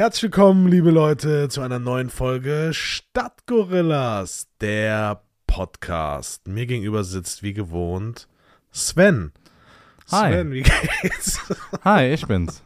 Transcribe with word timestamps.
Herzlich 0.00 0.22
willkommen, 0.22 0.66
liebe 0.66 0.90
Leute, 0.90 1.50
zu 1.50 1.60
einer 1.60 1.78
neuen 1.78 2.08
Folge 2.08 2.70
Stadtgorillas, 2.72 4.48
der 4.62 5.20
Podcast. 5.46 6.48
Mir 6.48 6.64
gegenüber 6.64 7.04
sitzt 7.04 7.42
wie 7.42 7.52
gewohnt 7.52 8.26
Sven. 8.72 9.30
Hi. 10.10 10.32
Sven, 10.32 10.52
wie 10.52 10.62
geht's? 10.62 11.38
Hi, 11.84 12.14
ich 12.14 12.26
bin's. 12.26 12.62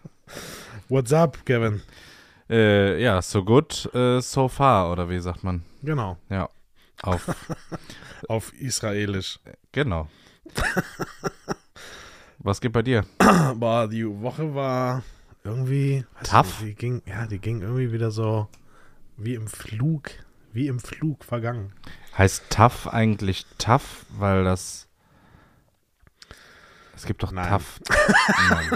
What's 0.89 1.13
up, 1.13 1.45
Kevin? 1.45 1.83
Äh, 2.49 3.03
ja, 3.03 3.21
so 3.21 3.43
good, 3.43 3.93
äh, 3.93 4.21
so 4.21 4.47
far, 4.47 4.93
oder 4.93 5.11
wie 5.11 5.19
sagt 5.19 5.43
man? 5.43 5.65
Genau, 5.83 6.17
Ja. 6.31 6.49
Auf, 7.03 7.27
auf 8.29 8.53
Israelisch. 8.53 9.41
genau. 9.73 10.07
Was 12.39 12.61
geht 12.61 12.73
bei 12.73 12.83
dir? 12.83 13.05
Aber 13.19 13.89
die 13.89 14.07
Woche 14.07 14.55
war 14.55 15.03
irgendwie 15.45 16.05
Tough? 16.23 16.61
Nicht, 16.63 16.63
die 16.63 16.75
ging, 16.75 17.03
ja, 17.07 17.27
die 17.27 17.39
ging 17.39 17.61
irgendwie 17.61 17.93
wieder 17.93 18.11
so 18.11 18.49
wie 19.17 19.35
im 19.35 19.47
Flug, 19.47 20.11
wie 20.53 20.67
im 20.67 20.81
Flug 20.81 21.25
vergangen. 21.25 21.73
Heißt 22.17 22.45
tough 22.51 22.89
eigentlich 22.89 23.47
tough, 23.59 24.07
weil 24.17 24.45
das. 24.45 24.89
Es 26.97 27.05
gibt 27.07 27.23
doch 27.23 27.33
Nein. 27.33 27.49
tough. 27.51 27.81
Nein. 28.51 28.71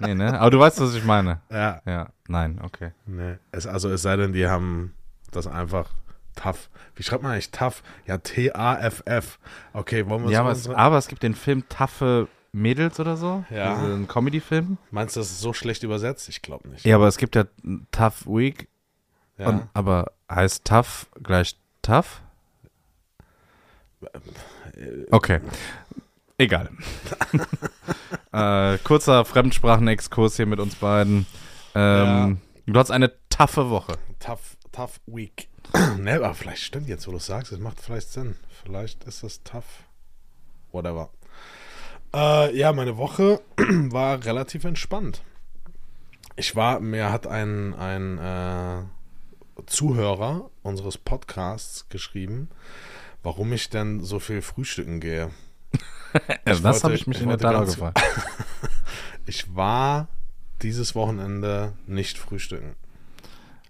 nee, 0.00 0.14
ne? 0.14 0.38
Aber 0.38 0.50
du 0.50 0.58
weißt, 0.60 0.80
was 0.80 0.94
ich 0.94 1.04
meine. 1.04 1.40
Ja, 1.50 1.80
Ja, 1.86 2.10
nein, 2.28 2.60
okay. 2.62 2.92
ne. 3.06 3.40
Es, 3.50 3.66
also 3.66 3.90
es 3.90 4.02
sei 4.02 4.16
denn, 4.16 4.32
die 4.32 4.46
haben 4.46 4.94
das 5.32 5.46
einfach 5.46 5.90
tough. 6.36 6.70
Wie 6.94 7.02
schreibt 7.02 7.22
man 7.22 7.32
eigentlich 7.32 7.50
tough? 7.50 7.82
Ja, 8.06 8.18
T-A-F-F. 8.18 9.38
Okay, 9.72 10.06
wollen 10.06 10.24
wir 10.24 10.30
Ja, 10.30 10.40
aber 10.40 10.52
es, 10.52 10.68
aber 10.68 10.98
es 10.98 11.08
gibt 11.08 11.22
den 11.22 11.34
Film 11.34 11.68
Taffe 11.68 12.28
Mädels 12.60 13.00
oder 13.00 13.16
so. 13.16 13.44
Ja. 13.50 13.80
Diesen 13.80 14.08
Comedy-Film. 14.08 14.78
Meinst 14.90 15.16
du, 15.16 15.20
das 15.20 15.30
ist 15.30 15.40
so 15.40 15.52
schlecht 15.52 15.82
übersetzt? 15.82 16.28
Ich 16.28 16.42
glaube 16.42 16.68
nicht. 16.68 16.84
Ja, 16.84 16.96
aber 16.96 17.08
es 17.08 17.16
gibt 17.16 17.36
ja 17.36 17.44
Tough 17.90 18.26
Week. 18.26 18.68
Ja. 19.38 19.48
Und, 19.48 19.68
aber 19.72 20.12
heißt 20.30 20.64
tough 20.64 21.06
gleich 21.22 21.56
tough? 21.82 22.20
Okay. 25.10 25.40
Egal. 26.36 26.70
äh, 28.32 28.78
kurzer 28.78 29.24
Fremdsprachenexkurs 29.24 30.36
hier 30.36 30.46
mit 30.46 30.60
uns 30.60 30.74
beiden. 30.76 31.26
Ähm, 31.74 32.38
Du 32.66 32.78
hast 32.78 32.90
eine 32.90 33.10
taffe 33.30 33.70
Woche. 33.70 33.94
Tough, 34.18 34.58
tough 34.72 35.00
week. 35.06 35.48
ne, 35.98 36.16
aber 36.16 36.34
vielleicht 36.34 36.62
stimmt 36.62 36.86
jetzt, 36.86 37.06
wo 37.06 37.12
du 37.12 37.16
es 37.16 37.24
sagst. 37.24 37.50
Es 37.50 37.58
macht 37.58 37.80
vielleicht 37.80 38.12
Sinn. 38.12 38.36
Vielleicht 38.62 39.04
ist 39.04 39.22
das 39.22 39.42
tough. 39.42 39.84
Whatever. 40.70 41.08
Äh, 42.14 42.56
ja, 42.56 42.72
meine 42.72 42.96
Woche 42.96 43.40
war 43.56 44.24
relativ 44.24 44.64
entspannt. 44.64 45.22
Ich 46.36 46.54
war, 46.56 46.80
mir 46.80 47.10
hat 47.10 47.26
ein, 47.26 47.74
ein 47.74 48.18
äh, 48.18 48.82
Zuhörer 49.66 50.50
unseres 50.62 50.96
Podcasts 50.96 51.88
geschrieben, 51.88 52.48
warum 53.22 53.52
ich 53.52 53.70
denn 53.70 54.00
so 54.00 54.20
viel 54.20 54.40
frühstücken 54.40 55.00
gehe. 55.00 55.30
das 56.44 56.62
wollte- 56.62 56.82
habe 56.84 56.94
ich 56.94 57.06
mich 57.06 57.18
ich 57.18 57.22
in 57.24 57.28
der 57.28 57.38
Tat 57.38 57.66
gefragt. 57.66 58.00
Ich 59.26 59.54
war 59.54 60.08
dieses 60.62 60.94
Wochenende 60.94 61.74
nicht 61.86 62.16
frühstücken. 62.16 62.76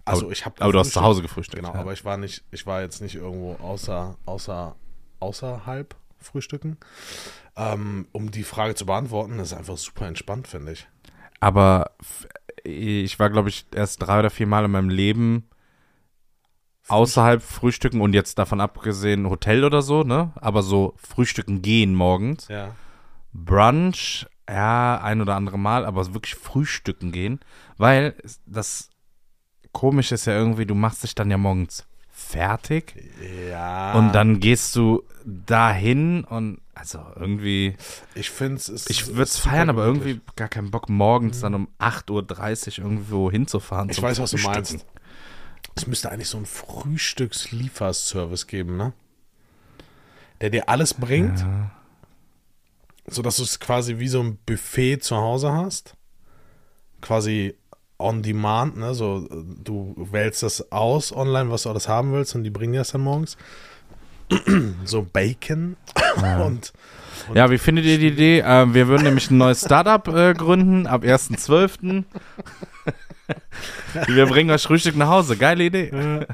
Also 0.05 0.31
ich 0.31 0.45
habe 0.45 0.61
Aber 0.61 0.71
du 0.71 0.79
hast 0.79 0.93
zu 0.93 1.01
Hause 1.01 1.21
gefrühstückt. 1.21 1.61
Genau, 1.61 1.73
ja. 1.73 1.81
aber 1.81 1.91
ich 1.91 2.05
war 2.05 2.15
nicht, 2.15 2.45
ich 2.51 2.65
war 2.65 2.81
jetzt 2.81 3.01
nicht 3.01 3.15
irgendwo 3.15 3.55
außer, 3.55 4.15
außer, 4.25 4.77
außerhalb 5.19 5.95
frühstücken. 6.21 6.77
Ähm, 7.55 8.07
um 8.11 8.31
die 8.31 8.43
Frage 8.43 8.75
zu 8.75 8.85
beantworten, 8.85 9.37
das 9.37 9.51
ist 9.51 9.57
einfach 9.57 9.77
super 9.77 10.07
entspannt, 10.07 10.47
finde 10.47 10.73
ich. 10.73 10.87
Aber 11.39 11.91
ich 12.63 13.19
war, 13.19 13.29
glaube 13.29 13.49
ich, 13.49 13.65
erst 13.73 14.01
drei 14.01 14.19
oder 14.19 14.29
vier 14.29 14.47
Mal 14.47 14.65
in 14.65 14.71
meinem 14.71 14.89
Leben 14.89 15.49
außerhalb 16.87 17.41
frühstücken 17.41 18.01
und 18.01 18.13
jetzt 18.13 18.39
davon 18.39 18.61
abgesehen 18.61 19.29
Hotel 19.29 19.63
oder 19.63 19.81
so, 19.81 20.03
ne? 20.03 20.33
Aber 20.35 20.63
so 20.63 20.95
frühstücken 20.97 21.61
gehen 21.61 21.93
morgens. 21.93 22.47
Ja. 22.47 22.75
Brunch, 23.31 24.25
ja, 24.49 24.99
ein 25.01 25.21
oder 25.21 25.35
andere 25.35 25.59
Mal, 25.59 25.85
aber 25.85 26.13
wirklich 26.13 26.35
frühstücken 26.35 27.11
gehen, 27.11 27.39
weil 27.77 28.15
das 28.45 28.89
komisch 29.71 30.11
ist 30.11 30.25
ja 30.25 30.33
irgendwie, 30.33 30.65
du 30.65 30.73
machst 30.73 31.03
dich 31.03 31.13
dann 31.13 31.29
ja 31.29 31.37
morgens 31.37 31.85
fertig 32.29 32.93
Ja. 33.49 33.93
und 33.93 34.13
dann 34.13 34.39
gehst 34.39 34.75
du 34.75 35.03
dahin 35.25 36.23
und 36.23 36.61
also 36.75 36.99
irgendwie, 37.15 37.75
Ich 38.15 38.29
finde 38.29 38.55
es. 38.55 38.89
ich 38.89 39.07
würde 39.07 39.23
es 39.23 39.37
feiern, 39.37 39.69
aber 39.69 39.85
irgendwie 39.85 40.21
gar 40.35 40.47
keinen 40.47 40.71
Bock 40.71 40.89
morgens 40.89 41.41
dann 41.41 41.53
um 41.53 41.67
8.30 41.79 42.79
Uhr 42.79 42.85
irgendwo 42.85 43.29
hinzufahren. 43.31 43.89
Ich 43.89 44.01
weiß, 44.01 44.19
was 44.19 44.31
du 44.31 44.37
meinst. 44.37 44.85
Es 45.75 45.87
müsste 45.87 46.11
eigentlich 46.11 46.29
so 46.29 46.37
einen 46.37 46.45
Frühstückslieferservice 46.45 48.47
geben, 48.47 48.77
ne? 48.77 48.93
Der 50.41 50.49
dir 50.49 50.69
alles 50.69 50.93
bringt, 50.93 51.39
Ja. 51.39 51.71
sodass 53.07 53.37
du 53.37 53.43
es 53.43 53.59
quasi 53.59 53.99
wie 53.99 54.07
so 54.07 54.21
ein 54.21 54.37
Buffet 54.45 54.99
zu 54.99 55.17
Hause 55.17 55.51
hast. 55.51 55.95
Quasi 57.01 57.55
on 57.99 58.23
demand, 58.23 58.77
ne? 58.77 58.93
So, 58.95 59.27
äh, 59.29 59.43
du 59.63 59.95
wählst 60.11 60.41
das 60.41 60.71
aus 60.71 61.15
online, 61.15 61.51
was 61.51 61.63
du 61.63 61.69
alles 61.69 61.87
haben 61.87 62.13
willst, 62.13 62.33
und 62.35 62.43
die 62.43 62.49
bringen 62.49 62.73
dir 62.73 62.79
das 62.79 62.91
dann 62.91 63.01
morgens. 63.01 63.37
so 64.85 65.03
Bacon 65.03 65.75
und 66.45 66.71
Ja, 67.33 67.49
wie 67.49 67.57
findet 67.57 67.85
ihr 67.85 67.97
die 67.97 68.07
Idee? 68.09 68.43
Ähm, 68.45 68.73
wir 68.73 68.87
würden 68.87 69.03
nämlich 69.03 69.29
ein 69.29 69.37
neues 69.37 69.61
Startup 69.61 70.07
äh, 70.07 70.33
gründen 70.33 70.87
ab 70.87 71.03
1.12. 71.03 72.03
wir 74.07 74.25
bringen 74.27 74.51
euch 74.51 74.63
Frühstück 74.63 74.95
nach 74.95 75.09
Hause. 75.09 75.35
Geile 75.35 75.63
Idee. 75.63 76.25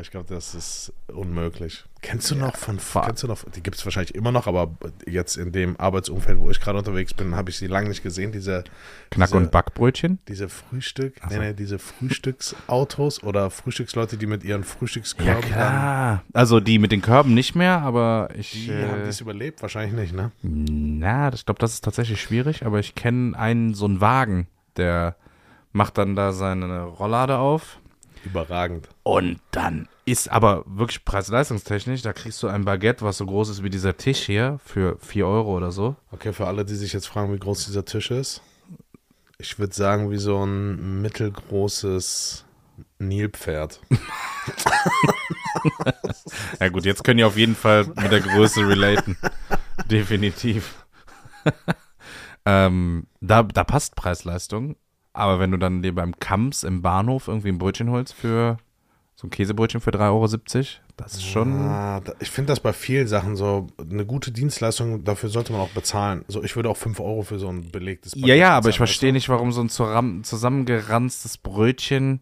ich 0.00 0.10
glaube, 0.10 0.26
das 0.34 0.54
ist 0.54 0.92
unmöglich. 1.08 1.84
Kennst 2.06 2.30
du 2.30 2.34
noch 2.34 2.54
von, 2.56 2.78
fuck. 2.78 3.06
kennst 3.06 3.22
du 3.22 3.26
noch, 3.26 3.44
die 3.54 3.62
gibt 3.62 3.76
es 3.78 3.84
wahrscheinlich 3.86 4.14
immer 4.14 4.30
noch, 4.30 4.46
aber 4.46 4.70
jetzt 5.06 5.36
in 5.38 5.52
dem 5.52 5.80
Arbeitsumfeld, 5.80 6.38
wo 6.38 6.50
ich 6.50 6.60
gerade 6.60 6.76
unterwegs 6.78 7.14
bin, 7.14 7.34
habe 7.34 7.48
ich 7.48 7.56
sie 7.56 7.66
lange 7.66 7.88
nicht 7.88 8.02
gesehen, 8.02 8.30
diese, 8.30 8.62
Knack- 9.10 9.28
diese, 9.28 9.36
und 9.38 9.50
Backbrötchen. 9.50 10.18
diese 10.28 10.48
Frühstück, 10.50 11.14
so. 11.22 11.34
nee, 11.34 11.46
nee, 11.48 11.52
diese 11.54 11.78
Frühstücksautos 11.78 13.22
oder 13.22 13.50
Frühstücksleute, 13.50 14.16
die 14.16 14.26
mit 14.26 14.44
ihren 14.44 14.62
Ja, 14.62 14.66
Frühstückskörben 14.66 15.42
dann, 15.42 15.50
klar. 15.52 16.22
Also 16.32 16.60
die 16.60 16.78
mit 16.78 16.92
den 16.92 17.00
Körben 17.02 17.34
nicht 17.34 17.54
mehr, 17.54 17.80
aber 17.80 18.28
ich. 18.36 18.52
die 18.52 18.70
haben 18.72 19.02
Äh, 19.02 19.06
dies 19.06 19.20
überlebt, 19.20 19.62
wahrscheinlich 19.62 19.94
nicht, 19.98 20.14
ne? 20.14 20.30
na, 20.42 21.32
ich 21.32 21.44
glaube, 21.46 21.58
das 21.58 21.72
ist 21.74 21.84
tatsächlich 21.84 22.20
schwierig, 22.20 22.64
aber 22.66 22.78
ich 22.80 22.94
kenne 22.94 23.38
einen, 23.38 23.74
so 23.74 23.86
einen 23.86 24.00
Wagen, 24.00 24.46
der 24.76 25.16
macht 25.72 25.98
dann 25.98 26.14
da 26.16 26.32
seine 26.32 26.82
Rolllade 26.82 27.38
auf. 27.38 27.78
Überragend. 28.24 28.88
Und 29.02 29.40
dann 29.50 29.88
ist 30.04 30.30
aber 30.30 30.64
wirklich 30.66 31.04
preis-leistungstechnisch, 31.04 32.02
da 32.02 32.12
kriegst 32.12 32.42
du 32.42 32.48
ein 32.48 32.64
Baguette, 32.64 33.04
was 33.04 33.18
so 33.18 33.26
groß 33.26 33.48
ist 33.50 33.62
wie 33.62 33.70
dieser 33.70 33.96
Tisch 33.96 34.20
hier, 34.20 34.58
für 34.64 34.98
4 34.98 35.26
Euro 35.26 35.56
oder 35.56 35.72
so. 35.72 35.96
Okay, 36.10 36.32
für 36.32 36.46
alle, 36.46 36.64
die 36.64 36.74
sich 36.74 36.92
jetzt 36.92 37.06
fragen, 37.06 37.32
wie 37.32 37.38
groß 37.38 37.66
dieser 37.66 37.84
Tisch 37.84 38.10
ist, 38.10 38.42
ich 39.38 39.58
würde 39.58 39.74
sagen, 39.74 40.10
wie 40.10 40.18
so 40.18 40.44
ein 40.44 41.02
mittelgroßes 41.02 42.44
Nilpferd. 42.98 43.80
Ja 46.60 46.68
gut, 46.68 46.84
jetzt 46.84 47.04
können 47.04 47.18
die 47.18 47.24
auf 47.24 47.36
jeden 47.36 47.56
Fall 47.56 47.86
mit 47.86 48.12
der 48.12 48.20
Größe 48.20 48.66
relaten. 48.66 49.16
Definitiv. 49.90 50.86
ähm, 52.44 53.06
da, 53.20 53.42
da 53.42 53.64
passt 53.64 53.96
Preis-Leistung. 53.96 54.76
Aber 55.14 55.38
wenn 55.38 55.50
du 55.52 55.56
dann 55.56 55.80
dir 55.82 55.94
beim 55.94 56.18
Kamps 56.18 56.62
im 56.64 56.82
Bahnhof 56.82 57.28
irgendwie 57.28 57.48
ein 57.48 57.58
Brötchen 57.58 57.88
holst 57.90 58.12
für 58.12 58.58
so 59.16 59.28
ein 59.28 59.30
Käsebrötchen 59.30 59.80
für 59.80 59.90
3,70 59.92 60.00
Euro, 60.10 60.26
das 60.96 61.14
ist 61.14 61.22
schon. 61.24 61.52
Da- 61.56 62.02
ich 62.18 62.30
finde 62.30 62.50
das 62.52 62.58
bei 62.60 62.72
vielen 62.72 63.06
Sachen 63.06 63.36
so, 63.36 63.68
eine 63.78 64.04
gute 64.04 64.32
Dienstleistung, 64.32 65.04
dafür 65.04 65.28
sollte 65.28 65.52
man 65.52 65.60
auch 65.62 65.68
bezahlen. 65.70 66.24
So, 66.26 66.42
ich 66.42 66.56
würde 66.56 66.68
auch 66.68 66.76
5 66.76 66.98
Euro 67.00 67.22
für 67.22 67.38
so 67.38 67.48
ein 67.48 67.70
belegtes 67.70 68.12
Ja, 68.16 68.34
ja, 68.34 68.56
aber 68.56 68.68
ich 68.70 68.76
verstehe 68.76 69.12
nicht, 69.12 69.28
warum 69.28 69.52
so 69.52 69.60
ein 69.62 69.68
zusammengeranztes 70.24 71.38
Brötchen 71.38 72.20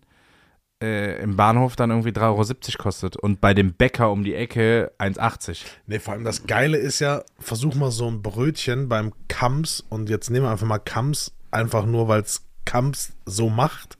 äh, 0.82 1.22
im 1.22 1.36
Bahnhof 1.36 1.76
dann 1.76 1.90
irgendwie 1.90 2.10
3,70 2.10 2.20
Euro 2.74 2.82
kostet 2.82 3.16
und 3.16 3.40
bei 3.40 3.54
dem 3.54 3.72
Bäcker 3.72 4.10
um 4.10 4.24
die 4.24 4.34
Ecke 4.34 4.92
1,80. 4.98 5.60
Nee, 5.86 5.98
vor 5.98 6.12
allem 6.14 6.24
das 6.24 6.46
Geile 6.46 6.76
ist 6.76 6.98
ja, 7.00 7.22
versuch 7.38 7.74
mal 7.74 7.90
so 7.90 8.06
ein 8.10 8.20
Brötchen 8.20 8.88
beim 8.88 9.12
Kams 9.28 9.82
und 9.88 10.10
jetzt 10.10 10.28
nehmen 10.30 10.44
wir 10.46 10.50
einfach 10.50 10.66
mal 10.66 10.78
Kams, 10.78 11.32
einfach 11.50 11.86
nur, 11.86 12.08
weil 12.08 12.20
es 12.22 12.42
Kams 12.64 13.12
so 13.26 13.48
macht. 13.50 13.96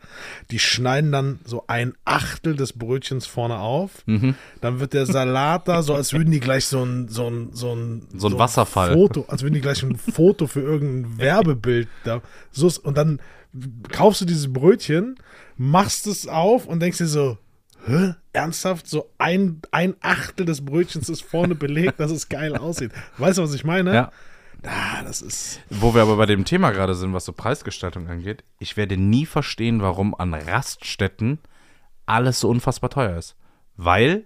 Die 0.51 0.59
schneiden 0.59 1.11
dann 1.13 1.41
so 1.45 1.65
ein 1.67 1.95
Achtel 2.05 2.55
des 2.57 2.73
Brötchens 2.75 3.27
vorne 3.27 3.59
auf. 3.59 4.03
Mhm. 4.07 4.35
Dann 4.61 4.81
wird 4.81 4.93
der 4.93 5.07
Salat 5.07 5.69
da, 5.69 5.83
so 5.83 5.95
als 5.95 6.13
würden 6.13 6.31
die 6.31 6.41
gleich 6.41 6.67
so 6.67 6.85
ein, 6.85 7.09
so 7.09 7.29
ein, 7.29 7.51
so 7.53 7.75
ein, 7.75 8.07
So 8.17 8.29
ein 8.29 8.39
Wasserfall. 8.39 8.93
Foto, 8.95 9.25
als 9.29 9.43
würden 9.43 9.55
die 9.55 9.61
gleich 9.61 9.83
ein 9.83 9.97
Foto 9.97 10.47
für 10.47 10.61
irgendein 10.61 11.19
Werbebild 11.19 11.89
da. 12.05 12.21
So, 12.51 12.67
ist- 12.67 12.79
und 12.79 12.97
dann 12.97 13.21
kaufst 13.91 14.21
du 14.21 14.25
dieses 14.25 14.53
Brötchen, 14.53 15.17
machst 15.57 16.07
es 16.07 16.27
auf 16.29 16.67
und 16.67 16.81
denkst 16.81 16.99
dir 16.99 17.07
so, 17.07 17.39
Hä? 17.85 18.15
Ernsthaft? 18.33 18.87
So 18.89 19.11
ein, 19.19 19.61
ein 19.73 19.95
Achtel 20.01 20.47
des 20.47 20.65
Brötchens 20.65 21.09
ist 21.09 21.23
vorne 21.23 21.57
belegt, 21.57 21.99
dass 21.99 22.13
es 22.13 22.29
geil 22.29 22.57
aussieht. 22.57 22.93
Weißt 23.19 23.39
du, 23.39 23.43
was 23.43 23.55
ich 23.55 23.65
meine? 23.65 23.93
Ja. 23.93 24.13
Ah, 24.65 25.03
das 25.03 25.23
ist. 25.23 25.61
Wo 25.71 25.95
wir 25.95 26.03
aber 26.03 26.17
bei 26.17 26.27
dem 26.27 26.45
Thema 26.45 26.71
gerade 26.71 26.95
sind, 26.95 27.13
was 27.13 27.25
so 27.25 27.33
Preisgestaltung 27.33 28.09
angeht, 28.09 28.45
ich 28.59 28.77
werde 28.77 28.97
nie 28.97 29.27
verstehen, 29.27 29.83
warum 29.83 30.15
an 30.15 30.35
Raststätten 30.35 31.39
alles 32.07 32.41
so 32.41 32.49
unfassbar 32.49 32.91
teuer 32.91 33.17
ist. 33.19 33.35
Weil 33.77 34.25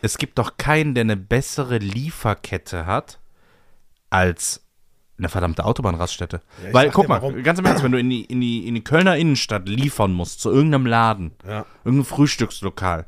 es 0.00 0.18
gibt 0.18 0.38
doch 0.38 0.56
keinen, 0.56 0.94
der 0.94 1.02
eine 1.02 1.16
bessere 1.16 1.78
Lieferkette 1.78 2.86
hat 2.86 3.18
als 4.10 4.62
eine 5.18 5.28
verdammte 5.28 5.64
Autobahnraststätte. 5.64 6.40
Ja, 6.64 6.72
Weil, 6.72 6.90
guck 6.90 7.08
mal, 7.08 7.22
warum. 7.22 7.42
ganz 7.42 7.58
im 7.58 7.64
Ernst, 7.66 7.84
wenn 7.84 7.92
du 7.92 7.98
in 7.98 8.10
die, 8.10 8.24
in, 8.24 8.40
die, 8.40 8.66
in 8.66 8.74
die 8.74 8.82
Kölner 8.84 9.16
Innenstadt 9.16 9.68
liefern 9.68 10.12
musst, 10.12 10.40
zu 10.40 10.50
irgendeinem 10.50 10.86
Laden, 10.86 11.32
Ja. 11.46 11.66
irgendein 11.84 12.04
Frühstückslokal, 12.06 13.06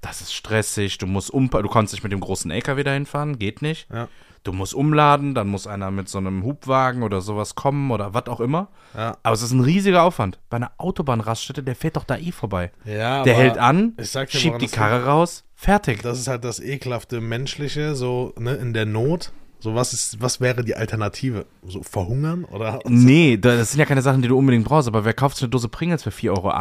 das 0.00 0.20
ist 0.20 0.34
stressig, 0.34 0.98
du 0.98 1.06
musst 1.06 1.30
um, 1.30 1.48
du 1.48 1.68
kannst 1.68 1.92
nicht 1.92 2.02
mit 2.02 2.12
dem 2.12 2.20
großen 2.20 2.50
LKW 2.50 2.82
dahin 2.82 3.06
fahren, 3.06 3.38
geht 3.38 3.62
nicht. 3.62 3.88
Ja. 3.92 4.08
Du 4.44 4.52
musst 4.52 4.74
umladen, 4.74 5.34
dann 5.34 5.48
muss 5.48 5.66
einer 5.66 5.90
mit 5.90 6.08
so 6.10 6.18
einem 6.18 6.44
Hubwagen 6.44 7.02
oder 7.02 7.22
sowas 7.22 7.54
kommen 7.54 7.90
oder 7.90 8.12
was 8.12 8.26
auch 8.26 8.40
immer. 8.40 8.68
Ja. 8.94 9.16
Aber 9.22 9.32
es 9.32 9.40
ist 9.40 9.52
ein 9.52 9.60
riesiger 9.60 10.02
Aufwand. 10.02 10.38
Bei 10.50 10.58
einer 10.58 10.72
Autobahnraststätte, 10.76 11.62
der 11.62 11.74
fährt 11.74 11.96
doch 11.96 12.04
da 12.04 12.18
eh 12.18 12.30
vorbei. 12.30 12.70
Ja, 12.84 13.22
der 13.22 13.34
hält 13.34 13.56
an, 13.56 13.94
schiebt 14.28 14.60
die 14.60 14.68
Karre 14.68 15.06
raus, 15.06 15.44
fertig. 15.54 16.02
Das 16.02 16.18
ist 16.18 16.28
halt 16.28 16.44
das 16.44 16.60
ekelhafte 16.60 17.22
Menschliche, 17.22 17.94
so 17.94 18.34
ne, 18.38 18.54
in 18.54 18.74
der 18.74 18.84
Not. 18.84 19.32
So, 19.64 19.74
was 19.74 19.94
ist, 19.94 20.20
was 20.20 20.40
wäre 20.42 20.62
die 20.62 20.76
Alternative? 20.76 21.46
So 21.66 21.82
verhungern 21.82 22.44
oder? 22.44 22.80
Nee, 22.86 23.38
da- 23.38 23.56
das 23.56 23.70
sind 23.70 23.80
ja 23.80 23.86
keine 23.86 24.02
Sachen, 24.02 24.20
die 24.20 24.28
du 24.28 24.36
unbedingt 24.36 24.66
brauchst, 24.66 24.88
aber 24.88 25.06
wer 25.06 25.14
kauft 25.14 25.40
eine 25.40 25.48
Dose 25.48 25.70
Pringles 25.70 26.02
für 26.02 26.10
4,80 26.10 26.28
Euro 26.30 26.52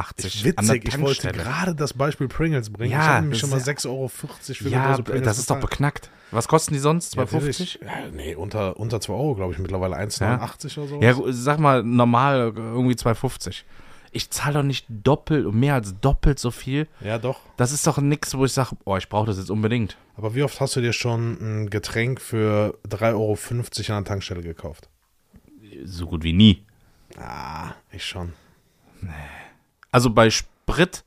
Witzig, 0.46 0.86
ich 0.88 1.02
wollte 1.02 1.32
gerade 1.34 1.76
das 1.76 1.94
Beispiel 1.94 2.30
Pringles 2.30 2.70
bringen. 2.70 2.94
Ja, 2.94 3.00
ich 3.02 3.08
habe 3.08 3.22
nämlich 3.24 3.40
schon 3.40 3.50
mal 3.50 3.58
ist 3.58 3.68
6,40 3.68 3.90
Euro 3.90 4.08
für 4.08 4.28
eine 4.62 4.70
Ja, 4.70 4.92
Dose 4.92 5.04
Pringles 5.04 5.26
das 5.26 5.38
ist 5.38 5.50
doch 5.50 5.56
bezahlt. 5.58 5.70
beknackt. 5.72 6.10
Was 6.32 6.48
kosten 6.48 6.74
die 6.74 6.80
sonst? 6.80 7.14
Ja, 7.16 7.24
2,50? 7.24 7.34
natürlich. 7.34 7.80
Ja, 7.84 7.90
nee, 8.16 8.36
unter, 8.36 8.80
unter 8.80 9.02
2 9.02 9.12
Euro, 9.14 9.36
glaube 9.36 9.52
ich, 9.52 9.60
mittlerweile 9.60 9.98
1,89 9.98 10.78
oder 10.80 10.88
so. 10.88 11.02
Ja, 11.02 11.14
sag 11.34 11.60
mal, 11.60 11.84
normal 11.84 12.54
irgendwie 12.56 12.96
2,50. 12.96 13.64
Ich 14.14 14.30
zahle 14.30 14.54
doch 14.60 14.64
nicht 14.64 14.86
doppelt, 14.90 15.54
mehr 15.54 15.74
als 15.74 15.94
doppelt 16.00 16.40
so 16.40 16.52
viel. 16.52 16.88
ja, 17.02 17.18
doch. 17.18 17.42
Das 17.58 17.72
ist 17.74 17.86
doch 17.86 17.98
nix, 17.98 18.34
wo 18.38 18.46
ich 18.46 18.54
sage, 18.54 18.70
oh, 18.86 18.96
ich 18.96 19.10
brauche 19.10 19.26
das 19.28 19.38
jetzt 19.38 19.52
unbedingt. 19.52 19.98
Aber 20.16 20.36
wie 20.36 20.44
oft 20.44 20.60
hast 20.62 20.76
du 20.76 20.82
dir 20.82 20.94
schon 20.94 21.38
ein 21.42 21.70
Getränk 21.70 22.22
für 22.22 22.78
3,50 22.88 23.14
Euro 23.14 23.34
an 23.98 24.04
der 24.04 24.06
Tankstelle 24.06 24.42
gekauft? 24.42 24.90
So 25.84 26.06
gut 26.06 26.24
wie 26.24 26.34
nie. 26.34 26.66
Ah, 27.18 27.74
ich 27.92 28.06
schon. 28.06 28.34
Also 29.92 30.10
bei 30.10 30.30
Sprit 30.30 31.04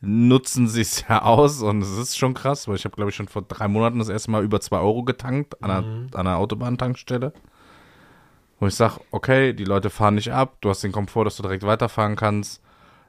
nutzen 0.00 0.68
sie 0.68 0.82
es 0.82 1.06
ja 1.08 1.22
aus 1.22 1.62
und 1.62 1.82
es 1.82 1.96
ist 1.96 2.18
schon 2.18 2.34
krass, 2.34 2.68
weil 2.68 2.76
ich 2.76 2.84
habe, 2.84 2.96
glaube 2.96 3.10
ich, 3.10 3.16
schon 3.16 3.28
vor 3.28 3.42
drei 3.42 3.68
Monaten 3.68 3.98
das 3.98 4.08
erste 4.08 4.30
Mal 4.30 4.44
über 4.44 4.60
2 4.60 4.78
Euro 4.78 5.04
getankt 5.04 5.62
an 5.62 5.70
einer, 5.70 5.86
an 5.86 6.26
einer 6.26 6.36
Autobahntankstelle. 6.36 7.32
Wo 8.58 8.66
ich 8.66 8.74
sage, 8.74 9.00
okay, 9.10 9.52
die 9.52 9.64
Leute 9.64 9.90
fahren 9.90 10.14
nicht 10.14 10.32
ab, 10.32 10.56
du 10.60 10.70
hast 10.70 10.82
den 10.82 10.92
Komfort, 10.92 11.24
dass 11.24 11.36
du 11.36 11.42
direkt 11.42 11.64
weiterfahren 11.64 12.16
kannst. 12.16 12.62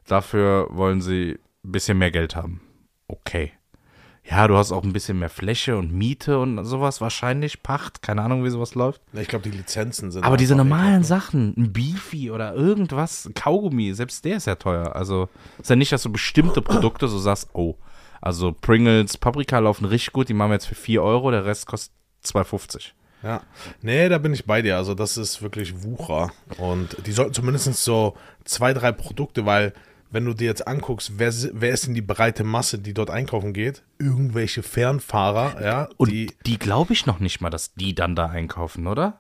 Dafür 0.06 0.68
wollen 0.72 1.02
sie 1.02 1.40
ein 1.64 1.72
bisschen 1.72 1.98
mehr 1.98 2.12
Geld 2.12 2.36
haben. 2.36 2.62
Okay. 3.08 3.54
Ja, 4.30 4.48
du 4.48 4.58
hast 4.58 4.72
auch 4.72 4.84
ein 4.84 4.92
bisschen 4.94 5.20
mehr 5.20 5.30
Fläche 5.30 5.78
und 5.78 5.94
Miete 5.94 6.40
und 6.40 6.64
sowas 6.66 7.00
wahrscheinlich, 7.00 7.64
Pacht, 7.64 8.02
keine 8.02 8.22
Ahnung, 8.22 8.44
wie 8.44 8.50
sowas 8.50 8.76
läuft. 8.76 9.02
Ich 9.14 9.28
glaube, 9.28 9.50
die 9.50 9.56
Lizenzen 9.56 10.12
sind. 10.12 10.26
Aber 10.26 10.36
diese 10.36 10.56
normalen 10.56 11.04
Sachen, 11.04 11.54
ein 11.56 11.72
Beefy 11.72 12.32
oder 12.32 12.54
irgendwas, 12.54 13.30
Kaugummi, 13.36 13.94
selbst 13.94 14.26
der 14.26 14.38
ist 14.38 14.48
ja 14.48 14.56
teuer. 14.56 14.96
Also 14.96 15.30
ist 15.60 15.70
ja 15.70 15.78
nicht, 15.78 15.92
dass 15.92 16.04
du 16.04 16.12
bestimmte 16.12 16.62
Produkte 16.62 17.08
so 17.08 17.20
sagst, 17.20 17.50
oh, 17.54 17.76
also 18.20 18.52
Pringles, 18.52 19.18
Paprika 19.18 19.60
laufen 19.60 19.86
richtig 19.86 20.12
gut, 20.12 20.28
die 20.28 20.34
machen 20.34 20.50
wir 20.50 20.56
jetzt 20.56 20.68
für 20.68 20.76
4 20.76 21.02
Euro, 21.02 21.32
der 21.32 21.46
Rest 21.46 21.68
kostet 21.68 21.94
2,50. 22.26 22.76
ne? 22.76 22.82
Ja. 23.24 23.42
Nee, 23.82 24.10
da 24.10 24.18
bin 24.18 24.34
ich 24.34 24.46
bei 24.46 24.62
dir. 24.62 24.78
Also, 24.78 24.94
das 24.94 25.18
ist 25.18 25.42
wirklich 25.42 25.84
Wucher. 25.84 26.32
Und 26.58 26.98
die 27.06 27.12
sollten 27.12 27.34
zumindest 27.34 27.74
so 27.84 28.16
zwei, 28.46 28.74
drei 28.74 28.92
Produkte, 28.92 29.46
weil, 29.46 29.74
wenn 30.10 30.26
du 30.26 30.34
dir 30.34 30.46
jetzt 30.46 30.68
anguckst, 30.68 31.14
wer, 31.18 31.34
wer 31.54 31.72
ist 31.72 31.88
denn 31.88 31.94
die 31.94 32.02
breite 32.02 32.44
Masse, 32.44 32.80
die 32.80 32.94
dort 32.94 33.10
einkaufen 33.10 33.54
geht? 33.54 33.84
Irgendwelche 34.00 34.64
Fernfahrer, 34.64 35.62
ja, 35.64 35.90
Und 35.98 36.12
die. 36.12 36.32
die, 36.46 36.58
glaube 36.58 36.94
ich 36.94 37.06
noch 37.06 37.20
nicht 37.20 37.42
mal, 37.42 37.50
dass 37.50 37.74
die 37.74 37.94
dann 37.96 38.16
da 38.16 38.28
einkaufen, 38.28 38.88
oder? 38.88 39.20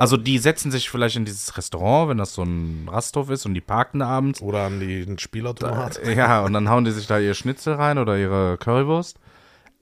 Also 0.00 0.16
die 0.16 0.38
setzen 0.38 0.70
sich 0.70 0.90
vielleicht 0.90 1.16
in 1.16 1.24
dieses 1.24 1.56
Restaurant, 1.56 2.10
wenn 2.10 2.18
das 2.18 2.34
so 2.34 2.42
ein 2.42 2.88
Rasthof 2.90 3.30
ist 3.30 3.46
und 3.46 3.54
die 3.54 3.60
parken 3.60 4.00
da 4.00 4.08
abends. 4.08 4.42
Oder 4.42 4.66
an 4.66 4.80
die 4.80 5.02
einen 5.02 5.18
Spielautomat. 5.18 6.00
Ja, 6.14 6.42
und 6.44 6.52
dann 6.52 6.68
hauen 6.68 6.84
die 6.84 6.90
sich 6.90 7.06
da 7.06 7.18
ihr 7.18 7.34
Schnitzel 7.34 7.74
rein 7.74 7.98
oder 7.98 8.18
ihre 8.18 8.58
Currywurst. 8.58 9.18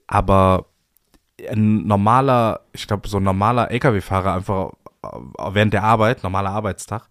Aber 0.07 0.65
ein 1.49 1.85
normaler, 1.85 2.61
ich 2.73 2.87
glaube, 2.87 3.07
so 3.07 3.17
ein 3.17 3.23
normaler 3.23 3.69
LKW-Fahrer 3.69 4.33
einfach 4.35 4.71
äh, 5.03 5.07
während 5.51 5.73
der 5.73 5.83
Arbeit, 5.83 6.23
normaler 6.23 6.51
Arbeitstag, 6.51 7.09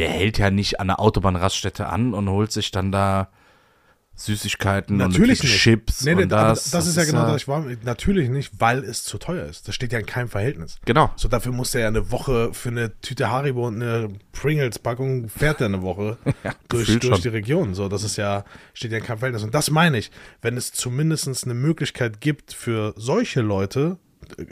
der 0.00 0.08
hält 0.08 0.38
ja 0.38 0.50
nicht 0.50 0.80
an 0.80 0.86
der 0.86 0.98
Autobahnraststätte 0.98 1.86
an 1.86 2.14
und 2.14 2.30
holt 2.30 2.52
sich 2.52 2.70
dann 2.70 2.90
da 2.90 3.28
Süßigkeiten 4.14 4.96
Natürlich 4.96 5.42
und. 5.42 5.48
Chips 5.48 6.04
Nee, 6.04 6.14
nee, 6.14 6.22
und 6.22 6.32
aber 6.32 6.48
das. 6.48 6.70
das, 6.70 6.86
ist 6.86 6.96
ja 6.96 7.04
genau 7.04 7.26
das. 7.26 7.42
Ich 7.42 7.48
war, 7.48 7.64
natürlich 7.82 8.30
nicht, 8.30 8.52
weil 8.58 8.82
es 8.82 9.04
zu 9.04 9.18
teuer 9.18 9.44
ist. 9.44 9.68
Das 9.68 9.74
steht 9.74 9.92
ja 9.92 9.98
in 9.98 10.06
keinem 10.06 10.28
Verhältnis. 10.28 10.78
Genau. 10.86 11.10
So, 11.16 11.28
dafür 11.28 11.52
muss 11.52 11.74
er 11.74 11.82
ja 11.82 11.88
eine 11.88 12.10
Woche 12.10 12.54
für 12.54 12.70
eine 12.70 12.98
Tüte 13.00 13.30
Haribo 13.30 13.66
und 13.66 13.82
eine 13.82 14.08
Pringles-Packung 14.32 15.28
fährt 15.28 15.60
er 15.60 15.66
eine 15.66 15.82
Woche 15.82 16.16
durch, 16.68 16.86
gefühlt 16.86 17.02
durch 17.02 17.14
schon. 17.16 17.22
die 17.22 17.28
Region. 17.28 17.74
So, 17.74 17.88
das 17.88 18.02
ist 18.02 18.16
ja, 18.16 18.44
steht 18.72 18.92
ja 18.92 18.98
in 18.98 19.04
keinem 19.04 19.18
Verhältnis. 19.18 19.42
Und 19.42 19.54
das 19.54 19.70
meine 19.70 19.98
ich, 19.98 20.10
wenn 20.40 20.56
es 20.56 20.72
zumindest 20.72 21.44
eine 21.44 21.54
Möglichkeit 21.54 22.22
gibt 22.22 22.54
für 22.54 22.94
solche 22.96 23.42
Leute, 23.42 23.98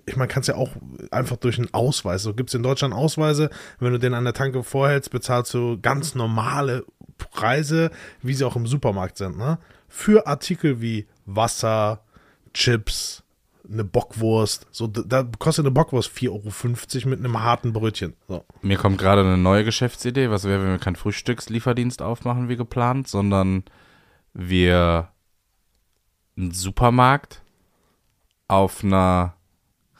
ich 0.06 0.16
meine, 0.16 0.28
kannst 0.28 0.48
ja 0.48 0.56
auch 0.56 0.70
einfach 1.10 1.36
durch 1.36 1.58
einen 1.58 1.72
Ausweis. 1.72 2.22
So 2.22 2.34
gibt 2.34 2.50
es 2.50 2.54
in 2.54 2.62
Deutschland 2.62 2.94
Ausweise, 2.94 3.50
wenn 3.78 3.92
du 3.92 3.98
den 3.98 4.14
an 4.14 4.24
der 4.24 4.34
Tanke 4.34 4.62
vorhältst, 4.62 5.10
bezahlst 5.10 5.52
du 5.54 5.78
ganz 5.80 6.14
normale 6.14 6.84
Preise, 7.16 7.90
wie 8.22 8.34
sie 8.34 8.44
auch 8.44 8.56
im 8.56 8.66
Supermarkt 8.66 9.18
sind, 9.18 9.38
ne? 9.38 9.58
Für 9.88 10.26
Artikel 10.26 10.80
wie 10.80 11.06
Wasser, 11.24 12.04
Chips, 12.52 13.22
eine 13.70 13.84
Bockwurst. 13.84 14.66
So, 14.70 14.86
da 14.86 15.24
kostet 15.38 15.64
eine 15.64 15.72
Bockwurst 15.72 16.10
4,50 16.10 16.96
Euro 16.96 17.08
mit 17.08 17.18
einem 17.18 17.42
harten 17.42 17.72
Brötchen. 17.72 18.14
So. 18.28 18.44
Mir 18.62 18.78
kommt 18.78 18.98
gerade 18.98 19.22
eine 19.22 19.38
neue 19.38 19.64
Geschäftsidee. 19.64 20.30
Was 20.30 20.44
wäre, 20.44 20.62
wenn 20.62 20.70
wir 20.70 20.78
keinen 20.78 20.96
Frühstückslieferdienst 20.96 22.02
aufmachen 22.02 22.48
wie 22.48 22.56
geplant, 22.56 23.08
sondern 23.08 23.64
wir 24.32 25.08
einen 26.36 26.52
Supermarkt 26.52 27.42
auf 28.46 28.84
einer 28.84 29.34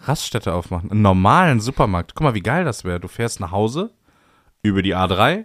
Raststätte 0.02 0.52
aufmachen. 0.54 0.90
Einen 0.90 1.02
normalen 1.02 1.60
Supermarkt. 1.60 2.14
Guck 2.14 2.24
mal, 2.24 2.34
wie 2.34 2.40
geil 2.40 2.64
das 2.64 2.84
wäre. 2.84 3.00
Du 3.00 3.08
fährst 3.08 3.40
nach 3.40 3.50
Hause 3.50 3.90
über 4.62 4.82
die 4.82 4.94
A3 4.94 5.44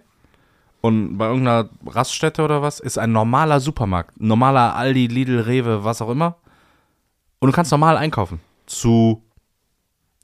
und 0.80 1.16
bei 1.16 1.26
irgendeiner 1.26 1.70
Raststätte 1.86 2.42
oder 2.42 2.62
was 2.62 2.80
ist 2.80 2.98
ein 2.98 3.12
normaler 3.12 3.60
Supermarkt. 3.60 4.20
Ein 4.20 4.28
normaler 4.28 4.76
Aldi, 4.76 5.06
Lidl, 5.06 5.40
Rewe, 5.40 5.84
was 5.84 6.02
auch 6.02 6.10
immer. 6.10 6.36
Und 7.40 7.48
du 7.48 7.54
kannst 7.54 7.70
normal 7.72 7.96
einkaufen. 7.96 8.40
Zu 8.66 9.22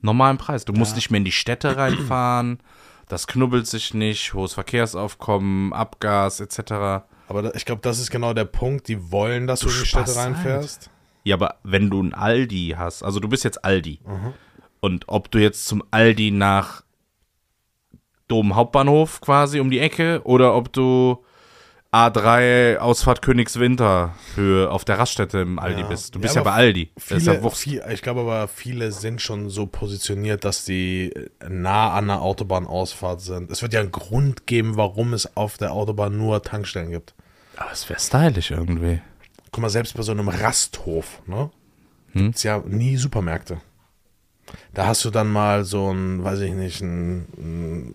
normalen 0.00 0.38
Preis. 0.38 0.64
Du 0.64 0.72
musst 0.72 0.96
nicht 0.96 1.10
mehr 1.10 1.18
in 1.18 1.24
die 1.24 1.32
Städte 1.32 1.76
reinfahren. 1.76 2.60
Das 3.08 3.26
knubbelt 3.26 3.66
sich 3.66 3.94
nicht. 3.94 4.34
Hohes 4.34 4.54
Verkehrsaufkommen, 4.54 5.72
Abgas 5.72 6.40
etc. 6.40 7.04
Aber 7.28 7.42
da, 7.42 7.50
ich 7.54 7.64
glaube, 7.64 7.82
das 7.82 7.98
ist 7.98 8.10
genau 8.10 8.34
der 8.34 8.44
Punkt. 8.44 8.88
Die 8.88 9.10
wollen, 9.10 9.46
dass 9.46 9.60
du, 9.60 9.66
Du 9.66 9.72
in 9.72 9.80
die 9.80 9.86
Städte 9.86 10.16
reinfährst. 10.16 10.90
Ja, 11.24 11.36
aber 11.36 11.56
wenn 11.62 11.90
du 11.90 12.02
ein 12.02 12.14
Aldi 12.14 12.74
hast, 12.78 13.02
also 13.02 13.20
du 13.20 13.28
bist 13.28 13.44
jetzt 13.44 13.64
Aldi. 13.64 14.00
Und 14.80 15.04
ob 15.08 15.30
du 15.30 15.38
jetzt 15.38 15.66
zum 15.66 15.82
Aldi 15.90 16.30
nach 16.30 16.82
Dom 18.28 18.54
Hauptbahnhof 18.54 19.20
quasi 19.20 19.60
um 19.60 19.70
die 19.70 19.80
Ecke 19.80 20.20
oder 20.24 20.54
ob 20.54 20.72
du 20.72 21.22
A3 21.92 22.76
Ausfahrt 22.78 23.20
Königswinter 23.20 24.14
für 24.36 24.70
auf 24.70 24.84
der 24.84 24.98
Raststätte 25.00 25.38
im 25.38 25.58
Aldi 25.58 25.80
Ja. 25.82 25.88
bist. 25.88 26.14
Du 26.14 26.20
Ja, 26.20 26.22
bist 26.22 26.34
ja, 26.36 26.40
aber 26.42 26.50
bei 26.50 26.56
Aldi. 26.56 26.82
Ja 26.84 26.90
Viele, 26.98 27.42
Wurst. 27.42 27.56
viel, 27.58 27.82
ich 27.92 28.00
glaube 28.02 28.20
aber, 28.20 28.46
viele 28.46 28.92
sind 28.92 29.20
schon 29.20 29.50
so 29.50 29.66
positioniert, 29.66 30.44
dass 30.44 30.64
die 30.64 31.12
nah 31.48 31.92
an 31.92 32.06
der 32.06 32.22
Autobahnausfahrt 32.22 33.20
sind. 33.20 33.50
Es 33.50 33.62
wird 33.62 33.72
ja 33.72 33.80
einen 33.80 33.90
Grund 33.90 34.46
geben, 34.46 34.76
warum 34.76 35.12
es 35.12 35.36
auf 35.36 35.58
der 35.58 35.72
Autobahn 35.72 36.16
nur 36.16 36.42
Tankstellen 36.44 36.90
gibt. 36.92 37.14
Aber 37.56 37.72
es 37.72 37.88
wäre 37.90 37.98
stylisch 37.98 38.52
irgendwie. 38.52 39.00
Guck 39.52 39.62
mal, 39.62 39.70
selbst 39.70 39.96
bei 39.96 40.02
so 40.02 40.12
einem 40.12 40.28
Rasthof, 40.28 41.20
ne? 41.26 41.50
Gibt's 42.14 42.42
ja 42.42 42.58
nie 42.66 42.96
Supermärkte. 42.96 43.60
Da 44.74 44.86
hast 44.86 45.04
du 45.04 45.10
dann 45.10 45.30
mal 45.30 45.64
so 45.64 45.92
ein, 45.92 46.24
weiß 46.24 46.40
ich 46.40 46.52
nicht, 46.54 46.80
ein, 46.80 47.26
ein, 47.38 47.94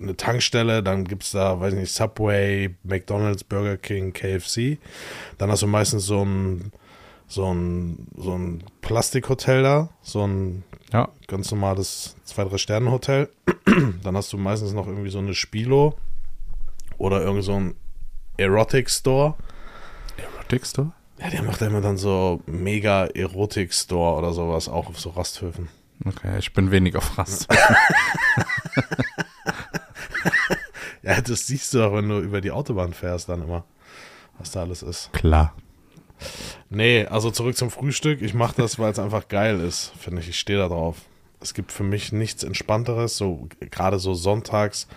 eine 0.00 0.16
Tankstelle, 0.16 0.82
dann 0.82 1.04
gibt's 1.04 1.30
da, 1.30 1.60
weiß 1.60 1.72
ich 1.74 1.78
nicht, 1.80 1.92
Subway, 1.94 2.74
McDonalds, 2.82 3.44
Burger 3.44 3.76
King, 3.76 4.12
KFC. 4.12 4.78
Dann 5.38 5.50
hast 5.50 5.62
du 5.62 5.68
meistens 5.68 6.04
so 6.06 6.24
ein, 6.24 6.72
so 7.28 7.52
ein, 7.52 8.08
so 8.16 8.36
ein 8.36 8.64
Plastikhotel 8.80 9.62
da, 9.62 9.88
so 10.02 10.26
ein 10.26 10.64
Ja. 10.92 11.08
ganz 11.28 11.50
normales 11.52 12.16
zwei, 12.24 12.42
drei 12.44 12.58
Sterne 12.58 12.90
Hotel. 12.90 13.28
Dann 14.02 14.16
hast 14.16 14.32
du 14.32 14.36
meistens 14.38 14.72
noch 14.72 14.86
irgendwie 14.88 15.10
so 15.10 15.18
eine 15.20 15.34
Spilo 15.34 15.94
oder 16.98 17.22
irgend 17.22 17.44
so 17.44 17.54
ein 17.54 17.74
Erotic 18.36 18.90
Store. 18.90 19.34
Erotic 20.54 20.66
Store? 20.66 20.92
Ja, 21.18 21.30
der 21.30 21.42
macht 21.42 21.62
immer 21.62 21.80
dann 21.80 21.96
so 21.96 22.42
mega 22.46 23.06
Erotik-Store 23.06 24.18
oder 24.18 24.32
sowas, 24.32 24.68
auch 24.68 24.88
auf 24.88 24.98
so 24.98 25.10
Rasthöfen. 25.10 25.68
Okay, 26.04 26.38
ich 26.38 26.52
bin 26.52 26.70
wenig 26.70 26.96
auf 26.96 27.18
Rast. 27.18 27.48
Ja, 31.04 31.20
das 31.20 31.46
siehst 31.46 31.74
du 31.74 31.78
doch, 31.78 31.92
wenn 31.92 32.08
du 32.08 32.18
über 32.20 32.40
die 32.40 32.50
Autobahn 32.50 32.94
fährst, 32.94 33.28
dann 33.28 33.42
immer, 33.42 33.64
was 34.38 34.52
da 34.52 34.62
alles 34.62 34.82
ist. 34.82 35.12
Klar. 35.12 35.54
Nee, 36.70 37.04
also 37.04 37.30
zurück 37.30 37.58
zum 37.58 37.70
Frühstück. 37.70 38.22
Ich 38.22 38.32
mache 38.32 38.54
das, 38.56 38.78
weil 38.78 38.90
es 38.90 38.98
einfach 38.98 39.28
geil 39.28 39.60
ist, 39.60 39.92
finde 39.98 40.22
ich. 40.22 40.30
Ich 40.30 40.38
stehe 40.38 40.58
da 40.58 40.68
drauf. 40.68 40.96
Es 41.40 41.52
gibt 41.52 41.72
für 41.72 41.82
mich 41.82 42.12
nichts 42.12 42.42
Entspannteres, 42.42 43.18
so 43.18 43.48
gerade 43.70 43.98
so 43.98 44.14
sonntags, 44.14 44.88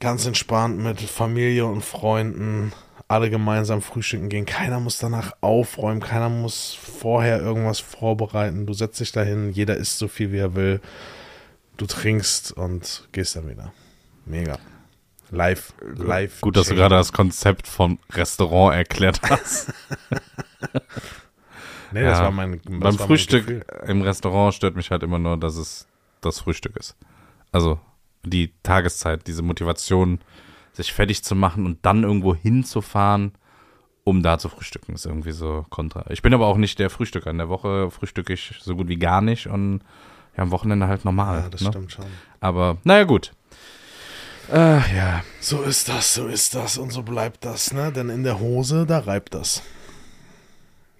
ganz 0.00 0.24
entspannt 0.24 0.78
mit 0.78 0.98
Familie 0.98 1.66
und 1.66 1.84
Freunden, 1.84 2.72
alle 3.08 3.30
gemeinsam 3.30 3.80
frühstücken 3.82 4.28
gehen. 4.28 4.44
Keiner 4.46 4.80
muss 4.80 4.98
danach 4.98 5.32
aufräumen, 5.40 6.00
keiner 6.00 6.28
muss 6.28 6.74
vorher 6.74 7.40
irgendwas 7.40 7.80
vorbereiten. 7.80 8.66
Du 8.66 8.74
setzt 8.74 9.00
dich 9.00 9.12
dahin, 9.12 9.50
jeder 9.50 9.76
isst 9.76 9.98
so 9.98 10.08
viel, 10.08 10.30
wie 10.32 10.38
er 10.38 10.54
will. 10.54 10.80
Du 11.78 11.86
trinkst 11.86 12.52
und 12.52 13.08
gehst 13.12 13.34
dann 13.36 13.48
wieder. 13.48 13.72
Mega. 14.26 14.58
Live, 15.30 15.74
live. 15.96 16.40
Gut, 16.40 16.56
dass 16.56 16.68
du 16.68 16.74
gerade 16.74 16.94
das 16.94 17.12
Konzept 17.12 17.66
von 17.66 17.98
Restaurant 18.12 18.74
erklärt 18.76 19.20
hast. 19.22 19.72
Nee, 21.90 22.02
das 22.02 22.18
Ja. 22.18 22.24
war 22.24 22.30
mein. 22.30 22.52
Das 22.52 22.62
Beim 22.64 22.82
war 22.82 22.92
mein 22.92 22.98
Frühstück 23.06 23.46
Gefühl. 23.46 23.64
im 23.86 24.02
Restaurant 24.02 24.52
stört 24.54 24.76
mich 24.76 24.90
halt 24.90 25.02
immer 25.02 25.18
nur, 25.18 25.38
dass 25.38 25.56
es 25.56 25.86
das 26.20 26.40
Frühstück 26.40 26.76
ist. 26.76 26.96
Also 27.50 27.80
die 28.24 28.52
Tageszeit, 28.62 29.26
diese 29.26 29.40
Motivation, 29.40 30.20
sich 30.78 30.92
fertig 30.92 31.22
zu 31.22 31.34
machen 31.34 31.66
und 31.66 31.84
dann 31.84 32.04
irgendwo 32.04 32.34
hinzufahren, 32.34 33.32
um 34.04 34.22
da 34.22 34.38
zu 34.38 34.48
frühstücken, 34.48 34.94
ist 34.94 35.06
irgendwie 35.06 35.32
so 35.32 35.66
kontra. 35.68 36.06
Ich 36.08 36.22
bin 36.22 36.32
aber 36.32 36.46
auch 36.46 36.56
nicht 36.56 36.78
der 36.78 36.88
Frühstücker. 36.88 37.30
In 37.30 37.38
der 37.38 37.48
Woche 37.48 37.90
frühstücke 37.90 38.32
ich 38.32 38.54
so 38.60 38.74
gut 38.76 38.88
wie 38.88 38.96
gar 38.96 39.20
nicht 39.20 39.48
und 39.48 39.80
ja, 40.36 40.44
am 40.44 40.50
Wochenende 40.50 40.88
halt 40.88 41.04
normal. 41.04 41.40
Ja, 41.40 41.48
das 41.50 41.60
ne? 41.60 41.68
stimmt 41.68 41.92
schon. 41.92 42.06
Aber 42.40 42.78
naja, 42.84 43.04
gut. 43.04 43.32
Äh, 44.50 44.96
ja. 44.96 45.22
So 45.40 45.62
ist 45.62 45.88
das, 45.88 46.14
so 46.14 46.26
ist 46.26 46.54
das 46.54 46.78
und 46.78 46.90
so 46.90 47.02
bleibt 47.02 47.44
das, 47.44 47.72
ne? 47.72 47.92
Denn 47.92 48.08
in 48.08 48.22
der 48.22 48.38
Hose, 48.38 48.86
da 48.86 49.00
reibt 49.00 49.34
das. 49.34 49.62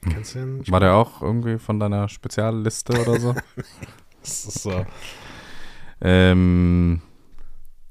Kennst 0.02 0.34
du 0.34 0.40
den? 0.40 0.68
War 0.68 0.80
der 0.80 0.94
auch 0.94 1.22
irgendwie 1.22 1.58
von 1.58 1.80
deiner 1.80 2.08
Spezialliste 2.08 3.00
oder 3.00 3.20
so? 3.20 3.34
Das 4.20 4.44
ist 4.44 4.62
so. 4.62 4.84
ähm, 6.02 7.00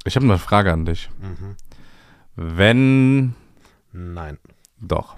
ich 0.03 0.15
habe 0.17 0.25
eine 0.25 0.38
Frage 0.38 0.72
an 0.72 0.86
dich. 0.86 1.10
Mhm. 1.20 1.56
Wenn 2.38 3.34
Nein. 3.91 4.38
Doch. 4.79 5.17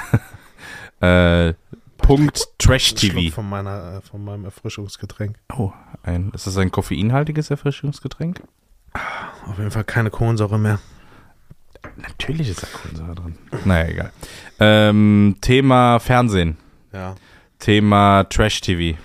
äh, 1.00 1.52
Punkt 1.98 2.48
Trash 2.58 2.94
TV. 2.94 3.34
Von, 3.34 3.48
meiner, 3.48 3.98
äh, 3.98 4.00
von 4.00 4.24
meinem 4.24 4.46
Erfrischungsgetränk. 4.46 5.36
Oh, 5.54 5.72
ein, 6.02 6.30
ist 6.34 6.46
das 6.46 6.56
ein 6.56 6.70
koffeinhaltiges 6.70 7.50
Erfrischungsgetränk? 7.50 8.42
Auf 9.46 9.58
jeden 9.58 9.70
Fall 9.70 9.84
keine 9.84 10.10
Kohlensäure 10.10 10.58
mehr. 10.58 10.80
Natürlich 11.96 12.48
ist 12.48 12.62
da 12.62 12.66
Kohlensäure 12.66 13.14
drin. 13.14 13.38
Naja, 13.64 13.88
egal. 13.88 14.12
Ähm, 14.58 15.36
Thema 15.40 15.98
Fernsehen. 15.98 16.56
Ja. 16.92 17.14
Thema 17.58 18.24
Trash 18.24 18.62
TV. 18.62 18.98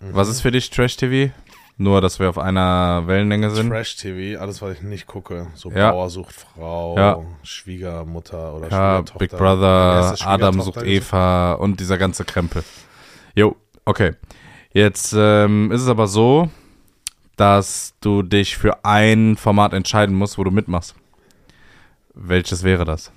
Was 0.00 0.28
ist 0.28 0.40
für 0.40 0.50
dich 0.50 0.70
Trash 0.70 0.96
TV? 0.96 1.32
Nur, 1.76 2.00
dass 2.00 2.20
wir 2.20 2.28
auf 2.28 2.38
einer 2.38 3.02
Wellenlänge 3.06 3.50
sind. 3.50 3.68
Trash 3.68 3.96
TV, 3.96 4.40
alles, 4.40 4.62
was 4.62 4.76
ich 4.76 4.82
nicht 4.82 5.06
gucke. 5.08 5.48
So 5.54 5.70
Ja. 5.72 5.90
Bauer 5.90 6.08
sucht 6.08 6.34
Frau, 6.34 6.96
Ja. 6.96 7.18
Schwiegermutter 7.42 8.54
oder 8.54 8.68
Ja, 8.70 8.96
Schwiegertochter. 8.98 9.18
Big 9.18 9.30
Brother, 9.30 10.14
Adam 10.20 10.60
sucht? 10.60 10.82
Eva 10.82 11.54
und 11.54 11.80
dieser 11.80 11.98
ganze 11.98 12.24
Krempel. 12.24 12.62
Jo, 13.34 13.56
okay. 13.84 14.12
Jetzt 14.72 15.14
ähm, 15.18 15.72
ist 15.72 15.82
es 15.82 15.88
aber 15.88 16.06
so, 16.06 16.48
dass 17.36 17.94
du 18.00 18.22
dich 18.22 18.56
für 18.56 18.84
ein 18.84 19.36
Format 19.36 19.72
entscheiden 19.72 20.14
musst, 20.14 20.38
wo 20.38 20.44
du 20.44 20.52
mitmachst. 20.52 20.94
Welches 22.14 22.62
wäre 22.62 22.84
das? 22.84 23.10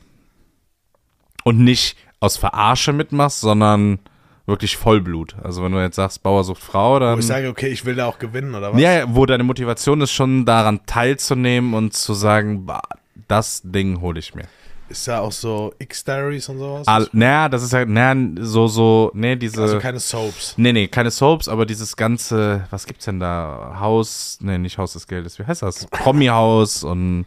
Und 1.43 1.59
nicht 1.59 1.95
aus 2.19 2.37
Verarsche 2.37 2.93
mitmachst, 2.93 3.39
sondern 3.41 3.99
wirklich 4.47 4.77
Vollblut. 4.77 5.35
Also 5.43 5.63
wenn 5.63 5.71
du 5.71 5.79
jetzt 5.79 5.97
sagst, 5.97 6.23
Bauer 6.23 6.43
sucht 6.43 6.63
Frau, 6.63 6.95
Wo 6.95 6.99
dann... 6.99 7.19
ich 7.19 7.27
sage, 7.27 7.49
okay, 7.49 7.67
ich 7.67 7.85
will 7.85 7.95
da 7.95 8.07
auch 8.07 8.17
gewinnen, 8.17 8.55
oder 8.55 8.73
was? 8.73 8.81
Ja, 8.81 9.03
wo 9.13 9.25
deine 9.25 9.43
Motivation 9.43 10.01
ist, 10.01 10.11
schon 10.11 10.45
daran 10.45 10.79
teilzunehmen 10.87 11.73
und 11.73 11.93
zu 11.93 12.13
sagen, 12.13 12.65
bah, 12.65 12.81
das 13.27 13.61
Ding 13.63 14.01
hole 14.01 14.17
ich 14.19 14.33
mir. 14.33 14.45
Ist 14.89 15.05
ja 15.05 15.19
auch 15.19 15.33
so 15.33 15.73
X-Diaries 15.79 16.47
und 16.47 16.59
sowas. 16.59 16.87
All, 16.87 17.09
naja, 17.11 17.49
das 17.49 17.61
ist 17.61 17.73
ja, 17.73 17.83
naja, 17.85 18.15
so, 18.39 18.67
so, 18.67 19.11
nee, 19.13 19.35
diese. 19.35 19.61
also 19.61 19.79
keine 19.79 19.99
Soaps. 19.99 20.53
nee, 20.55 20.71
nee, 20.71 20.87
keine 20.87 21.11
Soaps, 21.11 21.49
aber 21.49 21.65
dieses 21.65 21.97
ganze, 21.97 22.65
was 22.69 22.85
gibt's 22.85 23.03
denn 23.03 23.19
da? 23.19 23.77
Haus, 23.81 24.37
nee, 24.41 24.57
nicht 24.57 24.77
Haus 24.77 24.93
des 24.93 25.07
Geldes, 25.07 25.39
wie 25.39 25.43
heißt 25.43 25.61
das? 25.61 25.87
Promi-Haus 25.87 26.85
und 26.85 27.25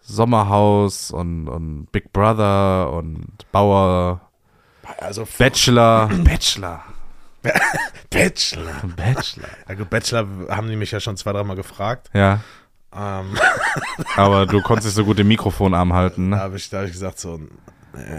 Sommerhaus 0.00 1.10
und, 1.10 1.48
und 1.48 1.92
Big 1.92 2.14
Brother 2.14 2.90
und 2.94 3.26
Bauer, 3.52 4.22
Also 4.98 5.26
Bachelor. 5.38 6.08
Bachelor. 6.24 6.84
Bachelor. 8.10 8.74
Bachelor. 8.96 9.48
Ja 9.68 9.74
gut, 9.74 9.90
Bachelor 9.90 10.26
haben 10.50 10.68
die 10.68 10.76
mich 10.76 10.90
ja 10.90 11.00
schon 11.00 11.16
zwei, 11.16 11.32
dreimal 11.32 11.56
gefragt. 11.56 12.10
Ja, 12.12 12.40
Ähm, 12.94 13.38
aber 14.16 14.46
du 14.46 14.60
konntest 14.62 14.86
nicht 14.88 14.96
so 14.96 15.04
gut 15.04 15.18
den 15.18 15.28
Mikrofonarm 15.28 15.92
halten, 15.92 16.30
da 16.30 16.36
ne? 16.36 16.42
habe 16.42 16.56
ich, 16.56 16.68
da 16.70 16.78
hab 16.78 16.86
ich 16.86 16.92
gesagt 16.92 17.18
so, 17.20 17.40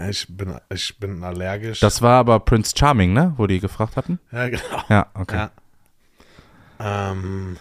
ich 0.08 0.26
bin, 0.28 0.58
ich 0.70 0.98
bin 0.98 1.22
allergisch. 1.24 1.80
Das 1.80 2.02
war 2.02 2.18
aber 2.18 2.40
Prince 2.40 2.74
Charming, 2.76 3.12
ne? 3.12 3.34
Wo 3.36 3.46
die 3.46 3.60
gefragt 3.60 3.96
hatten? 3.96 4.18
ja, 4.32 4.48
genau. 4.48 4.84
Ja, 4.88 5.06
okay. 5.14 5.48
Ja. 6.80 7.10
Ähm, 7.10 7.56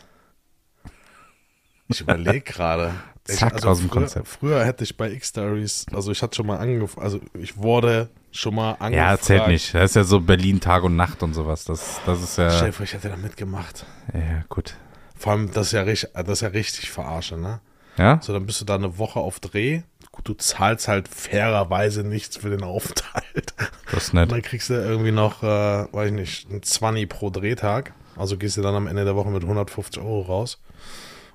ich 1.88 2.02
überlege 2.02 2.42
gerade. 2.42 2.94
Zack, 3.26 3.66
aus 3.66 3.80
dem 3.80 3.90
früher, 3.90 4.02
Konzept. 4.02 4.28
Früher 4.28 4.66
hätte 4.66 4.84
ich 4.84 4.98
bei 4.98 5.12
X-Stories, 5.12 5.86
also 5.94 6.12
ich 6.12 6.22
hatte 6.22 6.36
schon 6.36 6.48
mal 6.48 6.58
angefangen, 6.58 7.04
also 7.04 7.20
ich 7.34 7.58
wurde 7.58 8.10
schon 8.32 8.56
mal 8.56 8.72
angefragt. 8.72 8.94
Ja, 8.96 9.12
erzählt 9.12 9.48
nicht. 9.48 9.74
Das 9.74 9.92
ist 9.92 9.96
ja 9.96 10.04
so 10.04 10.20
Berlin 10.20 10.60
Tag 10.60 10.84
und 10.84 10.96
Nacht 10.96 11.22
und 11.22 11.34
sowas. 11.34 11.66
Das, 11.66 12.02
das 12.06 12.22
ist 12.24 12.38
ja. 12.38 12.50
Stell 12.50 12.74
ich 12.84 12.94
hätte 12.94 13.10
da 13.10 13.18
mitgemacht. 13.18 13.86
Ja, 14.14 14.44
gut. 14.50 14.76
Vor 15.16 15.34
allem, 15.34 15.52
das 15.52 15.68
ist 15.68 15.74
ja 15.74 15.84
richtig, 15.84 16.10
das 16.14 16.28
ist 16.30 16.42
ja 16.42 16.48
richtig 16.50 16.90
verarsche, 16.90 17.38
ne? 17.38 17.62
Ja? 17.98 18.20
So, 18.22 18.34
dann 18.34 18.46
bist 18.46 18.60
du 18.62 18.66
da 18.66 18.76
eine 18.76 18.98
Woche 18.98 19.20
auf 19.20 19.40
Dreh. 19.40 19.82
Gut, 20.12 20.28
du 20.28 20.34
zahlst 20.34 20.88
halt 20.88 21.08
fairerweise 21.08 22.04
nichts 22.04 22.38
für 22.38 22.50
den 22.50 22.64
Aufenthalt. 22.64 23.54
Das 23.92 24.04
ist 24.04 24.14
Und 24.14 24.20
nett. 24.20 24.32
dann 24.32 24.42
kriegst 24.42 24.70
du 24.70 24.74
irgendwie 24.74 25.12
noch, 25.12 25.44
äh, 25.44 25.48
weiß 25.92 26.08
ich 26.08 26.14
nicht, 26.14 26.50
ein 26.50 26.64
20 26.64 27.08
pro 27.08 27.30
Drehtag. 27.30 27.94
Also 28.18 28.38
gehst 28.38 28.58
du 28.58 28.62
dann 28.62 28.76
am 28.76 28.88
Ende 28.88 29.06
der 29.06 29.16
Woche 29.16 29.30
mit 29.30 29.44
150 29.44 30.02
Euro 30.02 30.22
raus. 30.22 30.60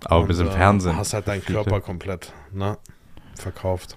Aber 0.05 0.21
Und, 0.23 0.29
wir 0.29 0.35
sind 0.35 0.49
äh, 0.49 0.53
Fernsehen. 0.53 0.97
Hast 0.97 1.15
halt 1.15 1.29
deinen. 1.29 1.45
Körper 1.45 1.81
komplett, 1.81 2.33
ne? 2.53 2.79
Verkauft. 3.35 3.97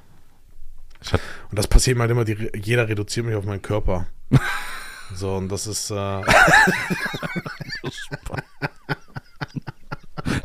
Und 1.50 1.58
das 1.58 1.68
passiert 1.68 1.98
mir 1.98 2.01
halt 2.01 2.12
immer, 2.12 2.25
die, 2.25 2.50
jeder 2.56 2.88
reduziert 2.88 3.25
mich 3.25 3.36
auf 3.36 3.46
meinen 3.46 3.62
Körper. 3.62 4.08
so, 5.15 5.36
und 5.36 5.50
das 5.50 5.65
ist, 5.65 5.91
äh, 5.91 5.94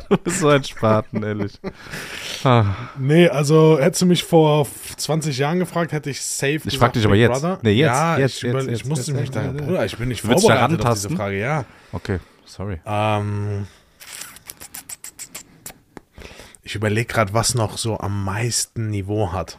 du 0.09 0.17
bist 0.17 0.39
so 0.39 0.47
ein 0.49 0.63
Spaten, 0.63 1.23
ehrlich. 1.23 1.59
Ah, 2.43 2.65
nee, 2.97 3.27
also 3.27 3.77
hättest 3.79 4.03
du 4.03 4.05
mich 4.05 4.23
vor 4.23 4.65
20 4.97 5.37
Jahren 5.37 5.59
gefragt, 5.59 5.91
hätte 5.91 6.09
ich 6.09 6.21
safe 6.21 6.61
Ich 6.65 6.77
frag 6.77 6.93
dich 6.93 7.05
aber 7.05 7.15
jetzt. 7.15 7.45
Nee, 7.61 7.71
jetzt, 7.71 7.87
ja, 7.87 8.17
jetzt, 8.17 8.37
ich, 8.37 8.43
jetzt, 8.43 8.49
über, 8.49 8.63
jetzt, 8.63 8.81
ich 8.81 8.85
musste 8.85 9.11
jetzt, 9.11 9.19
mich 9.19 9.31
da. 9.31 9.41
Bruder, 9.51 9.85
ich 9.85 9.97
bin 9.97 10.07
nicht 10.07 10.25
willst 10.27 10.45
vorbereitet 10.45 10.85
auf 10.85 10.93
diese? 10.93 11.09
Frage, 11.09 11.39
ja. 11.39 11.65
okay, 11.91 12.19
sorry. 12.45 12.79
Ähm, 12.85 13.67
ich 16.65 16.75
überlege 16.75 17.05
gerade, 17.05 17.33
was 17.33 17.55
noch 17.55 17.77
so 17.77 17.97
am 17.99 18.25
meisten 18.25 18.89
Niveau 18.89 19.31
hat. 19.31 19.57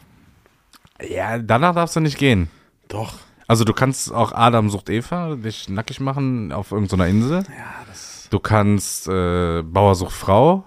Ja, 1.01 1.39
danach 1.39 1.75
darfst 1.75 1.97
du 1.97 2.01
nicht 2.01 2.19
gehen. 2.19 2.51
Doch. 2.89 3.15
Also 3.47 3.65
du 3.65 3.73
kannst 3.73 4.13
auch 4.13 4.33
Adam 4.33 4.69
sucht 4.71 4.91
Eva, 4.91 5.37
dich 5.37 5.69
nackig 5.69 6.01
machen 6.01 6.51
auf 6.51 6.73
irgendeiner 6.73 7.07
Insel. 7.07 7.45
Ja, 7.45 7.85
das. 7.87 8.27
Du 8.31 8.41
kannst 8.41 9.07
äh, 9.07 9.63
Bauer 9.63 9.95
sucht 9.95 10.15
Frau. 10.15 10.65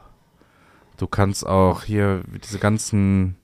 Du 0.96 1.08
kannst 1.08 1.46
auch 1.46 1.84
hier 1.84 2.24
diese 2.44 2.58
ganzen 2.58 3.36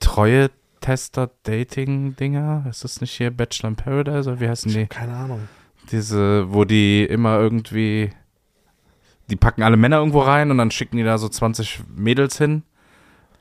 Treue-Tester-Dating-Dinger. 0.00 2.66
Ist 2.68 2.82
das 2.82 3.00
nicht 3.00 3.12
hier 3.12 3.30
Bachelor 3.30 3.68
in 3.68 3.76
Paradise 3.76 4.28
oder 4.30 4.40
wie 4.40 4.48
heißen 4.48 4.72
die? 4.72 4.86
Keine 4.86 5.14
Ahnung. 5.14 5.46
Diese, 5.92 6.52
wo 6.52 6.64
die 6.64 7.04
immer 7.04 7.38
irgendwie, 7.38 8.10
die 9.30 9.36
packen 9.36 9.62
alle 9.62 9.76
Männer 9.76 9.98
irgendwo 9.98 10.20
rein 10.20 10.50
und 10.50 10.58
dann 10.58 10.70
schicken 10.70 10.96
die 10.96 11.02
da 11.04 11.18
so 11.18 11.28
20 11.28 11.80
Mädels 11.94 12.38
hin, 12.38 12.62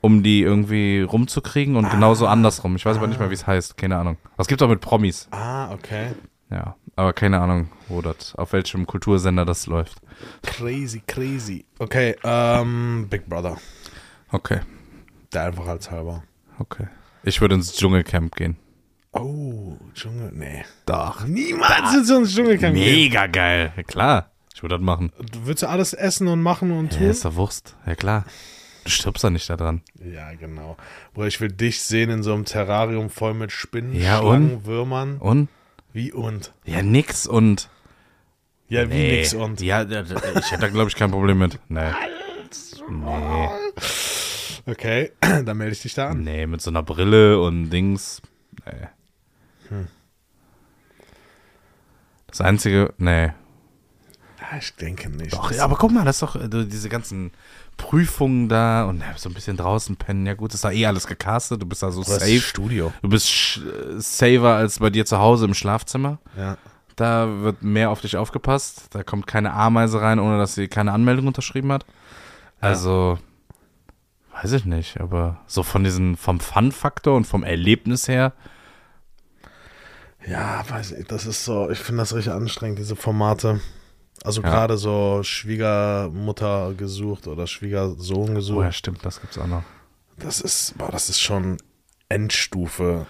um 0.01 0.23
die 0.23 0.41
irgendwie 0.41 1.01
rumzukriegen 1.01 1.75
und 1.75 1.89
genauso 1.89 2.27
andersrum. 2.27 2.75
Ich 2.75 2.85
weiß 2.85 2.97
aber 2.97 3.07
nicht 3.07 3.19
mehr, 3.19 3.29
wie 3.29 3.33
es 3.35 3.45
heißt, 3.47 3.77
keine 3.77 3.97
Ahnung. 3.97 4.17
Was 4.37 4.47
gibt's 4.47 4.63
auch 4.63 4.69
mit 4.69 4.81
Promis? 4.81 5.27
Ah, 5.31 5.71
okay. 5.71 6.13
Ja, 6.51 6.75
aber 6.95 7.13
keine 7.13 7.39
Ahnung, 7.41 7.69
wo 7.87 8.01
das, 8.01 8.35
auf 8.35 8.53
welchem 8.53 8.85
Kultursender 8.85 9.45
das 9.45 9.65
läuft. 9.67 9.97
Crazy, 10.43 11.01
crazy. 11.07 11.65
Okay, 11.79 12.15
ähm, 12.23 13.07
Big 13.09 13.27
Brother. 13.27 13.57
Okay, 14.31 14.59
Der 15.33 15.43
Einfachheitshalber. 15.45 16.23
okay. 16.59 16.87
Ich 17.23 17.41
würde 17.41 17.55
ins 17.55 17.73
Dschungelcamp 17.73 18.35
gehen. 18.35 18.57
Oh, 19.11 19.77
Dschungel. 19.95 20.31
Nee. 20.33 20.63
Doch. 20.85 21.25
Niemals 21.25 21.95
in 21.95 22.05
so 22.05 22.17
ein 22.17 22.25
Dschungelcamp 22.25 22.75
gehen. 22.75 22.85
Mega 22.95 23.25
geil, 23.27 23.73
klar. 23.87 24.29
Ich 24.55 24.63
würde 24.63 24.75
das 24.77 24.83
machen. 24.85 25.11
Du 25.33 25.45
würdest 25.45 25.63
ja 25.63 25.67
alles 25.69 25.91
essen 25.93 26.29
und 26.29 26.41
machen 26.41 26.71
und 26.71 26.93
Ja, 26.93 26.99
tun? 26.99 27.07
ist 27.09 27.25
doch 27.25 27.35
Wurst. 27.35 27.75
Ja, 27.85 27.93
klar. 27.95 28.23
Du 28.85 28.89
stirbst 28.89 29.21
doch 29.23 29.29
nicht 29.29 29.49
da 29.49 29.57
dran. 29.57 29.81
Ja, 30.01 30.31
genau. 30.33 30.77
Bruder, 31.13 31.27
ich 31.27 31.41
will 31.41 31.51
dich 31.51 31.81
sehen 31.81 32.09
in 32.09 32.23
so 32.23 32.33
einem 32.33 32.45
Terrarium 32.45 33.09
voll 33.09 33.33
mit 33.33 33.51
Spinnen, 33.51 33.93
Ja, 33.93 34.19
Schlangen, 34.19 34.65
Würmern. 34.65 35.17
Und? 35.17 35.49
Wie 35.91 36.13
und? 36.13 36.53
Ja, 36.63 36.81
nix 36.81 37.27
und. 37.27 37.69
Ja, 38.69 38.89
wie 38.89 38.93
Nee. 38.93 39.17
nix 39.17 39.33
und. 39.33 39.59
Ja, 39.59 39.81
ich 39.83 39.89
hätte 39.89 40.57
da, 40.61 40.67
glaube 40.69 40.89
ich, 40.89 40.95
kein 40.95 41.11
Problem 41.11 41.37
mit. 41.39 41.59
Nee. 41.67 41.91
Nee. 42.89 43.49
Okay, 44.67 45.11
dann 45.21 45.57
melde 45.57 45.73
ich 45.73 45.81
dich 45.81 45.93
da 45.95 46.09
an. 46.09 46.21
Nee, 46.23 46.47
mit 46.47 46.61
so 46.61 46.69
einer 46.69 46.81
Brille 46.83 47.39
und 47.41 47.69
Dings. 47.71 48.21
Nee. 48.65 48.87
Hm. 49.69 49.87
Das 52.27 52.41
einzige, 52.41 52.93
nee. 52.97 53.31
Ja, 54.51 54.57
ich 54.57 54.75
denke 54.75 55.09
nicht. 55.09 55.33
Doch, 55.33 55.51
ja, 55.51 55.63
aber 55.63 55.75
guck 55.75 55.91
mal, 55.91 56.05
das 56.05 56.17
ist 56.17 56.21
doch 56.21 56.35
äh, 56.35 56.47
du, 56.49 56.65
diese 56.65 56.89
ganzen 56.89 57.31
Prüfungen 57.77 58.47
da 58.47 58.85
und 58.85 58.99
ja, 58.99 59.13
so 59.17 59.29
ein 59.29 59.33
bisschen 59.33 59.57
draußen 59.57 59.95
pennen. 59.97 60.25
Ja, 60.25 60.33
gut, 60.33 60.53
ist 60.53 60.63
da 60.63 60.71
eh 60.71 60.85
alles 60.85 61.07
gecastet. 61.07 61.61
Du 61.61 61.65
bist 61.65 61.83
da 61.83 61.91
so 61.91 62.01
ist 62.01 62.07
safe. 62.07 62.39
Studio. 62.39 62.93
Du 63.01 63.09
bist 63.09 63.57
äh, 63.57 63.99
safer 63.99 64.55
als 64.55 64.79
bei 64.79 64.89
dir 64.89 65.05
zu 65.05 65.19
Hause 65.19 65.45
im 65.45 65.53
Schlafzimmer. 65.53 66.19
Ja. 66.37 66.57
Da 66.95 67.41
wird 67.41 67.61
mehr 67.63 67.89
auf 67.89 68.01
dich 68.01 68.17
aufgepasst. 68.17 68.87
Da 68.91 69.03
kommt 69.03 69.27
keine 69.27 69.51
Ameise 69.53 69.99
rein, 70.01 70.19
ohne 70.19 70.37
dass 70.37 70.55
sie 70.55 70.67
keine 70.67 70.93
Anmeldung 70.93 71.27
unterschrieben 71.27 71.71
hat. 71.71 71.85
Also, 72.61 73.19
weiß 74.41 74.53
ich 74.53 74.65
nicht, 74.65 75.01
aber 75.01 75.39
so 75.45 75.61
von 75.63 75.83
diesen, 75.83 76.15
vom 76.15 76.39
Fun-Faktor 76.39 77.15
und 77.17 77.25
vom 77.25 77.43
Erlebnis 77.43 78.07
her, 78.07 78.31
Ja, 80.25 80.63
weiß 80.69 80.93
ich, 80.93 81.05
das 81.07 81.25
ist 81.25 81.45
so, 81.45 81.69
ich 81.69 81.79
finde 81.79 82.01
das 82.01 82.15
richtig 82.15 82.33
anstrengend, 82.33 82.79
diese 82.79 82.95
Formate. 82.95 83.59
Also 84.25 84.41
Ja. 84.41 84.49
gerade 84.49 84.77
so 84.77 85.21
Schwiegermutter 85.23 86.73
gesucht 86.75 87.27
oder 87.27 87.45
Schwiegersohn 87.45 88.31
oh 88.31 88.33
gesucht. 88.33 88.63
ja, 88.63 88.71
stimmt, 88.71 89.05
das 89.05 89.21
gibt's 89.21 89.37
auch 89.37 89.47
noch. 89.47 89.63
Das 90.17 90.41
ist, 90.41 90.77
boah, 90.77 90.89
das 90.91 91.09
ist 91.09 91.19
schon 91.21 91.57
Endstufe 92.09 93.05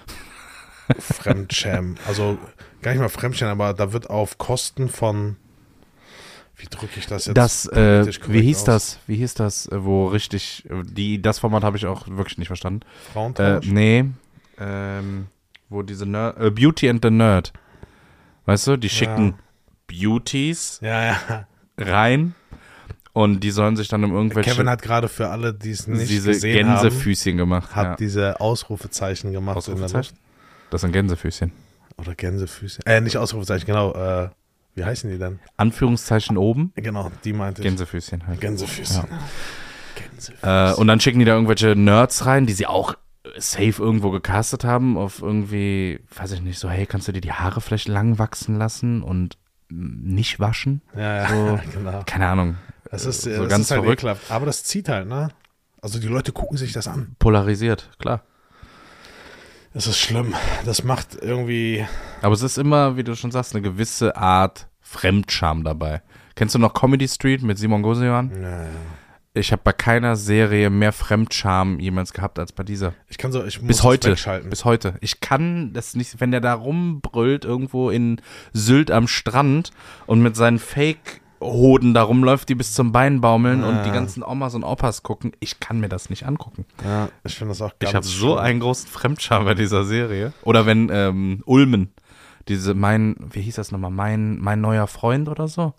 Fremdschämen. 1.00 1.98
Also 2.08 2.38
gar 2.82 2.92
nicht 2.92 3.00
mal 3.00 3.10
Fremdschämen, 3.10 3.52
aber 3.52 3.74
da 3.74 3.94
wird 3.94 4.10
auf 4.10 4.38
Kosten 4.38 4.90
von, 4.90 5.38
wie 6.58 6.66
drücke 6.66 7.00
ich 7.00 7.08
das 7.08 7.26
jetzt? 7.28 7.38
Das, 7.38 7.66
äh, 7.68 8.06
wie 8.28 8.42
hieß 8.42 8.60
aus? 8.60 8.66
das, 8.66 9.00
wie 9.08 9.16
hieß 9.16 9.36
das, 9.36 9.68
äh, 9.68 9.84
wo 9.84 10.08
richtig, 10.08 10.66
äh, 10.70 10.84
die, 10.84 11.22
das 11.22 11.40
Format 11.40 11.64
habe 11.64 11.78
ich 11.78 11.86
auch 11.86 12.08
wirklich 12.08 12.38
nicht 12.38 12.48
verstanden. 12.48 12.82
Äh, 12.82 13.12
Frauentausch? 13.14 13.68
nee, 13.68 14.06
ähm, 14.60 15.28
wo 15.70 15.82
diese 15.82 16.06
Nerd, 16.06 16.40
äh, 16.40 16.52
Beauty 16.52 16.90
and 16.90 17.04
the 17.04 17.10
Nerd. 17.10 17.54
Weißt 18.46 18.68
du, 18.68 18.78
die 18.78 18.90
schicken 18.90 19.36
Beauties 19.88 20.80
ja, 20.82 21.06
ja. 21.06 21.48
rein 21.78 22.36
und 23.14 23.40
die 23.42 23.52
sollen 23.52 23.78
sich 23.78 23.88
dann 23.88 24.04
um 24.04 24.14
irgendwelche 24.14 24.52
Kevin 24.52 24.70
hat 24.70 24.82
gerade 24.82 25.08
für 25.08 25.30
alle, 25.30 25.54
die 25.54 25.72
es 25.72 25.88
nicht 25.88 26.10
diese 26.10 26.32
gesehen 26.32 26.68
haben, 26.68 26.82
Gänsefüßchen 26.82 27.38
gemacht. 27.38 27.74
hat 27.76 27.86
ja. 27.86 27.96
diese 27.96 28.42
Ausrufezeichen 28.42 29.32
gemacht. 29.32 29.56
Ausrufezeichen? 29.56 30.18
Das 30.70 30.82
sind 30.82 30.92
Gänsefüßchen. 30.92 31.52
Oder 31.98 32.14
Gänsefüßchen. 32.14 32.86
Äh, 32.86 33.00
nicht 33.00 33.18
Ausrufezeichen, 33.18 33.66
genau. 33.66 33.94
Äh, 33.94 34.30
wie 34.74 34.84
heißen 34.84 35.10
die 35.10 35.18
denn? 35.18 35.40
Anführungszeichen 35.56 36.38
oben, 36.38 36.74
Genau, 36.76 37.10
die 37.24 37.32
meinte 37.32 37.62
ich. 37.62 37.68
Gänsefüßchen 37.68 38.28
halt. 38.28 38.42
Gänsefüßchen. 38.42 39.06
Gänsefüßchen. 39.96 40.50
Äh, 40.50 40.74
und 40.74 40.88
dann 40.88 41.00
schicken 41.00 41.20
die 41.20 41.26
da 41.26 41.36
irgendwelche 41.36 41.76
Nerds 41.78 42.26
rein, 42.26 42.46
die 42.46 42.54
sie 42.54 42.68
auch 42.68 42.96
safe 43.38 43.82
irgendwo 43.82 44.12
gecastet 44.12 44.66
haben, 44.66 44.98
auf 44.98 45.22
irgendwie, 45.22 46.02
weiß 46.14 46.34
ich 46.34 46.42
nicht, 46.42 46.60
so, 46.60 46.70
hey, 46.70 46.86
kannst 46.86 47.08
du 47.08 47.14
dir 47.14 47.22
die 47.22 47.32
Haare 47.32 47.62
vielleicht 47.62 47.88
lang 47.88 48.20
wachsen 48.20 48.58
lassen 48.58 49.02
und 49.04 49.38
nicht 49.70 50.40
waschen? 50.40 50.82
ja, 50.96 51.24
ja, 51.24 51.28
so- 51.30 51.60
genau. 51.74 52.04
Keine 52.06 52.28
Ahnung. 52.28 52.58
Das 52.92 53.06
ist, 53.06 53.24
so 53.24 53.30
das 53.30 53.50
ganz 53.50 53.66
ist 53.66 53.72
halt 53.72 53.82
verrückt. 53.82 54.00
ekelhaft. 54.02 54.32
Aber 54.32 54.46
das 54.46 54.64
zieht 54.64 54.88
halt, 54.90 55.08
ne? 55.08 55.30
Also 55.82 56.00
die 56.00 56.08
Leute 56.08 56.32
gucken 56.32 56.58
sich 56.58 56.72
das 56.74 56.88
an. 56.88 57.16
Polarisiert, 57.20 57.90
klar. 58.00 58.22
Das 59.74 59.88
ist 59.88 59.98
schlimm. 60.00 60.34
Das 60.66 60.84
macht 60.84 61.18
irgendwie. 61.22 61.86
Aber 62.22 62.34
es 62.34 62.42
ist 62.42 62.58
immer, 62.58 62.96
wie 62.96 63.04
du 63.04 63.16
schon 63.16 63.32
sagst, 63.32 63.54
eine 63.54 63.62
gewisse 63.62 64.16
Art 64.16 64.68
Fremdscham 64.80 65.64
dabei. 65.64 66.02
Kennst 66.36 66.56
du 66.56 66.60
noch 66.60 66.74
Comedy 66.74 67.08
Street 67.08 67.42
mit 67.44 67.58
Simon 67.58 67.82
Gosejohann? 67.82 68.32
Ja, 68.42 68.64
ja. 68.64 68.70
Ich 69.38 69.52
habe 69.52 69.62
bei 69.66 69.74
keiner 69.74 70.16
Serie 70.16 70.70
mehr 70.70 70.94
Fremdscham 70.94 71.78
jemals 71.80 72.14
gehabt 72.14 72.40
als 72.40 72.54
bei 72.54 72.64
dieser. 72.64 72.94
Ich 73.10 73.18
kann 73.18 73.34
so, 73.34 73.44
ich 73.44 73.60
muss 73.60 73.68
Bis 73.68 73.84
heute. 73.84 74.12
wegschalten. 74.12 74.50
Bis 74.50 74.64
heute. 74.64 74.96
Ich 75.02 75.20
kann 75.20 75.74
das 75.74 75.94
nicht, 75.94 76.22
wenn 76.22 76.32
der 76.32 76.40
da 76.40 76.54
rumbrüllt 76.54 77.44
irgendwo 77.44 77.90
in 77.90 78.22
Sylt 78.54 78.92
am 78.92 79.10
Strand 79.10 79.72
und 80.06 80.22
mit 80.22 80.38
seinen 80.38 80.58
Fake-Hoden 80.58 81.94
da 81.94 82.04
rumläuft, 82.04 82.48
die 82.48 82.56
bis 82.56 82.74
zum 82.74 82.94
Bein 82.94 83.20
baumeln 83.20 83.66
und 83.66 83.84
die 83.84 83.92
ganzen 83.92 84.24
Omas 84.24 84.56
und 84.56 84.64
Opas 84.64 85.04
gucken. 85.04 85.34
Ich 85.42 85.60
kann 85.60 85.82
mir 85.82 85.90
das 85.90 86.10
nicht 86.10 86.26
angucken. 86.26 86.66
ja, 86.86 87.10
ich 87.26 87.36
finde 87.36 87.52
das 87.52 87.62
auch 87.62 87.78
ganz 87.78 87.90
ich 87.90 87.96
habe 87.96 88.06
so 88.06 88.38
einen 88.38 88.62
großen 88.62 88.88
Fremdscham 88.88 89.44
bei 89.44 89.54
dieser 89.54 89.84
Serie. 89.84 90.32
Oder 90.44 90.66
wenn 90.66 90.90
ähm, 90.94 91.44
Ulmen, 91.46 91.92
diese, 92.48 92.74
mein, 92.74 93.18
wie 93.20 93.42
hieß 93.42 93.56
das 93.56 93.74
nochmal, 93.74 93.92
mein, 93.92 94.40
mein 94.40 94.62
neuer 94.62 94.88
Freund 94.88 95.28
oder 95.28 95.50
so. 95.50 95.74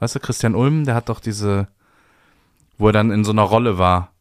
Weißt 0.00 0.16
du, 0.16 0.20
Christian 0.20 0.56
Ulmen, 0.56 0.84
der 0.84 0.96
hat 0.96 1.08
doch 1.08 1.20
diese, 1.20 1.68
wo 2.78 2.88
er 2.88 2.92
dann 2.92 3.10
in 3.10 3.24
so 3.24 3.32
einer 3.32 3.42
Rolle 3.42 3.78
war. 3.78 4.12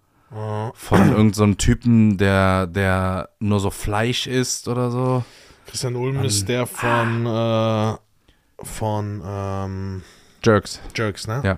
Von 0.73 0.99
irgendeinem 1.11 1.51
so 1.51 1.53
Typen, 1.53 2.17
der, 2.17 2.67
der 2.67 3.29
nur 3.39 3.59
so 3.59 3.69
Fleisch 3.69 4.27
isst 4.27 4.67
oder 4.67 4.91
so. 4.91 5.23
Christian 5.67 5.95
Ulm 5.95 6.23
ist 6.23 6.49
der 6.49 6.67
von, 6.67 7.25
äh, 7.25 7.93
von 8.61 9.21
ähm, 9.25 10.03
Jerks. 10.43 10.81
Jerks, 10.93 11.27
ne? 11.27 11.41
Ja. 11.43 11.57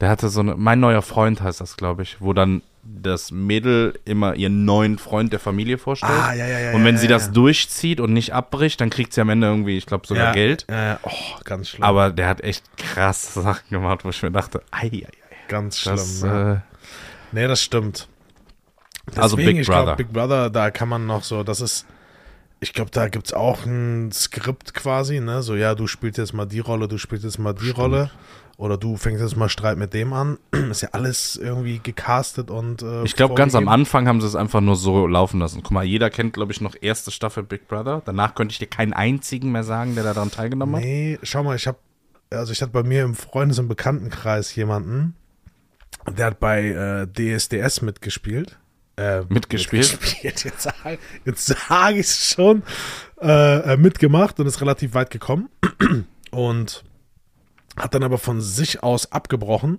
Der 0.00 0.08
hatte 0.08 0.28
so 0.28 0.40
eine, 0.40 0.56
mein 0.56 0.80
neuer 0.80 1.02
Freund 1.02 1.40
heißt 1.40 1.60
das, 1.60 1.76
glaube 1.76 2.02
ich, 2.02 2.20
wo 2.20 2.32
dann 2.32 2.62
das 2.82 3.30
Mädel 3.30 3.98
immer 4.04 4.34
ihren 4.34 4.64
neuen 4.64 4.98
Freund 4.98 5.32
der 5.32 5.40
Familie 5.40 5.78
vorstellt. 5.78 6.12
Ah, 6.12 6.34
ja, 6.34 6.46
ja, 6.46 6.58
ja. 6.58 6.72
und 6.72 6.84
wenn 6.84 6.96
ja, 6.96 7.00
sie 7.00 7.06
ja, 7.06 7.12
das 7.12 7.26
ja. 7.26 7.32
durchzieht 7.32 8.00
und 8.00 8.12
nicht 8.12 8.34
abbricht, 8.34 8.80
dann 8.80 8.90
kriegt 8.90 9.12
sie 9.12 9.20
am 9.20 9.30
Ende 9.30 9.46
irgendwie, 9.46 9.78
ich 9.78 9.86
glaube, 9.86 10.06
sogar 10.06 10.32
Geld. 10.32 10.66
Ja, 10.68 10.84
ja. 10.84 11.00
Oh, 11.02 11.10
ganz 11.44 11.68
schlimm. 11.68 11.82
Aber 11.82 12.10
der 12.10 12.28
hat 12.28 12.42
echt 12.42 12.64
krasse 12.76 13.40
Sachen 13.40 13.70
gemacht, 13.70 14.04
wo 14.04 14.10
ich 14.10 14.22
mir 14.22 14.30
dachte, 14.30 14.62
ei, 14.70 14.90
ei, 14.92 15.06
ei. 15.06 15.23
Ganz 15.48 15.78
schlimm. 15.78 15.96
Das, 15.96 16.22
ne? 16.22 16.62
äh, 16.64 16.74
Nee, 17.32 17.48
das 17.48 17.62
stimmt. 17.62 18.08
Also 19.16 19.36
Deswegen, 19.36 19.56
Big 19.56 19.62
ich 19.62 19.66
glaub, 19.66 19.84
Brother. 19.84 19.96
Big 19.96 20.12
Brother, 20.12 20.50
da 20.50 20.70
kann 20.70 20.88
man 20.88 21.06
noch 21.06 21.24
so, 21.24 21.42
das 21.42 21.60
ist, 21.60 21.84
ich 22.60 22.72
glaube, 22.72 22.90
da 22.92 23.08
gibt 23.08 23.26
es 23.26 23.32
auch 23.32 23.66
ein 23.66 24.12
Skript 24.12 24.72
quasi, 24.72 25.20
ne? 25.20 25.42
So, 25.42 25.56
ja, 25.56 25.74
du 25.74 25.86
spielst 25.86 26.18
jetzt 26.18 26.32
mal 26.32 26.46
die 26.46 26.60
Rolle, 26.60 26.86
du 26.88 26.96
spielst 26.96 27.24
jetzt 27.24 27.38
mal 27.38 27.52
die 27.52 27.70
Rolle. 27.70 28.10
Oder 28.56 28.78
du 28.78 28.96
fängst 28.96 29.20
jetzt 29.20 29.36
mal 29.36 29.48
Streit 29.48 29.78
mit 29.78 29.94
dem 29.94 30.12
an. 30.12 30.38
Ist 30.70 30.82
ja 30.82 30.90
alles 30.92 31.34
irgendwie 31.34 31.80
gecastet 31.80 32.50
und. 32.52 32.82
Äh, 32.82 33.02
ich 33.02 33.16
glaube, 33.16 33.34
ganz 33.34 33.56
am. 33.56 33.66
Anfang 33.66 34.06
haben 34.06 34.20
sie 34.20 34.28
es 34.28 34.36
einfach 34.36 34.60
nur 34.60 34.76
so 34.76 35.08
laufen 35.08 35.40
lassen. 35.40 35.62
Guck 35.64 35.72
mal, 35.72 35.82
jeder 35.82 36.08
kennt, 36.08 36.34
glaube 36.34 36.52
ich, 36.52 36.60
noch 36.60 36.76
erste 36.80 37.10
Staffel 37.10 37.42
Big 37.42 37.66
Brother. 37.66 38.02
Danach 38.04 38.36
könnte 38.36 38.52
ich 38.52 38.60
dir 38.60 38.68
keinen 38.68 38.92
einzigen 38.92 39.50
mehr 39.50 39.64
sagen, 39.64 39.96
der 39.96 40.04
daran 40.04 40.30
teilgenommen 40.30 40.76
hat. 40.76 40.82
Nee, 40.82 41.18
schau 41.24 41.42
mal, 41.42 41.56
ich 41.56 41.66
habe, 41.66 41.78
also 42.30 42.52
ich 42.52 42.62
hatte 42.62 42.70
bei 42.70 42.84
mir 42.84 43.02
im 43.02 43.16
Freundes- 43.16 43.58
und 43.58 43.66
Bekanntenkreis 43.66 44.54
jemanden, 44.54 45.16
der 46.10 46.26
hat 46.26 46.40
bei 46.40 46.68
äh, 46.68 47.06
DSDS 47.06 47.82
mitgespielt. 47.82 48.58
Äh, 48.96 49.22
Mitgespielt? 49.28 49.90
mitgespielt. 49.90 50.44
Jetzt, 50.44 50.68
jetzt 51.24 51.46
sage 51.46 51.98
ich 51.98 52.06
es 52.06 52.30
schon. 52.32 52.62
Äh, 53.20 53.72
äh, 53.72 53.76
mitgemacht 53.76 54.38
und 54.38 54.46
ist 54.46 54.60
relativ 54.60 54.94
weit 54.94 55.10
gekommen. 55.10 55.48
Und 56.30 56.84
hat 57.76 57.94
dann 57.94 58.02
aber 58.02 58.18
von 58.18 58.40
sich 58.40 58.82
aus 58.82 59.12
abgebrochen, 59.12 59.78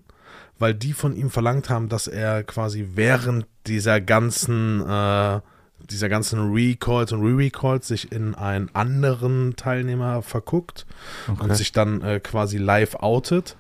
weil 0.58 0.74
die 0.74 0.94
von 0.94 1.16
ihm 1.16 1.30
verlangt 1.30 1.70
haben, 1.70 1.90
dass 1.90 2.08
er 2.08 2.44
quasi 2.44 2.92
während 2.94 3.46
dieser 3.68 4.00
ganzen, 4.00 4.82
äh, 4.82 5.42
dieser 5.90 6.08
ganzen 6.08 6.54
Recalls 6.54 7.12
und 7.12 7.22
Re-Recalls 7.22 7.88
sich 7.88 8.12
in 8.12 8.36
einen 8.36 8.74
anderen 8.74 9.58
Teilnehmer 9.58 10.22
verguckt 10.22 10.86
und 11.28 11.56
sich 11.56 11.74
dann 11.74 12.02
äh, 12.02 12.20
quasi 12.22 12.58
live 12.58 12.96
outet. 12.96 13.58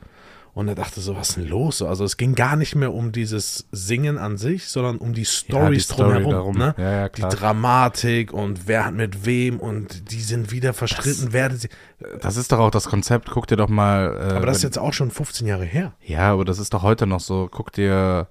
Und 0.55 0.69
er 0.69 0.75
dachte 0.75 1.01
so, 1.01 1.17
was 1.17 1.29
ist 1.31 1.35
denn 1.37 1.49
los? 1.49 1.81
Also 1.81 2.05
es 2.05 2.15
ging 2.15 2.33
gar 2.33 2.55
nicht 2.55 2.75
mehr 2.75 2.93
um 2.93 3.11
dieses 3.11 3.67
Singen 3.73 4.17
an 4.17 4.37
sich, 4.37 4.69
sondern 4.69 4.97
um 4.99 5.13
die 5.13 5.25
Stories 5.25 5.83
Story 5.83 6.23
drumherum. 6.23 6.31
darum. 6.31 6.57
Ne? 6.57 6.73
Ja, 6.77 6.91
ja, 6.91 7.09
die. 7.09 7.21
Dramatik 7.23 8.31
und 8.31 8.65
wer 8.65 8.85
hat 8.85 8.93
mit 8.93 9.25
wem 9.25 9.59
und 9.59 10.11
die 10.11 10.21
sind 10.21 10.51
wieder 10.51 10.71
verstritten, 10.73 11.33
werden 11.33 11.57
sie. 11.57 11.67
Das 12.21 12.37
ist 12.37 12.53
doch 12.53 12.59
auch 12.59 12.71
das 12.71 12.85
Konzept. 12.85 13.29
Guck 13.29 13.47
dir 13.47 13.57
doch 13.57 13.67
mal. 13.67 14.15
Äh, 14.31 14.33
Aber 14.37 14.45
das 14.45 14.57
ist 14.57 14.63
jetzt 14.63 14.79
auch 14.79 14.93
schon 14.93 15.11
15 15.11 15.45
Jahre 15.45 15.65
her. 15.65 15.91
ja, 16.01 16.31
aber 16.31 16.45
das 16.45 16.57
ist 16.57 16.73
doch 16.73 16.83
heute 16.83 17.05
noch 17.05 17.19
so. 17.19 17.49
Guck 17.51 17.73
dir 17.73 18.29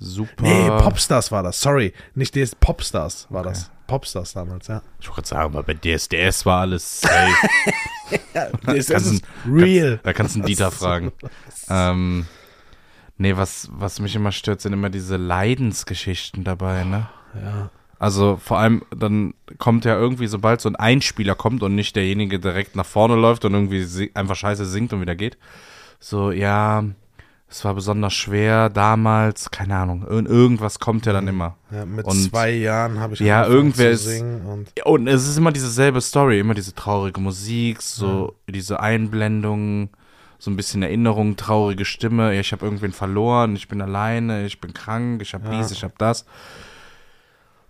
super. 0.00 0.42
Nee, 0.42 0.68
Popstars 0.82 1.30
war 1.30 1.44
das. 1.44 1.60
Sorry, 1.60 1.92
nicht 2.16 2.34
DS, 2.34 2.56
Popstars 2.56 3.28
war 3.30 3.44
das. 3.44 3.70
Popstars 3.86 4.32
damals, 4.32 4.66
ja. 4.66 4.82
Ich 4.98 5.06
wollte 5.08 5.20
gerade 5.22 5.28
sagen, 5.28 5.44
aber 5.56 5.62
bei 5.62 5.74
DSDS 5.74 6.44
war 6.44 6.62
alles 6.62 7.02
safe. 7.02 7.30
Das 8.66 8.88
Kannst 8.88 9.12
ist 9.12 9.24
real. 9.46 10.00
Da 10.02 10.12
kannst 10.12 10.34
du 10.34 10.40
einen 10.40 10.46
Dieter 10.46 10.70
fragen. 10.70 11.12
Ähm, 11.68 12.26
nee, 13.18 13.36
was, 13.36 13.68
was 13.72 14.00
mich 14.00 14.14
immer 14.16 14.32
stört, 14.32 14.60
sind 14.60 14.72
immer 14.72 14.90
diese 14.90 15.16
Leidensgeschichten 15.16 16.44
dabei, 16.44 16.84
ne? 16.84 17.08
Ja. 17.34 17.70
Also 17.98 18.36
vor 18.36 18.58
allem, 18.58 18.82
dann 18.94 19.34
kommt 19.58 19.84
ja 19.84 19.96
irgendwie, 19.96 20.26
sobald 20.26 20.60
so 20.60 20.68
ein 20.68 20.76
Einspieler 20.76 21.34
kommt 21.34 21.62
und 21.62 21.74
nicht 21.74 21.96
derjenige 21.96 22.38
direkt 22.38 22.76
nach 22.76 22.86
vorne 22.86 23.14
läuft 23.14 23.44
und 23.44 23.54
irgendwie 23.54 24.10
einfach 24.14 24.36
scheiße 24.36 24.66
singt 24.66 24.92
und 24.92 25.00
wieder 25.00 25.14
geht. 25.14 25.38
So, 26.00 26.30
ja, 26.30 26.84
es 27.56 27.64
war 27.64 27.72
besonders 27.74 28.12
schwer 28.14 28.68
damals, 28.68 29.48
keine 29.52 29.76
Ahnung. 29.76 30.02
Ir 30.10 30.28
irgendwas 30.28 30.80
kommt 30.80 31.06
ja 31.06 31.12
dann 31.12 31.28
immer. 31.28 31.54
Ja, 31.70 31.86
mit 31.86 32.04
Und- 32.04 32.28
zwei 32.30 32.50
Jahren 32.50 32.98
habe 32.98 33.14
ich 33.14 33.20
Ja, 33.20 33.46
irgendwer 33.46 33.92
zu 33.92 33.98
singen 33.98 34.44
und 34.44 34.72
Ja, 34.76 34.86
Und 34.86 35.06
es 35.06 35.28
ist 35.28 35.38
immer 35.38 35.52
dieselbe 35.52 36.00
Story, 36.00 36.40
immer 36.40 36.54
diese 36.54 36.74
traurige 36.74 37.20
Musik, 37.20 37.80
so 37.80 38.34
diese 38.48 38.80
Einblendungen, 38.80 39.90
so 40.40 40.50
ein 40.50 40.56
bisschen 40.56 40.82
Erinnerung, 40.82 41.36
traurige 41.36 41.84
Stimme. 41.84 42.34
Ja, 42.34 42.40
ich 42.40 42.50
habe 42.50 42.64
irgendwen 42.64 42.90
verloren, 42.92 43.54
ich 43.54 43.68
bin 43.68 43.80
alleine, 43.80 44.46
ich 44.46 44.60
bin 44.60 44.74
krank, 44.74 45.22
ich 45.22 45.32
habe 45.32 45.44
Ja. 45.46 45.56
dies, 45.62 45.70
ich 45.70 45.84
habe 45.84 45.94
das. 45.96 46.26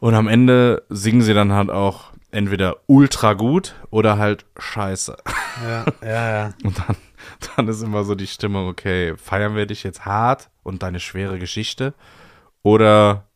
Und 0.01 0.15
am 0.15 0.29
Ende 0.29 0.83
singen 0.89 1.21
sie 1.21 1.35
dann 1.35 1.53
halt 1.53 1.69
auch 1.71 2.05
entweder 2.35 2.79
ultra 2.87 3.35
gut 3.35 3.75
oder 3.91 4.19
halt 4.19 4.45
scheiße. 4.59 5.17
ja, 5.65 5.85
ja, 6.03 6.31
ja. 6.31 6.55
Und 6.65 6.79
dann, 6.79 6.97
dann 7.57 7.69
ist 7.69 7.83
immer 7.83 8.05
so 8.05 8.15
die 8.15 8.27
Stimmung, 8.27 8.69
okay, 8.69 9.17
feiern 9.17 9.55
wir 9.55 9.67
dich 9.67 9.83
jetzt 9.85 10.05
hart 10.05 10.51
und 10.63 10.83
deine 10.83 11.01
schwere 11.01 11.39
Geschichte? 11.39 11.95
Oder, 12.63 13.29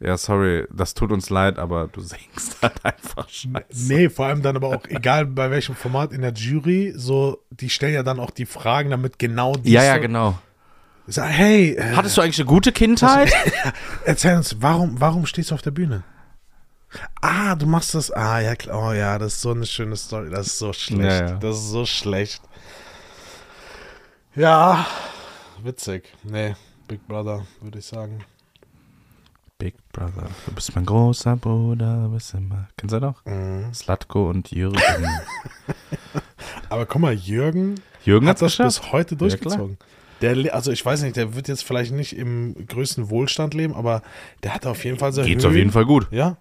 ja, 0.00 0.16
sorry, 0.16 0.66
das 0.72 0.94
tut 0.94 1.12
uns 1.12 1.28
leid, 1.28 1.58
aber 1.58 1.88
du 1.88 2.00
singst 2.00 2.56
halt 2.62 2.84
einfach 2.84 3.28
scheiße. 3.28 3.92
Nee, 3.92 4.08
vor 4.08 4.26
allem 4.26 4.42
dann 4.42 4.56
aber 4.56 4.68
auch, 4.68 4.86
egal 4.88 5.26
bei 5.26 5.50
welchem 5.50 5.74
Format 5.74 6.12
in 6.12 6.22
der 6.22 6.32
Jury, 6.32 6.94
so, 6.96 7.44
die 7.50 7.68
stellen 7.68 7.94
ja 7.94 8.02
dann 8.02 8.18
auch 8.18 8.30
die 8.30 8.46
Fragen, 8.46 8.90
damit 8.90 9.18
genau 9.18 9.54
die. 9.54 9.72
Ja, 9.72 9.84
ja, 9.84 9.98
genau. 9.98 10.38
Sag, 11.08 11.28
hey, 11.28 11.74
äh, 11.74 11.94
Hattest 11.94 12.16
du 12.16 12.22
eigentlich 12.22 12.40
eine 12.40 12.46
gute 12.46 12.72
Kindheit? 12.72 13.32
erzähl 14.04 14.36
uns, 14.36 14.56
warum, 14.60 15.00
warum 15.00 15.24
stehst 15.26 15.50
du 15.50 15.54
auf 15.54 15.62
der 15.62 15.70
Bühne? 15.70 16.02
Ah, 17.20 17.54
du 17.56 17.66
machst 17.66 17.94
das. 17.94 18.10
Ah, 18.10 18.40
ja, 18.40 18.54
klar. 18.56 18.78
Oh 18.88 18.92
ja, 18.92 19.18
das 19.18 19.34
ist 19.34 19.40
so 19.42 19.50
eine 19.50 19.66
schöne 19.66 19.96
Story. 19.96 20.30
Das 20.30 20.46
ist 20.46 20.58
so 20.58 20.72
schlecht. 20.72 21.20
Ja, 21.20 21.28
ja. 21.28 21.34
Das 21.36 21.56
ist 21.56 21.70
so 21.70 21.84
schlecht. 21.86 22.40
Ja, 24.34 24.86
witzig. 25.62 26.12
Nee, 26.22 26.54
Big 26.88 27.06
Brother, 27.08 27.46
würde 27.60 27.78
ich 27.78 27.86
sagen. 27.86 28.24
Big 29.58 29.74
Brother, 29.92 30.28
du 30.44 30.52
bist 30.52 30.74
mein 30.76 30.84
großer 30.84 31.36
Bruder, 31.36 32.02
du 32.04 32.10
bist 32.14 32.34
immer. 32.34 32.68
Kennst 32.76 32.94
du 32.94 33.00
doch? 33.00 33.24
Mhm. 33.24 33.72
Slatko 33.72 34.28
und 34.28 34.50
Jürgen. 34.50 34.78
Aber 36.68 36.84
guck 36.84 37.00
mal, 37.00 37.14
Jürgen 37.14 37.76
Jürgen 38.04 38.28
hat 38.28 38.42
das 38.42 38.52
geschafft? 38.52 38.82
bis 38.82 38.92
heute 38.92 39.14
Ja, 39.14 39.18
durchgezogen. 39.18 39.78
der, 40.20 40.36
le- 40.36 40.52
also 40.52 40.70
ich 40.72 40.84
weiß 40.84 41.00
nicht, 41.02 41.16
der 41.16 41.34
wird 41.34 41.48
jetzt 41.48 41.64
vielleicht 41.64 41.92
nicht 41.92 42.14
im 42.16 42.54
größten 42.66 43.08
Wohlstand 43.08 43.54
leben, 43.54 43.74
aber 43.74 44.02
der 44.42 44.52
hat 44.54 44.66
auf 44.66 44.84
jeden 44.84 44.98
Fall 44.98 45.12
so 45.14 45.22
Geht's 45.22 45.42
Höhen. 45.42 45.50
auf 45.50 45.56
jeden 45.56 45.72
Fall 45.72 45.86
gut, 45.86 46.08
Ja. 46.10 46.36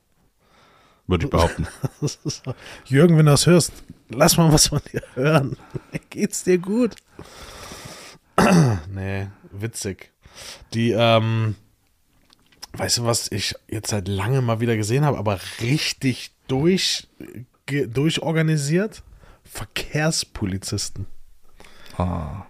Würde 1.08 1.26
ich 1.26 1.32
behaupten. 1.32 1.68
Jürgen, 2.86 3.18
wenn 3.18 3.26
du 3.26 3.32
das 3.32 3.46
hörst, 3.46 3.72
lass 4.10 4.38
mal 4.38 4.52
was 4.52 4.68
von 4.68 4.82
dir 4.92 5.02
hören. 5.14 5.58
Geht's 6.10 6.44
dir 6.44 6.58
gut? 6.58 6.96
nee, 8.94 9.28
witzig. 9.52 10.12
Die, 10.74 10.92
ähm, 10.92 11.56
weißt 12.74 13.00
du, 13.00 13.06
was 13.06 13.32
ich 13.32 13.56
jetzt 13.68 13.90
seit 13.90 14.08
langem 14.08 14.46
mal 14.46 14.60
wieder 14.60 14.76
gesehen 14.76 15.06
habe, 15.06 15.18
aber 15.18 15.40
richtig 15.62 16.32
durch, 16.48 17.08
durchorganisiert? 17.68 19.04
Verkehrspolizisten. 19.44 21.06
Ah. 21.98 22.46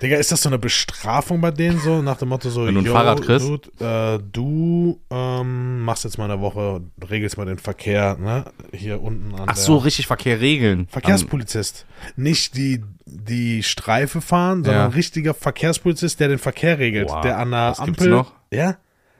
Digga, 0.00 0.16
ist 0.16 0.30
das 0.30 0.42
so 0.42 0.48
eine 0.48 0.58
Bestrafung 0.58 1.40
bei 1.40 1.50
denen 1.50 1.80
so, 1.80 2.02
nach 2.02 2.16
dem 2.18 2.28
Motto 2.28 2.50
so, 2.50 2.66
Wenn 2.66 2.74
du 2.74 2.80
ein 2.82 2.86
yo, 2.86 2.92
Fahrrad 2.92 3.20
kriegst? 3.20 3.46
Dude, 3.48 3.68
äh, 3.80 4.22
du 4.32 5.00
ähm, 5.10 5.82
machst 5.82 6.04
jetzt 6.04 6.18
mal 6.18 6.30
eine 6.30 6.40
Woche, 6.40 6.82
regelst 7.10 7.36
mal 7.36 7.46
den 7.46 7.58
Verkehr, 7.58 8.16
ne, 8.20 8.44
hier 8.72 9.02
unten 9.02 9.34
an 9.34 9.48
Ach 9.48 9.56
so, 9.56 9.76
richtig 9.76 10.06
Verkehr 10.06 10.40
regeln. 10.40 10.86
Verkehrspolizist. 10.88 11.84
Nicht 12.16 12.56
die, 12.56 12.82
die 13.06 13.62
Streife 13.64 14.20
fahren, 14.20 14.62
sondern 14.62 14.82
Ja. 14.82 14.86
ein 14.86 14.92
richtiger 14.92 15.34
Verkehrspolizist, 15.34 16.20
der 16.20 16.28
den 16.28 16.38
Verkehr 16.38 16.78
regelt, 16.78 17.08
Wow, 17.08 17.20
der 17.22 17.38
an 17.38 17.50
der 17.50 17.68
das 17.70 17.78
gibt's 17.84 18.00
Ampel, 18.02 18.10
noch? 18.10 18.32
ja, 18.52 18.76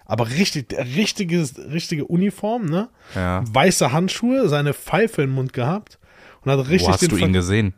aber 0.06 0.28
richtig, 0.30 0.72
richtige, 0.94 1.44
richtige 1.72 2.04
Uniform, 2.04 2.66
ne, 2.66 2.88
ja. 3.16 3.42
weiße 3.52 3.90
Handschuhe, 3.92 4.48
seine 4.48 4.74
Pfeife 4.74 5.22
im 5.22 5.30
Mund 5.30 5.52
gehabt 5.52 5.98
und 6.44 6.52
hat 6.52 6.60
richtig 6.68 6.86
Wo 6.88 6.92
hast 6.92 7.02
den 7.02 7.08
du 7.08 7.16
ihn 7.16 7.20
Ver- 7.24 7.28
gesehen? 7.32 7.74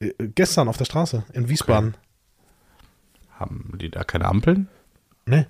Äh, 0.00 0.12
gestern 0.34 0.68
auf 0.68 0.76
der 0.76 0.84
Straße 0.84 1.24
in 1.32 1.48
Wiesbaden. 1.48 1.94
Haben 3.38 3.72
die 3.80 3.90
da 3.90 4.04
keine 4.04 4.26
Ampeln? 4.26 4.68
Ne. 5.26 5.46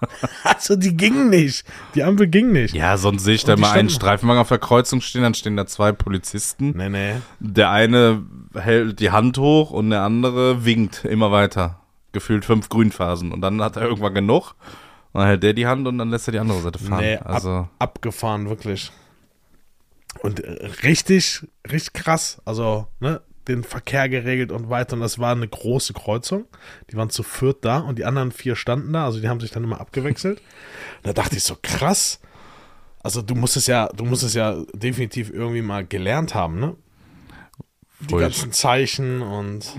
also 0.44 0.76
die 0.76 0.96
ging 0.96 1.30
nicht. 1.30 1.64
Die 1.94 2.02
Ampel 2.02 2.26
ging 2.26 2.52
nicht. 2.52 2.74
Ja, 2.74 2.96
sonst 2.96 3.24
sehe 3.24 3.34
ich 3.34 3.44
da 3.44 3.56
mal 3.56 3.72
einen 3.72 3.90
Streifenwagen 3.90 4.40
auf 4.40 4.48
der 4.48 4.58
Kreuzung 4.58 5.00
stehen, 5.00 5.22
dann 5.22 5.34
stehen 5.34 5.56
da 5.56 5.66
zwei 5.66 5.92
Polizisten. 5.92 6.70
Nee, 6.76 6.88
nee. 6.88 7.14
Der 7.40 7.70
eine 7.70 8.24
hält 8.54 9.00
die 9.00 9.10
Hand 9.10 9.38
hoch 9.38 9.70
und 9.70 9.90
der 9.90 10.02
andere 10.02 10.64
winkt 10.64 11.04
immer 11.04 11.32
weiter. 11.32 11.80
Gefühlt 12.12 12.44
fünf 12.44 12.68
Grünphasen. 12.68 13.32
Und 13.32 13.40
dann 13.40 13.60
hat 13.62 13.76
er 13.76 13.82
irgendwann 13.82 14.14
genug. 14.14 14.54
Dann 15.12 15.26
hält 15.26 15.42
der 15.42 15.54
die 15.54 15.66
Hand 15.66 15.86
und 15.86 15.98
dann 15.98 16.10
lässt 16.10 16.28
er 16.28 16.32
die 16.32 16.38
andere 16.38 16.60
Seite 16.60 16.78
fahren. 16.78 17.00
Nee, 17.00 17.16
also, 17.18 17.50
ab, 17.50 17.70
abgefahren, 17.78 18.48
wirklich. 18.48 18.92
Und 20.22 20.40
äh, 20.40 20.66
richtig, 20.82 21.46
richtig 21.70 21.92
krass. 21.92 22.40
Also, 22.44 22.88
ne, 23.00 23.20
den 23.48 23.62
Verkehr 23.62 24.08
geregelt 24.08 24.52
und 24.52 24.68
weiter. 24.70 24.94
Und 24.94 25.00
das 25.00 25.18
war 25.18 25.32
eine 25.32 25.48
große 25.48 25.92
Kreuzung. 25.92 26.46
Die 26.90 26.96
waren 26.96 27.10
zu 27.10 27.22
viert 27.22 27.64
da 27.64 27.78
und 27.78 27.98
die 27.98 28.04
anderen 28.04 28.32
vier 28.32 28.56
standen 28.56 28.92
da. 28.92 29.04
Also, 29.04 29.20
die 29.20 29.28
haben 29.28 29.40
sich 29.40 29.50
dann 29.50 29.64
immer 29.64 29.80
abgewechselt. 29.80 30.42
da 31.02 31.12
dachte 31.12 31.36
ich 31.36 31.44
so, 31.44 31.56
krass. 31.62 32.20
Also, 33.02 33.22
du 33.22 33.34
musst 33.34 33.56
es 33.56 33.66
ja, 33.66 33.88
du 33.88 34.04
musst 34.04 34.22
es 34.22 34.34
ja 34.34 34.56
definitiv 34.74 35.30
irgendwie 35.30 35.62
mal 35.62 35.86
gelernt 35.86 36.34
haben, 36.34 36.58
ne? 36.58 36.76
Die 38.00 38.14
Ruhig. 38.14 38.24
ganzen 38.24 38.52
Zeichen 38.52 39.22
und 39.22 39.72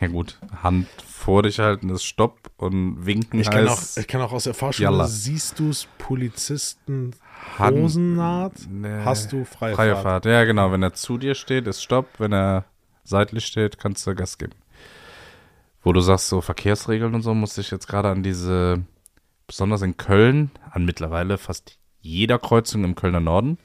ja 0.00 0.06
gut, 0.06 0.38
Hand 0.62 0.86
vor 1.20 1.42
dich 1.42 1.58
halten 1.58 1.90
ist 1.90 2.04
Stopp 2.04 2.50
und 2.56 3.04
winken 3.04 3.40
ich 3.40 3.50
kann, 3.50 3.66
auch, 3.68 3.72
heißt 3.72 3.98
ich 3.98 4.08
kann 4.08 4.20
auch 4.22 4.32
aus 4.32 4.44
der 4.44 4.54
Fahrschule, 4.54 4.84
Yalla. 4.90 5.06
siehst 5.06 5.58
du 5.58 5.68
es, 5.70 5.86
Polizisten 5.98 7.14
Hosennaht, 7.58 8.52
Nee. 8.68 9.02
hast 9.04 9.32
du 9.32 9.44
freie, 9.44 9.74
freie 9.74 9.92
Fahrt. 9.92 10.02
Fahrt. 10.02 10.24
Ja, 10.26 10.44
genau. 10.44 10.72
Wenn 10.72 10.82
er 10.82 10.92
zu 10.94 11.18
dir 11.18 11.34
steht, 11.34 11.66
ist 11.66 11.82
Stopp. 11.82 12.06
Wenn 12.18 12.32
er 12.32 12.64
seitlich 13.04 13.46
steht, 13.46 13.78
kannst 13.78 14.06
du 14.06 14.14
Gas 14.14 14.38
geben. 14.38 14.54
Wo 15.82 15.92
du 15.92 16.00
sagst, 16.00 16.28
so 16.28 16.40
Verkehrsregeln 16.40 17.14
und 17.14 17.22
so, 17.22 17.32
musste 17.34 17.60
ich 17.62 17.70
jetzt 17.70 17.86
gerade 17.88 18.08
an 18.10 18.22
diese, 18.22 18.82
besonders 19.46 19.80
in 19.82 19.96
Köln, 19.96 20.50
an 20.70 20.84
mittlerweile 20.84 21.38
fast 21.38 21.78
jeder 22.00 22.38
Kreuzung 22.38 22.84
im 22.84 22.94
Kölner 22.94 23.20
Norden, 23.20 23.58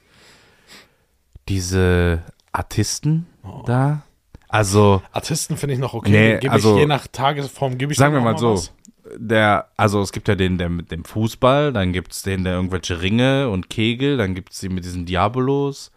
diese 1.48 2.22
Artisten 2.52 3.26
Oh. 3.42 3.62
da. 3.66 4.02
Also, 4.48 5.02
Artisten 5.12 5.56
finde 5.56 5.74
ich 5.74 5.80
noch 5.80 5.94
okay. 5.94 6.10
Nee, 6.10 6.38
Gebe 6.38 6.52
also- 6.52 6.74
ich 6.74 6.80
je 6.80 6.86
nach 6.86 7.06
Tagesform 7.06 7.78
gebe 7.78 7.92
ich 7.92 7.98
sagen 7.98 8.14
wir 8.14 8.20
mal 8.20 8.38
so, 8.38 8.54
was. 8.54 8.72
der, 9.16 9.68
also 9.76 10.00
es 10.00 10.12
gibt 10.12 10.28
ja 10.28 10.34
den, 10.34 10.58
der 10.58 10.68
mit 10.68 10.90
dem 10.90 11.04
Fußball, 11.04 11.72
dann 11.72 11.92
gibt 11.92 12.12
es 12.12 12.22
den, 12.22 12.44
der 12.44 12.54
irgendwelche 12.54 13.02
Ringe 13.02 13.48
und 13.50 13.70
Kegel, 13.70 14.16
dann 14.16 14.34
gibt 14.34 14.52
es 14.52 14.60
die 14.60 14.68
mit 14.68 14.84
diesen 14.84 15.06
Diabolos. 15.06 15.90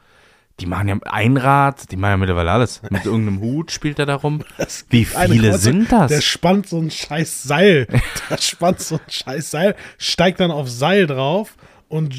Die 0.59 0.65
machen 0.65 0.89
ja 0.89 0.97
Einrad, 1.05 1.89
die 1.89 1.95
machen 1.95 2.11
ja 2.11 2.17
mittlerweile 2.17 2.51
alles. 2.51 2.81
Mit 2.89 3.05
irgendeinem 3.05 3.39
Hut 3.39 3.71
spielt 3.71 3.97
er 3.97 4.05
da 4.05 4.15
rum. 4.15 4.43
Wie 4.89 5.05
viele 5.05 5.57
sind 5.57 5.89
das? 5.89 6.09
Der 6.09 6.19
spannt 6.19 6.67
so 6.67 6.79
ein 6.79 6.91
scheiß 6.91 7.43
Seil. 7.43 7.87
Der 8.29 8.37
spannt 8.37 8.81
so 8.81 8.95
ein 8.95 9.09
scheiß 9.09 9.51
Seil, 9.51 9.75
steigt 9.97 10.41
dann 10.41 10.51
auf 10.51 10.69
Seil 10.69 11.07
drauf 11.07 11.55
und 11.87 12.13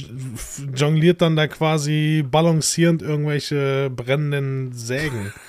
jongliert 0.74 1.20
dann 1.20 1.36
da 1.36 1.48
quasi 1.48 2.24
balancierend 2.28 3.02
irgendwelche 3.02 3.90
brennenden 3.94 4.72
Sägen. 4.72 5.32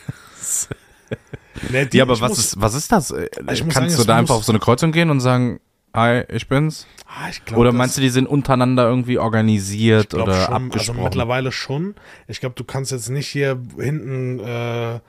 Nee, 1.69 1.85
die- 1.85 1.97
ja, 1.97 2.03
aber 2.03 2.19
was 2.21 2.29
muss- 2.29 2.39
ist, 2.39 2.61
was 2.61 2.73
ist 2.73 2.91
das? 2.91 3.13
Kannst 3.45 3.73
sagen, 3.73 3.95
du 3.95 4.03
da 4.05 4.17
einfach 4.17 4.35
auf 4.35 4.43
so 4.45 4.51
eine 4.51 4.59
Kreuzung 4.59 4.91
gehen 4.91 5.09
und 5.09 5.19
sagen, 5.19 5.59
hi, 5.93 6.23
ich 6.29 6.47
bin's? 6.47 6.87
Ah, 7.05 7.29
ich 7.29 7.43
glaub, 7.43 7.59
Oder 7.59 7.73
meinst 7.73 7.97
du, 7.97 8.01
die 8.01 8.09
sind 8.09 8.25
untereinander 8.27 8.83
irgendwie 8.87 9.17
organisiert 9.17 10.13
oder 10.13 10.33
schon, 10.33 10.53
Also 10.53 10.67
abgesprochen? 10.67 11.03
mittlerweile 11.03 11.51
schon. 11.51 11.95
Ich 12.27 12.39
glaube, 12.39 12.55
du 12.55 12.63
kannst 12.63 12.91
jetzt 12.91 13.09
nicht 13.09 13.27
hier 13.27 13.59
hinten 13.77 14.39
äh, 14.39 14.95
äh, 14.95 14.99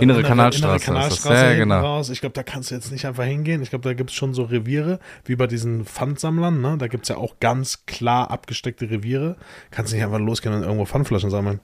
Innere 0.00 0.22
Kanalstraße 0.22 0.76
ist 0.76 0.80
das. 0.80 0.94
Kanalstraße 0.94 1.44
Ja, 1.44 1.54
genau. 1.56 1.80
raus. 1.80 2.08
Ich 2.08 2.20
glaube, 2.20 2.32
da 2.32 2.42
kannst 2.42 2.70
du 2.70 2.74
jetzt 2.74 2.90
nicht 2.90 3.06
einfach 3.06 3.24
hingehen. 3.24 3.60
Ich 3.62 3.68
glaube, 3.68 3.86
da 3.86 3.92
gibt 3.92 4.08
es 4.08 4.16
schon 4.16 4.32
so 4.32 4.44
Reviere, 4.44 4.98
wie 5.26 5.36
bei 5.36 5.46
diesen 5.46 5.84
Pfandsammlern. 5.84 6.58
Ne? 6.62 6.76
Da 6.78 6.86
gibt 6.88 7.02
es 7.04 7.10
ja 7.10 7.18
auch 7.18 7.38
ganz 7.38 7.84
klar 7.84 8.30
abgesteckte 8.30 8.88
Reviere. 8.88 9.36
Kannst 9.70 9.92
nicht 9.92 10.02
einfach 10.02 10.18
losgehen 10.20 10.54
und 10.54 10.62
irgendwo 10.62 10.86
Pfandflaschen 10.86 11.28
sammeln. 11.28 11.60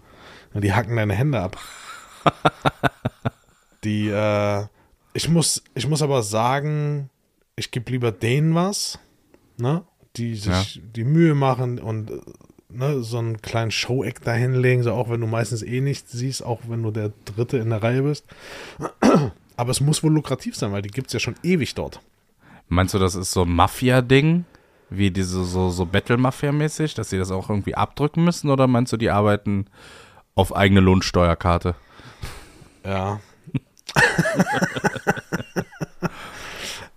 Die 0.53 0.75
hacken 0.75 0.97
deine 0.97 1.15
Hände 1.15 1.41
ab. 1.41 1.57
die, 3.85 4.09
äh, 4.09 4.67
ich 5.13 5.29
muss, 5.29 5.63
ich 5.75 5.87
muss 5.87 6.03
aber 6.03 6.23
sagen, 6.23 7.11
ich 7.57 7.71
gebe 7.71 7.91
lieber 7.91 8.13
denen 8.13 8.55
was, 8.55 8.99
ne? 9.57 9.85
die 10.17 10.35
sich 10.35 10.83
die 10.95 11.05
Mühe 11.05 11.35
machen 11.35 11.79
und 11.79 12.11
ne, 12.69 13.03
so 13.03 13.19
einen 13.19 13.41
kleinen 13.43 13.71
Show-Act 13.71 14.27
da 14.27 14.33
hinlegen, 14.33 14.83
so 14.83 14.93
auch 14.93 15.09
wenn 15.09 15.21
du 15.21 15.27
meistens 15.27 15.63
eh 15.63 15.81
nichts 15.81 16.13
siehst, 16.13 16.45
auch 16.45 16.61
wenn 16.69 16.83
du 16.83 16.91
der 16.91 17.13
Dritte 17.25 17.59
in 17.59 17.71
der 17.71 17.83
Reihe 17.83 18.03
bist. 18.03 18.25
Aber 19.57 19.71
es 19.71 19.81
muss 19.81 20.03
wohl 20.03 20.13
lukrativ 20.13 20.57
sein, 20.57 20.73
weil 20.73 20.83
die 20.83 20.91
gibt 20.91 21.09
es 21.09 21.13
ja 21.13 21.21
schon 21.21 21.35
ewig 21.43 21.75
dort. 21.75 22.01
Meinst 22.69 22.95
du, 22.95 22.99
das 22.99 23.15
ist 23.15 23.33
so 23.33 23.43
ein 23.43 23.51
Mafia-Ding? 23.51 24.45
Wie 24.89 25.11
diese 25.11 25.45
so, 25.45 25.71
so 25.71 25.87
Battle-Mafia-mäßig, 25.87 26.95
dass 26.95 27.11
sie 27.11 27.19
das 27.19 27.31
auch 27.31 27.51
irgendwie 27.51 27.75
abdrücken 27.75 28.25
müssen? 28.25 28.51
Oder 28.51 28.67
meinst 28.67 28.93
du, 28.93 28.97
die 28.97 29.11
arbeiten 29.11 29.67
auf 30.35 30.55
eigene 30.55 30.81
Lohnsteuerkarte? 30.81 31.75
Ja. 32.85 33.21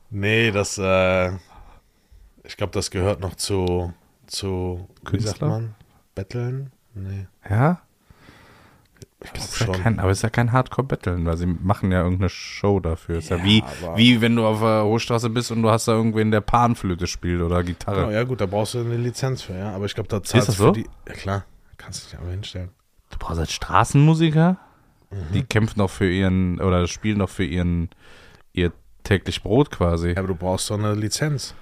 nee, 0.10 0.52
das, 0.52 0.78
äh, 0.78 1.32
ich 2.44 2.58
glaube, 2.58 2.74
das 2.74 2.92
gehört 2.92 3.20
noch 3.20 3.36
zu, 3.36 3.94
zu, 4.28 4.88
wie 5.12 5.20
sagt 5.20 5.40
Künstler? 5.40 5.48
man? 5.48 5.76
Betteln? 6.16 6.72
Nee, 6.94 7.28
Ja? 7.50 7.82
ich 9.24 9.32
glaube 9.32 9.78
ja 9.78 9.84
kein, 9.84 10.00
aber 10.00 10.12
es 10.12 10.18
ist 10.20 10.24
ja 10.24 10.30
kein 10.30 10.52
Hardcore-Battlen, 10.52 11.26
weil 11.26 11.38
sie 11.38 11.46
machen 11.46 11.92
ja 11.94 12.02
irgendeine 12.04 12.28
Show 12.30 12.82
dafür. 12.82 13.20
Ist 13.20 13.30
ja, 13.30 13.38
Ja, 13.38 13.44
wie, 13.46 13.64
wie 13.96 14.22
wenn 14.22 14.36
du 14.36 14.46
auf 14.46 14.60
der 14.60 14.84
Hochstraße 14.84 15.30
bist 15.30 15.50
und 15.50 15.62
du 15.64 15.70
hast 15.70 15.88
da 15.88 15.94
irgendwen, 15.94 16.30
der 16.30 16.42
Panflöte 16.42 17.08
spielt 17.08 17.42
oder 17.42 17.64
Gitarre. 17.64 18.08
Oh, 18.08 18.12
ja 18.12 18.24
gut, 18.24 18.42
da 18.42 18.46
brauchst 18.46 18.74
du 18.74 18.80
eine 18.80 18.98
Lizenz 18.98 19.42
für, 19.42 19.58
ja. 19.58 19.74
Aber 19.74 19.86
ich 19.86 19.96
glaube, 19.96 20.10
da 20.10 20.22
zahlst 20.22 20.50
du 20.50 20.52
so? 20.52 20.72
die. 20.72 20.88
Ja 21.08 21.14
klar, 21.14 21.46
kannst 21.78 22.04
du 22.04 22.10
dich 22.10 22.20
aber 22.20 22.30
hinstellen. 22.32 22.70
Du 23.12 23.18
brauchst 23.18 23.40
als 23.40 23.54
Straßenmusiker, 23.54 24.58
Mhm. 25.14 25.34
die 25.34 25.44
kämpfen 25.44 25.80
noch 25.80 25.90
für 25.90 26.10
ihren, 26.12 26.60
oder 26.60 26.88
spielen 26.88 27.20
noch 27.20 27.30
für 27.30 27.46
ihren, 27.46 27.90
ihr 28.54 28.72
täglich 29.04 29.44
Brot 29.44 29.72
quasi. 29.72 30.10
Ja, 30.12 30.18
aber 30.18 30.28
du 30.30 30.36
brauchst 30.36 30.70
doch 30.70 30.78
eine 30.78 30.96
Lizenz. 30.96 31.56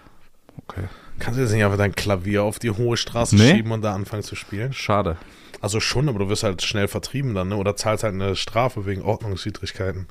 Okay. 0.67 0.83
Kannst 1.19 1.37
du 1.37 1.43
jetzt 1.43 1.51
nicht 1.53 1.63
einfach 1.63 1.77
dein 1.77 1.93
Klavier 1.95 2.43
auf 2.43 2.59
die 2.59 2.71
hohe 2.71 2.97
Straße 2.97 3.35
Nee. 3.35 3.51
schieben 3.51 3.71
und 3.71 3.81
da 3.81 3.93
anfangen 3.93 4.23
zu 4.23 4.35
spielen? 4.35 4.73
Schade. 4.73 5.17
Also 5.59 5.79
schon, 5.79 6.09
aber 6.09 6.19
du 6.19 6.29
wirst 6.29 6.43
halt 6.43 6.61
schnell 6.63 6.87
vertrieben 6.87 7.35
dann, 7.35 7.49
ne? 7.49 7.55
Oder 7.57 7.75
zahlst 7.75 8.03
halt 8.03 8.15
eine 8.15 8.35
Strafe 8.35 8.85
wegen 8.87 9.03
Ordnungswidrigkeiten. 9.03 10.07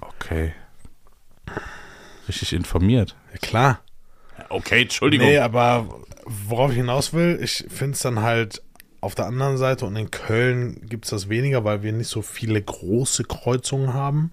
Okay. 0.00 0.52
Richtig 2.28 2.52
informiert. 2.52 3.14
Ja 3.32 3.38
klar. 3.38 3.80
Okay, 4.48 4.82
Entschuldigung. 4.82 5.26
Nee, 5.28 5.38
aber 5.38 5.86
worauf 6.24 6.70
ich 6.70 6.76
hinaus 6.78 7.12
will, 7.12 7.38
ich 7.42 7.66
finde 7.68 7.92
es 7.92 8.00
dann 8.00 8.22
halt 8.22 8.62
auf 9.04 9.14
der 9.14 9.26
anderen 9.26 9.56
Seite 9.56 9.84
und 9.84 9.96
in 9.96 10.10
Köln 10.10 10.80
gibt 10.88 11.04
es 11.04 11.10
das 11.10 11.28
weniger, 11.28 11.64
weil 11.64 11.82
wir 11.82 11.92
nicht 11.92 12.08
so 12.08 12.22
viele 12.22 12.60
große 12.60 13.24
Kreuzungen 13.24 13.92
haben. 13.92 14.30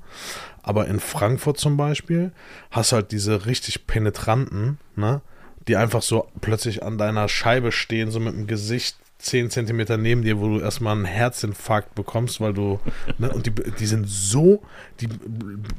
Aber 0.63 0.87
in 0.87 0.99
Frankfurt 0.99 1.57
zum 1.57 1.77
Beispiel 1.77 2.31
hast 2.71 2.91
du 2.91 2.97
halt 2.97 3.11
diese 3.11 3.45
richtig 3.45 3.87
penetranten, 3.87 4.77
ne? 4.95 5.21
Die 5.67 5.75
einfach 5.75 6.01
so 6.01 6.27
plötzlich 6.41 6.81
an 6.81 6.97
deiner 6.97 7.29
Scheibe 7.29 7.71
stehen, 7.71 8.09
so 8.09 8.19
mit 8.19 8.33
dem 8.33 8.47
Gesicht 8.47 8.97
10 9.19 9.51
Zentimeter 9.51 9.97
neben 9.97 10.23
dir, 10.23 10.39
wo 10.39 10.47
du 10.47 10.59
erstmal 10.59 10.95
einen 10.95 11.05
Herzinfarkt 11.05 11.93
bekommst, 11.93 12.41
weil 12.41 12.53
du, 12.53 12.79
ne, 13.19 13.31
und 13.31 13.45
die, 13.45 13.51
die 13.51 13.85
sind 13.85 14.07
so, 14.09 14.63
die 14.99 15.07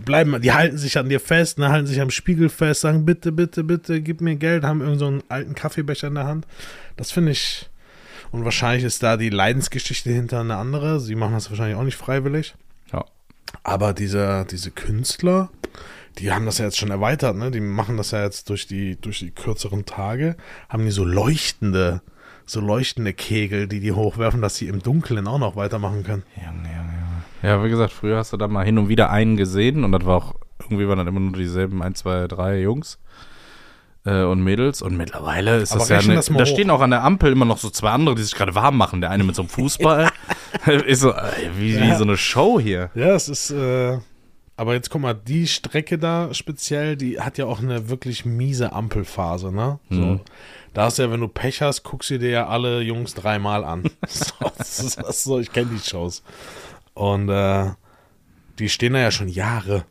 bleiben, 0.05 0.41
die 0.41 0.53
halten 0.53 0.79
sich 0.79 0.97
an 0.99 1.09
dir 1.09 1.19
fest, 1.19 1.59
ne, 1.59 1.69
halten 1.69 1.89
sich 1.89 2.01
am 2.01 2.11
Spiegel 2.11 2.49
fest, 2.49 2.83
sagen, 2.83 3.05
bitte, 3.05 3.33
bitte, 3.33 3.65
bitte, 3.65 4.01
gib 4.01 4.21
mir 4.21 4.37
Geld, 4.37 4.63
haben 4.63 4.81
irgend 4.81 5.01
so 5.01 5.19
alten 5.29 5.55
Kaffeebecher 5.55 6.07
in 6.07 6.15
der 6.15 6.27
Hand. 6.27 6.47
Das 6.97 7.11
finde 7.11 7.33
ich, 7.33 7.69
und 8.33 8.45
wahrscheinlich 8.45 8.85
ist 8.85 9.03
da 9.03 9.17
die 9.17 9.29
Leidensgeschichte 9.29 10.11
hinter 10.11 10.41
eine 10.41 10.57
andere. 10.57 11.01
Sie 11.01 11.15
machen 11.15 11.35
das 11.35 11.51
wahrscheinlich 11.51 11.77
auch 11.77 11.85
nicht 11.85 11.97
freiwillig. 11.97 12.55
Ja. 12.91 13.05
Aber 13.63 13.93
diese, 13.93 14.47
diese 14.51 14.71
Künstler, 14.71 15.51
die 16.19 16.33
haben 16.33 16.47
das 16.47 16.59
ja 16.59 16.65
jetzt 16.65 16.79
schon 16.79 16.91
erweitert, 16.91 17.37
ne? 17.37 17.51
Die 17.51 17.61
machen 17.61 17.99
das 17.99 18.11
ja 18.11 18.23
jetzt 18.25 18.49
durch 18.49 18.67
die, 18.67 19.01
durch 19.01 19.19
die 19.19 19.31
kürzeren 19.31 19.85
Tage, 19.85 20.37
haben 20.71 20.85
die 20.85 20.91
so 20.91 21.05
leuchtende, 21.05 22.01
so 22.47 22.61
leuchtende 22.61 23.13
Kegel, 23.13 23.69
die 23.69 23.81
die 23.81 23.93
hochwerfen, 23.93 24.41
dass 24.41 24.57
sie 24.57 24.67
im 24.67 24.83
Dunkeln 24.83 25.29
auch 25.29 25.39
noch 25.39 25.55
weitermachen 25.55 26.03
können. 26.03 26.23
Junge, 26.37 26.69
Junge, 26.69 26.93
Junge. 26.93 27.23
Ja, 27.43 27.63
wie 27.63 27.69
gesagt, 27.69 27.93
früher 27.93 28.17
hast 28.17 28.33
du 28.33 28.39
da 28.39 28.49
mal 28.49 28.65
hin 28.65 28.79
und 28.79 28.89
wieder 28.89 29.11
einen 29.11 29.37
gesehen 29.37 29.85
und 29.85 29.93
das 29.93 30.07
war 30.07 30.17
auch, 30.17 30.35
irgendwie 30.59 30.89
waren 30.89 30.99
dann 30.99 31.09
immer 31.09 31.21
nur 31.21 31.33
dieselben 31.33 31.83
ein, 31.83 31.95
zwei, 31.95 32.27
drei 32.29 32.61
Jungs 32.61 32.99
äh, 34.05 34.23
und 34.23 34.43
Mädels 34.43 34.83
und 34.83 34.97
mittlerweile 34.97 35.59
ist 35.59 35.73
Aber 35.73 35.81
das 35.81 35.89
ja, 35.89 35.99
eine, 35.99 36.15
das 36.15 36.27
da 36.27 36.35
hoch. 36.35 36.47
stehen 36.47 36.71
auch 36.71 36.81
an 36.81 36.91
der 36.91 37.05
Ampel 37.05 37.33
immer 37.33 37.45
noch 37.45 37.59
so 37.59 37.71
zwei 37.71 37.91
andere, 37.91 38.15
die 38.15 38.23
sich 38.23 38.35
gerade 38.35 38.55
warm 38.55 38.77
machen. 38.77 39.01
Der 39.01 39.11
eine 39.11 39.25
mit 39.25 39.35
so 39.37 39.43
einem 39.43 39.49
Fußball. 39.49 40.09
ist 40.87 41.01
so, 41.01 41.13
äh, 41.13 41.33
wie, 41.57 41.81
wie 41.81 41.89
Ja. 41.89 41.97
so 41.97 42.05
eine 42.05 42.17
Show 42.17 42.59
hier. 42.61 42.91
Ja, 42.95 43.15
es 43.15 43.29
ist, 43.29 43.51
äh, 43.51 43.99
aber 44.57 44.75
jetzt 44.75 44.91
guck 44.91 45.01
mal, 45.03 45.15
die 45.15 45.47
Strecke 45.47 45.99
da 45.99 46.33
speziell, 46.35 46.97
die 46.97 47.21
hat 47.21 47.39
ja 47.39 47.47
auch 47.47 47.61
eine 47.61 47.89
wirklich 47.89 48.25
miese 48.25 48.73
Ampelphase, 48.73 49.53
ne? 49.53 49.79
So. 49.91 49.97
Mhm. 49.97 50.21
Da 50.75 50.85
hast 50.85 50.99
du 50.99 51.03
ja, 51.03 51.11
wenn 51.11 51.21
du 51.21 51.29
Pech 51.29 51.61
hast, 51.63 51.83
guckst 51.83 52.11
du 52.11 52.19
dir 52.19 52.31
ja 52.31 52.47
alle 52.49 52.81
Jungs 52.81 53.15
dreimal 53.15 53.65
an. 53.65 53.85
so, 54.09 54.33
das 54.57 54.81
ist, 54.81 54.99
das 54.99 55.09
ist 55.09 55.25
so, 55.25 55.39
ich 55.39 55.53
kenne 55.53 55.71
die 55.75 55.79
Shows. 55.89 56.23
Und 56.95 57.29
äh, 57.29 57.71
die 58.59 58.69
stehen 58.69 58.93
da 58.95 58.99
ja 59.01 59.11
schon 59.11 59.29
Jahre. 59.29 59.85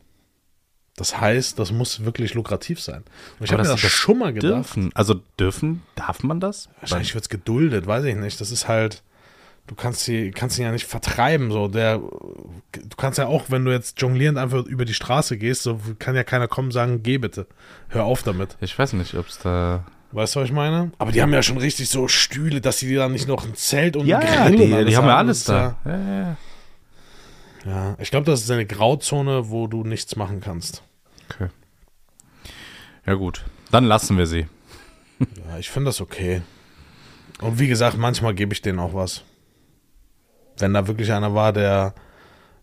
Das 0.96 1.18
heißt, 1.20 1.58
das 1.58 1.72
muss 1.72 2.04
wirklich 2.04 2.34
lukrativ 2.34 2.80
sein. 2.80 3.02
Und 3.38 3.44
ich 3.44 3.52
habe 3.52 3.62
mir 3.62 3.68
das- 3.68 3.80
schon 3.80 4.18
mal 4.18 4.32
gedacht. 4.32 4.52
Dürfen, 4.52 4.90
also 4.94 5.20
dürfen, 5.40 5.82
darf 5.94 6.22
man 6.22 6.38
das? 6.38 6.68
Wahrscheinlich 6.80 7.14
wird 7.14 7.24
es 7.24 7.28
geduldet, 7.30 7.86
weiß 7.86 8.04
ich 8.04 8.14
nicht. 8.14 8.40
Das 8.40 8.50
ist 8.50 8.68
halt, 8.68 9.02
du 9.66 9.74
kannst 9.74 10.04
sie, 10.04 10.32
kannst 10.32 10.56
sie 10.56 10.62
ja 10.62 10.70
nicht 10.70 10.86
vertreiben. 10.86 11.50
So. 11.50 11.68
Der, 11.68 11.96
du 11.98 12.96
kannst 12.98 13.18
ja 13.18 13.26
auch, 13.26 13.44
wenn 13.48 13.64
du 13.64 13.70
jetzt 13.72 14.00
jonglierend 14.02 14.36
einfach 14.38 14.64
über 14.66 14.84
die 14.84 14.92
Straße 14.94 15.38
gehst, 15.38 15.62
so 15.62 15.80
kann 15.98 16.14
ja 16.14 16.24
keiner 16.24 16.46
kommen 16.46 16.68
und 16.68 16.72
sagen, 16.72 17.02
geh 17.02 17.16
bitte. 17.16 17.46
Hör 17.88 18.04
auf 18.04 18.22
damit. 18.22 18.56
Ich 18.60 18.78
weiß 18.78 18.92
nicht, 18.92 19.14
ob 19.14 19.28
es 19.28 19.38
da. 19.38 19.86
Weißt 20.14 20.36
du, 20.36 20.40
was 20.40 20.46
ich 20.48 20.52
meine? 20.52 20.92
Aber 20.98 21.10
die 21.10 21.22
haben 21.22 21.32
ja 21.32 21.42
schon 21.42 21.56
richtig 21.56 21.88
so 21.88 22.06
Stühle, 22.06 22.60
dass 22.60 22.78
sie 22.80 22.86
dir 22.88 22.98
dann 22.98 23.12
nicht 23.12 23.26
noch 23.28 23.46
ein 23.46 23.54
Zelt 23.54 23.96
und 23.96 24.06
Ja, 24.06 24.18
einen 24.18 24.56
Grill 24.56 24.66
die, 24.66 24.72
und 24.74 24.86
die 24.86 24.96
haben 24.98 25.06
ja 25.06 25.16
alles 25.16 25.44
da. 25.44 25.78
Ja, 25.86 25.90
ja, 25.96 26.18
ja. 26.20 26.36
Ja, 27.64 27.96
ich 28.00 28.10
glaube, 28.10 28.26
das 28.26 28.42
ist 28.42 28.50
eine 28.50 28.66
Grauzone, 28.66 29.50
wo 29.50 29.66
du 29.66 29.84
nichts 29.84 30.16
machen 30.16 30.40
kannst. 30.40 30.82
Okay. 31.30 31.48
Ja, 33.06 33.14
gut. 33.14 33.44
Dann 33.70 33.84
lassen 33.84 34.18
wir 34.18 34.26
sie. 34.26 34.46
Ja, 35.48 35.56
ich 35.58 35.70
finde 35.70 35.90
das 35.90 36.00
okay. 36.00 36.42
Und 37.40 37.60
wie 37.60 37.68
gesagt, 37.68 37.96
manchmal 37.96 38.34
gebe 38.34 38.52
ich 38.54 38.60
denen 38.62 38.80
auch 38.80 38.92
was. 38.92 39.22
Wenn 40.58 40.74
da 40.74 40.88
wirklich 40.88 41.12
einer 41.12 41.32
war, 41.32 41.52
der 41.52 41.94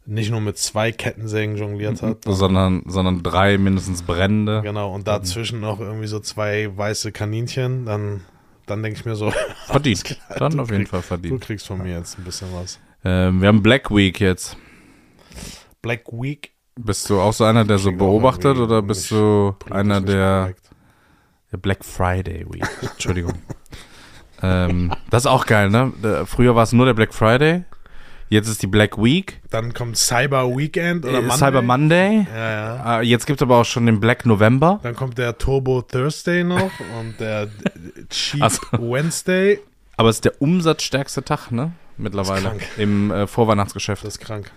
nicht 0.05 0.29
nur 0.29 0.41
mit 0.41 0.57
zwei 0.57 0.91
Kettensägen 0.91 1.55
jongliert 1.55 2.01
hat, 2.01 2.25
Sondern, 2.25 2.83
sondern 2.85 3.23
drei 3.23 3.57
mindestens 3.57 4.01
brennende. 4.03 4.61
genau, 4.61 4.93
und 4.93 5.07
dazwischen 5.07 5.61
noch 5.61 5.79
irgendwie 5.79 6.07
so 6.07 6.19
zwei 6.19 6.75
weiße 6.75 7.13
Kaninchen, 7.13 7.85
dann, 7.85 8.25
dann 8.65 8.83
denke 8.83 8.99
ich 8.99 9.05
mir 9.05 9.15
so, 9.15 9.31
Verdient. 9.67 10.19
Dann 10.37 10.51
du 10.57 10.61
auf 10.63 10.69
jeden 10.71 10.83
krieg- 10.83 10.89
Fall 10.89 10.99
du 11.01 11.07
verdient. 11.07 11.41
kriegst 11.41 11.67
von 11.67 11.77
mir 11.81 11.97
jetzt 11.97 12.17
ein 12.19 12.25
bisschen 12.25 12.49
was. 12.53 12.77
Ähm, 13.05 13.39
wir 13.39 13.47
haben 13.47 13.63
Black 13.63 13.89
Week 13.89 14.19
jetzt. 14.19 14.57
Black 15.81 16.03
Week. 16.11 16.51
Bist 16.75 17.09
du 17.09 17.19
auch 17.19 17.33
so 17.33 17.43
einer, 17.43 17.65
der 17.65 17.77
so 17.77 17.91
beobachtet 17.91 18.57
oder 18.57 18.81
bist 18.81 19.11
du 19.11 19.55
einer, 19.69 19.99
der, 20.01 20.53
der 21.51 21.57
Black 21.57 21.83
Friday 21.83 22.45
Week? 22.49 22.65
Entschuldigung. 22.81 23.33
ähm, 24.41 24.93
das 25.09 25.23
ist 25.23 25.27
auch 25.27 25.45
geil, 25.45 25.69
ne? 25.69 25.91
Der- 26.03 26.25
Früher 26.25 26.55
war 26.55 26.63
es 26.63 26.71
nur 26.71 26.85
der 26.85 26.93
Black 26.93 27.13
Friday. 27.13 27.63
Jetzt 28.31 28.47
ist 28.47 28.61
die 28.61 28.67
Black 28.67 29.01
Week. 29.01 29.41
Dann 29.49 29.73
kommt 29.73 29.97
Cyber 29.97 30.55
Weekend 30.55 31.03
oder 31.03 31.17
Äh, 31.17 31.21
Monday. 31.21 31.37
Cyber 31.37 31.61
Monday. 31.63 32.27
Ja, 32.33 32.49
ja. 32.51 32.99
Äh, 32.99 33.03
jetzt 33.03 33.25
gibt 33.25 33.39
es 33.39 33.41
aber 33.41 33.57
auch 33.57 33.65
schon 33.65 33.87
den 33.87 33.99
Black 33.99 34.25
November. 34.25 34.79
Dann 34.83 34.95
kommt 34.95 35.17
der 35.17 35.37
Turbo 35.37 35.81
Thursday 35.81 36.43
noch 36.43 36.71
und 36.99 37.19
der 37.19 37.47
Cheap 38.09 38.41
Ach 38.43 38.51
so. 38.51 38.61
Wednesday. 38.93 39.59
Aber 39.97 40.09
es 40.09 40.17
ist 40.17 40.25
der 40.25 40.39
umsatzstärkste 40.41 41.23
Tag, 41.25 41.51
ne? 41.51 41.71
Mittlerweile. 41.97 42.41
krank. 42.43 42.61
Im 42.77 43.11
äh, 43.11 43.25
Vorweihnachtsgeschäft. 43.27 44.05
Das 44.05 44.13
ist 44.13 44.19
krank. 44.19 44.51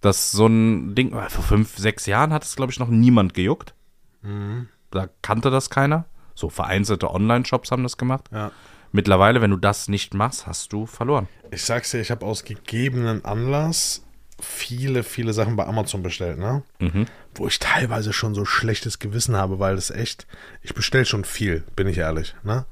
Das 0.00 0.30
so 0.30 0.46
ein 0.46 0.94
Ding, 0.94 1.12
äh, 1.12 1.28
vor 1.28 1.44
fünf, 1.44 1.76
sechs 1.76 2.06
Jahren 2.06 2.32
hat 2.32 2.44
es, 2.44 2.56
glaube 2.56 2.72
ich, 2.72 2.78
noch 2.78 2.88
niemand 2.88 3.34
gejuckt. 3.34 3.74
Mhm. 4.22 4.68
Da 4.90 5.08
kannte 5.22 5.50
das 5.50 5.70
keiner. 5.70 6.04
So 6.34 6.48
vereinzelte 6.48 7.10
Online-Shops 7.10 7.70
haben 7.70 7.82
das 7.82 7.96
gemacht. 7.96 8.26
Ja. 8.32 8.52
Mittlerweile, 8.92 9.42
wenn 9.42 9.50
du 9.50 9.56
das 9.56 9.88
nicht 9.88 10.14
machst, 10.14 10.46
hast 10.46 10.72
du 10.72 10.86
verloren. 10.86 11.28
Ich 11.50 11.62
sag's 11.62 11.90
dir, 11.90 12.00
ich 12.00 12.10
habe 12.10 12.24
aus 12.24 12.44
gegebenen 12.44 13.24
Anlass 13.24 14.04
viele, 14.40 15.02
viele 15.02 15.32
Sachen 15.32 15.56
bei 15.56 15.66
Amazon 15.66 16.02
bestellt, 16.02 16.38
ne? 16.38 16.62
Mhm. 16.78 17.06
Wo 17.34 17.48
ich 17.48 17.58
teilweise 17.58 18.12
schon 18.12 18.34
so 18.34 18.44
schlechtes 18.44 18.98
Gewissen 18.98 19.36
habe, 19.36 19.58
weil 19.58 19.74
das 19.74 19.90
echt, 19.90 20.26
ich 20.62 20.74
bestell 20.74 21.04
schon 21.04 21.24
viel, 21.24 21.64
bin 21.74 21.88
ich 21.88 21.98
ehrlich, 21.98 22.34
ne? 22.44 22.66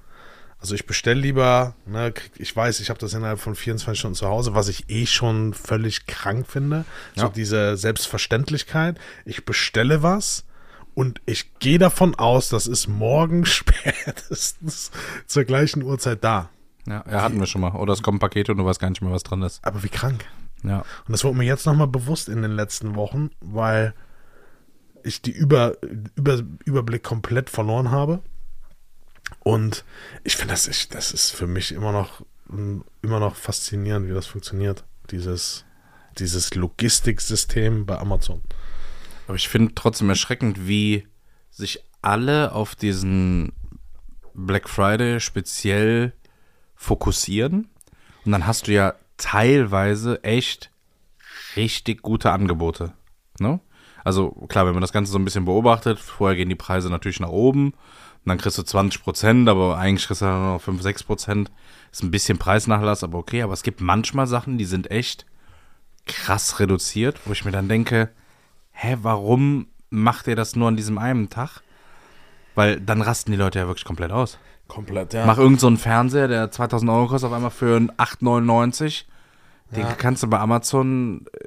Also 0.66 0.74
ich 0.74 0.84
bestell 0.86 1.16
lieber, 1.16 1.76
ne, 1.86 2.10
krieg, 2.10 2.32
ich 2.38 2.56
weiß, 2.56 2.80
ich 2.80 2.90
habe 2.90 2.98
das 2.98 3.14
innerhalb 3.14 3.38
von 3.38 3.54
24 3.54 3.96
Stunden 4.00 4.16
zu 4.16 4.26
Hause, 4.26 4.56
was 4.56 4.66
ich 4.66 4.90
eh 4.90 5.06
schon 5.06 5.54
völlig 5.54 6.06
krank 6.06 6.48
finde. 6.48 6.84
So 7.14 7.26
Ja. 7.26 7.28
diese 7.28 7.76
Selbstverständlichkeit. 7.76 8.98
Ich 9.24 9.44
bestelle 9.44 10.02
was 10.02 10.44
und 10.96 11.20
ich 11.24 11.56
gehe 11.60 11.78
davon 11.78 12.16
aus, 12.16 12.48
das 12.48 12.66
ist 12.66 12.88
morgen 12.88 13.44
spätestens 13.46 14.90
zur 15.28 15.44
gleichen 15.44 15.84
Uhrzeit 15.84 16.24
da. 16.24 16.48
Ja, 16.84 17.04
ja, 17.08 17.22
hatten 17.22 17.38
wir 17.38 17.46
schon 17.46 17.60
mal. 17.60 17.70
Oder 17.76 17.92
es 17.92 18.02
kommen 18.02 18.18
Pakete 18.18 18.50
und 18.50 18.58
du 18.58 18.64
weißt 18.64 18.80
gar 18.80 18.90
nicht 18.90 19.02
mehr, 19.02 19.12
was 19.12 19.22
drin 19.22 19.42
ist. 19.42 19.64
Aber 19.64 19.84
wie 19.84 19.88
krank. 19.88 20.24
Ja. 20.64 20.78
Und 20.78 21.12
das 21.12 21.22
wurde 21.22 21.38
mir 21.38 21.44
jetzt 21.44 21.64
nochmal 21.64 21.86
bewusst 21.86 22.28
in 22.28 22.42
den 22.42 22.50
letzten 22.50 22.96
Wochen, 22.96 23.30
weil 23.40 23.94
ich 25.04 25.22
die 25.22 25.30
Über, 25.30 25.74
Über, 26.16 26.40
Überblick 26.64 27.04
komplett 27.04 27.50
verloren 27.50 27.92
habe. 27.92 28.18
Und 29.40 29.84
ich 30.24 30.36
finde, 30.36 30.54
das 30.54 30.66
ist, 30.66 30.94
das 30.94 31.12
ist 31.12 31.30
für 31.30 31.46
mich 31.46 31.72
immer 31.72 31.92
noch, 31.92 32.22
mm, 32.48 32.80
immer 33.02 33.20
noch 33.20 33.36
faszinierend, 33.36 34.08
wie 34.08 34.14
das 34.14 34.26
funktioniert. 34.26 34.84
Dieses, 35.10 35.64
dieses 36.18 36.54
Logistiksystem 36.54 37.86
bei 37.86 37.98
Amazon. 37.98 38.42
Aber 39.26 39.36
ich 39.36 39.48
finde 39.48 39.74
trotzdem 39.74 40.08
erschreckend, 40.08 40.66
wie 40.66 41.06
sich 41.50 41.80
alle 42.02 42.52
auf 42.52 42.74
diesen 42.74 43.52
Black 44.34 44.68
Friday 44.68 45.20
speziell 45.20 46.12
fokussieren. 46.74 47.68
Und 48.24 48.32
dann 48.32 48.46
hast 48.46 48.66
du 48.66 48.72
ja 48.72 48.94
teilweise 49.16 50.22
echt 50.22 50.70
richtig 51.56 52.02
gute 52.02 52.30
Angebote. 52.30 52.92
Ne? 53.40 53.60
Also 54.04 54.30
klar, 54.48 54.66
wenn 54.66 54.74
man 54.74 54.82
das 54.82 54.92
Ganze 54.92 55.10
so 55.10 55.18
ein 55.18 55.24
bisschen 55.24 55.46
beobachtet, 55.46 55.98
vorher 55.98 56.36
gehen 56.36 56.48
die 56.48 56.54
Preise 56.54 56.90
natürlich 56.90 57.20
nach 57.20 57.30
oben. 57.30 57.72
Und 58.26 58.30
dann 58.30 58.38
kriegst 58.38 58.58
du 58.58 58.64
20 58.64 59.04
Prozent, 59.04 59.48
aber 59.48 59.78
eigentlich 59.78 60.08
kriegst 60.08 60.20
du 60.20 60.24
dann 60.26 60.42
noch 60.54 60.60
5, 60.60 60.82
6 60.82 61.04
Prozent. 61.04 61.50
Ist 61.92 62.02
ein 62.02 62.10
bisschen 62.10 62.38
Preisnachlass, 62.38 63.04
aber 63.04 63.18
okay. 63.18 63.42
Aber 63.42 63.52
es 63.52 63.62
gibt 63.62 63.80
manchmal 63.80 64.26
Sachen, 64.26 64.58
die 64.58 64.64
sind 64.64 64.90
echt 64.90 65.26
krass 66.06 66.58
reduziert, 66.58 67.20
wo 67.24 67.32
ich 67.32 67.44
mir 67.44 67.52
dann 67.52 67.68
denke, 67.68 68.10
hä, 68.72 68.96
warum 69.02 69.68
macht 69.90 70.26
ihr 70.26 70.34
das 70.34 70.56
nur 70.56 70.66
an 70.66 70.76
diesem 70.76 70.98
einen 70.98 71.30
Tag? 71.30 71.62
Weil 72.56 72.80
dann 72.80 73.00
rasten 73.00 73.30
die 73.30 73.36
Leute 73.38 73.60
ja 73.60 73.68
wirklich 73.68 73.84
komplett 73.84 74.10
aus. 74.10 74.38
Komplett, 74.66 75.14
ja. 75.14 75.24
Mach 75.24 75.38
irgend 75.38 75.60
so 75.60 75.68
einen 75.68 75.76
Fernseher, 75.76 76.26
der 76.26 76.50
2000 76.50 76.90
Euro 76.90 77.06
kostet, 77.06 77.28
auf 77.28 77.36
einmal 77.36 77.52
für 77.52 77.76
8,99. 77.96 79.04
Den 79.70 79.80
Ja. 79.82 79.92
kannst 79.92 80.24
du 80.24 80.26
bei 80.26 80.40
Amazon 80.40 81.26
äh, 81.32 81.46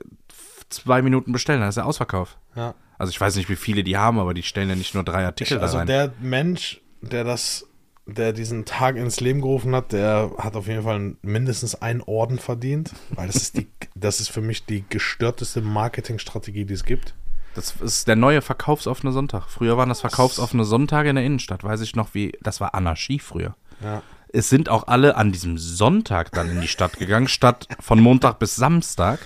zwei 0.70 1.02
Minuten 1.02 1.34
bestellen, 1.34 1.60
dann 1.60 1.70
ist 1.70 1.78
er 1.78 1.86
ausverkauft. 1.86 2.38
ja. 2.56 2.74
Also 3.00 3.12
ich 3.12 3.20
weiß 3.20 3.38
nicht, 3.38 3.50
wie 3.50 3.56
viele 3.56 3.84
die 3.84 3.98
haben, 3.98 4.20
aber 4.20 4.36
die 4.36 4.44
stellen 4.44 4.70
ja 4.70 4.76
nicht 4.76 4.94
nur 4.94 5.04
drei 5.04 5.26
Artikel 5.26 5.58
Ich, 5.58 5.62
also 5.62 5.76
da 5.76 5.80
rein. 5.80 5.88
der 5.88 6.14
Mensch, 6.20 6.82
der 7.02 7.24
das, 7.24 7.66
der 8.06 8.34
diesen 8.34 8.66
Tag 8.66 8.98
ins 8.98 9.22
Leben 9.22 9.40
gerufen 9.40 9.74
hat, 9.74 9.94
der 9.94 10.32
hat 10.38 10.56
auf 10.58 10.68
jeden 10.68 10.84
Fall 10.84 11.16
mindestens 11.22 11.76
einen 11.76 12.02
Orden 12.02 12.40
verdient, 12.40 12.92
weil 13.12 13.28
das 13.28 13.38
ist 13.38 13.58
die, 13.58 13.68
das 13.96 14.20
ist 14.20 14.30
für 14.30 14.42
mich 14.42 14.66
die 14.66 14.84
gestörteste 14.88 15.62
Marketingstrategie, 15.62 16.66
die 16.66 16.74
es 16.74 16.84
gibt. 16.84 17.16
Das 17.56 17.74
ist 17.82 18.08
der 18.08 18.18
neue 18.18 18.42
verkaufsoffene 18.42 19.14
Sonntag. 19.14 19.50
Früher 19.50 19.78
waren 19.78 19.90
das 19.90 20.02
verkaufsoffene 20.02 20.66
Sonntage 20.66 21.10
in 21.10 21.16
der 21.16 21.26
Innenstadt. 21.26 21.64
Weiß 21.64 21.82
ich 21.82 21.96
noch, 21.96 22.14
wie. 22.14 22.34
Das 22.42 22.62
war 22.62 22.76
Anarchie 22.76 23.20
früher. 23.20 23.56
Ja. 23.82 24.04
Es 24.32 24.50
sind 24.50 24.70
auch 24.70 24.88
alle 24.88 25.16
an 25.16 25.32
diesem 25.32 25.58
Sonntag 25.58 26.32
dann 26.32 26.52
in 26.52 26.62
die 26.62 26.68
Stadt 26.68 27.00
gegangen, 27.00 27.28
statt 27.28 27.68
von 27.80 28.00
Montag 28.00 28.38
bis 28.40 28.56
Samstag. 28.56 29.20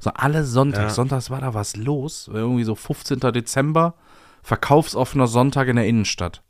So 0.00 0.10
alle 0.10 0.44
Sonntag. 0.44 0.82
Ja. 0.84 0.90
Sonntags 0.90 1.30
war 1.30 1.40
da 1.40 1.54
was 1.54 1.76
los. 1.76 2.28
Irgendwie 2.32 2.64
so 2.64 2.74
15. 2.74 3.20
Dezember. 3.32 3.94
Verkaufsoffener 4.42 5.26
Sonntag 5.26 5.68
in 5.68 5.76
der 5.76 5.86
Innenstadt. 5.86 6.42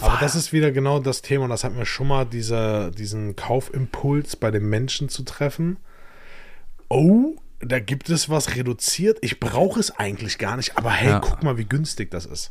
Aber 0.00 0.18
das 0.20 0.34
ist 0.34 0.52
wieder 0.52 0.72
genau 0.72 0.98
das 0.98 1.22
Thema, 1.22 1.44
und 1.44 1.50
das 1.50 1.62
hat 1.64 1.74
mir 1.74 1.86
schon 1.86 2.08
mal 2.08 2.24
dieser, 2.24 2.90
diesen 2.90 3.36
Kaufimpuls 3.36 4.34
bei 4.36 4.50
den 4.50 4.68
Menschen 4.68 5.08
zu 5.08 5.22
treffen. 5.22 5.78
Oh, 6.88 7.36
da 7.60 7.78
gibt 7.78 8.08
es 8.10 8.28
was 8.28 8.56
reduziert. 8.56 9.18
Ich 9.20 9.40
brauche 9.40 9.78
es 9.78 9.90
eigentlich 9.92 10.38
gar 10.38 10.56
nicht, 10.56 10.76
aber 10.78 10.90
hey, 10.90 11.10
Ja. 11.10 11.20
guck 11.20 11.42
mal, 11.42 11.58
wie 11.58 11.64
günstig 11.64 12.10
das 12.10 12.26
ist. 12.26 12.48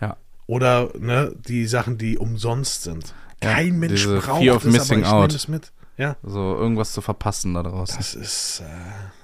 Ja. 0.00 0.16
Oder 0.46 0.90
ne, 0.98 1.34
die 1.48 1.66
Sachen, 1.66 1.98
die 1.98 2.18
umsonst 2.18 2.82
sind. 2.82 3.14
Ja, 3.42 3.54
Kein 3.54 3.78
Mensch 3.78 4.02
diese 4.02 4.18
braucht 4.18 4.42
Fear 4.42 4.56
of 4.56 4.64
es, 4.64 4.72
Missing 4.72 5.04
aber 5.04 5.06
ich 5.06 5.12
Out. 5.14 5.28
nehme 5.28 5.36
es 5.36 5.48
mit. 5.48 5.72
Ja, 5.98 6.16
So 6.22 6.56
irgendwas 6.56 6.92
zu 6.92 7.00
verpassen 7.00 7.54
da 7.54 7.62
draußen. 7.64 7.96
das 7.98 8.14
ist. 8.14 8.60
Äh, 8.60 8.64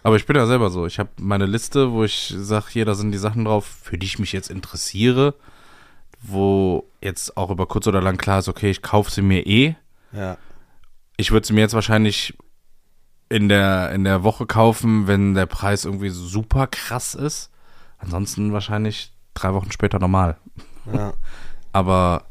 Aber 0.02 0.16
ich 0.16 0.26
bin 0.26 0.34
ja 0.36 0.46
selber 0.46 0.70
so. 0.70 0.86
Ich 0.86 0.98
habe 0.98 1.10
meine 1.18 1.46
Liste, 1.46 1.92
wo 1.92 2.02
ich 2.04 2.34
sage, 2.36 2.66
hier, 2.70 2.84
da 2.84 2.94
sind 2.94 3.12
die 3.12 3.18
Sachen 3.18 3.44
drauf, 3.44 3.64
für 3.64 3.96
die 3.96 4.06
ich 4.06 4.18
mich 4.18 4.32
jetzt 4.32 4.50
interessiere, 4.50 5.34
wo 6.20 6.84
jetzt 7.00 7.36
auch 7.36 7.50
über 7.50 7.66
kurz 7.66 7.86
oder 7.86 8.02
lang 8.02 8.16
klar 8.16 8.40
ist, 8.40 8.48
okay, 8.48 8.70
ich 8.70 8.82
kaufe 8.82 9.10
sie 9.10 9.22
mir 9.22 9.46
eh. 9.46 9.76
ja. 10.12 10.36
Ich 11.16 11.30
würde 11.30 11.46
sie 11.46 11.52
mir 11.52 11.60
jetzt 11.60 11.74
wahrscheinlich 11.74 12.36
in 13.28 13.48
der, 13.48 13.92
in 13.92 14.02
der 14.02 14.24
Woche 14.24 14.46
kaufen, 14.46 15.06
wenn 15.06 15.34
der 15.34 15.46
Preis 15.46 15.84
irgendwie 15.84 16.10
super 16.10 16.66
krass 16.66 17.14
ist. 17.14 17.50
Ansonsten 17.98 18.52
wahrscheinlich 18.52 19.12
drei 19.32 19.54
Wochen 19.54 19.70
später 19.70 20.00
normal. 20.00 20.36
ja. 20.92 21.12
Aber 21.72 22.24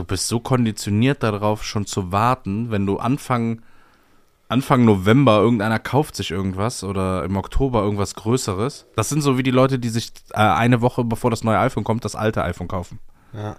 du 0.00 0.04
bist 0.04 0.28
so 0.28 0.40
konditioniert 0.40 1.22
darauf, 1.22 1.62
schon 1.62 1.84
zu 1.84 2.10
warten, 2.10 2.70
wenn 2.70 2.86
du 2.86 2.96
Anfang, 2.96 3.60
Anfang 4.48 4.86
November 4.86 5.38
irgendeiner 5.40 5.78
kauft 5.78 6.16
sich 6.16 6.30
irgendwas 6.30 6.82
oder 6.82 7.22
im 7.24 7.36
Oktober 7.36 7.82
irgendwas 7.82 8.14
Größeres. 8.14 8.86
Das 8.96 9.10
sind 9.10 9.20
so 9.20 9.36
wie 9.36 9.42
die 9.42 9.50
Leute, 9.50 9.78
die 9.78 9.90
sich 9.90 10.12
äh, 10.30 10.38
eine 10.38 10.80
Woche 10.80 11.04
bevor 11.04 11.30
das 11.30 11.44
neue 11.44 11.58
iPhone 11.58 11.84
kommt, 11.84 12.06
das 12.06 12.16
alte 12.16 12.42
iPhone 12.42 12.66
kaufen. 12.66 12.98
Ja. 13.34 13.56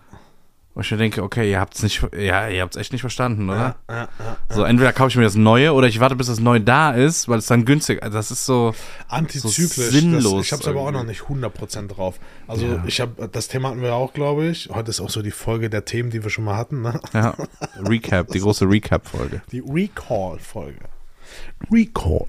Und 0.74 0.86
ich 0.86 0.92
mir 0.92 0.98
denke, 0.98 1.22
okay, 1.22 1.52
ihr 1.52 1.60
habt's 1.60 1.84
nicht, 1.84 2.02
ja, 2.18 2.48
ihr 2.48 2.62
habt's 2.62 2.78
echt 2.78 2.94
nicht 2.94 3.02
verstanden, 3.02 3.50
oder? 3.50 3.76
Ja, 3.90 3.96
ja, 3.96 4.10
ja. 4.20 4.38
So, 4.50 4.64
entweder 4.64 4.94
kaufe 4.94 5.10
ich 5.10 5.18
mir 5.18 5.24
das 5.24 5.36
Neue 5.36 5.74
oder 5.74 5.88
ich 5.88 6.00
warte, 6.00 6.16
bis 6.16 6.28
das 6.28 6.40
Neue 6.40 6.62
da 6.62 6.92
ist, 6.92 7.28
weil 7.28 7.40
es 7.40 7.46
dann 7.48 7.66
günstig 7.66 8.02
also 8.02 8.18
Das 8.18 8.32
ist 8.32 8.46
so. 8.46 8.74
Antizyklisch. 9.10 9.76
So 9.76 9.82
sinnlos 9.92 10.24
das, 10.24 10.46
ich 10.46 10.52
habe 10.54 10.62
es 10.62 10.68
aber 10.70 10.80
auch 10.80 10.92
noch 10.92 11.04
nicht 11.04 11.24
100% 11.24 11.88
drauf. 11.88 12.20
Also 12.48 12.80
ich 12.86 13.02
habe, 13.02 13.28
das 13.28 13.50
Thema 13.50 13.70
hatten 13.70 13.82
wir 13.82 13.94
auch, 13.94 14.14
glaube 14.14 14.46
ich. 14.46 14.70
Heute 14.72 14.92
ist 14.92 15.02
auch 15.02 15.10
so 15.10 15.22
die 15.22 15.32
Folge 15.32 15.70
der 15.70 15.84
Themen, 15.84 16.10
die 16.10 16.24
wir 16.24 16.30
schon 16.30 16.46
mal 16.46 16.56
hatten. 16.56 16.82
Ne? 16.82 17.02
Ja, 17.14 17.36
Recap, 17.78 18.30
die 18.30 18.40
große 18.40 18.66
Recap-Folge. 18.66 19.42
Die 19.52 19.60
Recall-Folge. 19.60 20.86
Recall. 21.70 22.28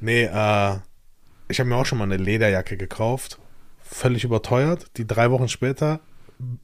Nee, 0.00 0.24
äh, 0.24 0.76
ich 1.48 1.58
habe 1.58 1.68
mir 1.68 1.76
auch 1.76 1.86
schon 1.86 1.98
mal 1.98 2.04
eine 2.04 2.18
Lederjacke 2.18 2.76
gekauft. 2.76 3.40
Völlig 3.82 4.22
überteuert. 4.22 4.86
Die 4.96 5.06
drei 5.06 5.32
Wochen 5.32 5.48
später 5.48 5.98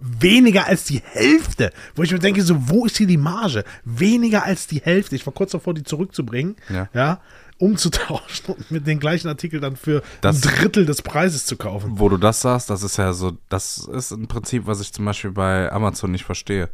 weniger 0.01 0.67
als 0.67 0.85
die 0.85 1.03
Hälfte. 1.05 1.71
Wo 1.95 2.03
ich 2.03 2.13
mir 2.13 2.19
denke, 2.19 2.43
so, 2.43 2.69
wo 2.69 2.87
ist 2.87 2.97
hier 2.97 3.07
die 3.07 3.17
Marge? 3.17 3.65
Weniger 3.85 4.45
als 4.45 4.67
die 4.67 4.81
Hälfte. 4.81 5.17
Ich 5.17 5.27
war 5.27 5.33
kurz 5.35 5.53
davor, 5.53 5.75
die 5.75 5.83
zurückzubringen. 5.85 6.57
Ja. 6.69 6.89
ja 6.95 7.21
umzutauschen 7.59 8.55
und 8.55 8.71
mit 8.71 8.87
den 8.87 9.01
gleichen 9.01 9.29
Artikel 9.29 9.61
dann 9.61 9.77
für 9.77 10.03
Das- 10.21 10.37
ein 10.37 10.43
Drittel 10.43 10.85
des 10.87 11.01
Preises 11.03 11.47
zu 11.47 11.57
kaufen. 11.57 11.93
Wo 11.99 12.09
du 12.11 12.17
das 12.19 12.43
sagst, 12.43 12.69
das 12.71 12.83
ist 12.83 12.97
ja 12.99 13.13
so, 13.15 13.33
das 13.49 13.79
ist 13.79 14.11
ein 14.13 14.27
Prinzip, 14.29 14.67
was 14.67 14.81
ich 14.81 14.93
zum 14.93 15.05
Beispiel 15.07 15.31
bei 15.31 15.73
Amazon 15.73 16.11
nicht 16.13 16.25
verstehe. 16.25 16.69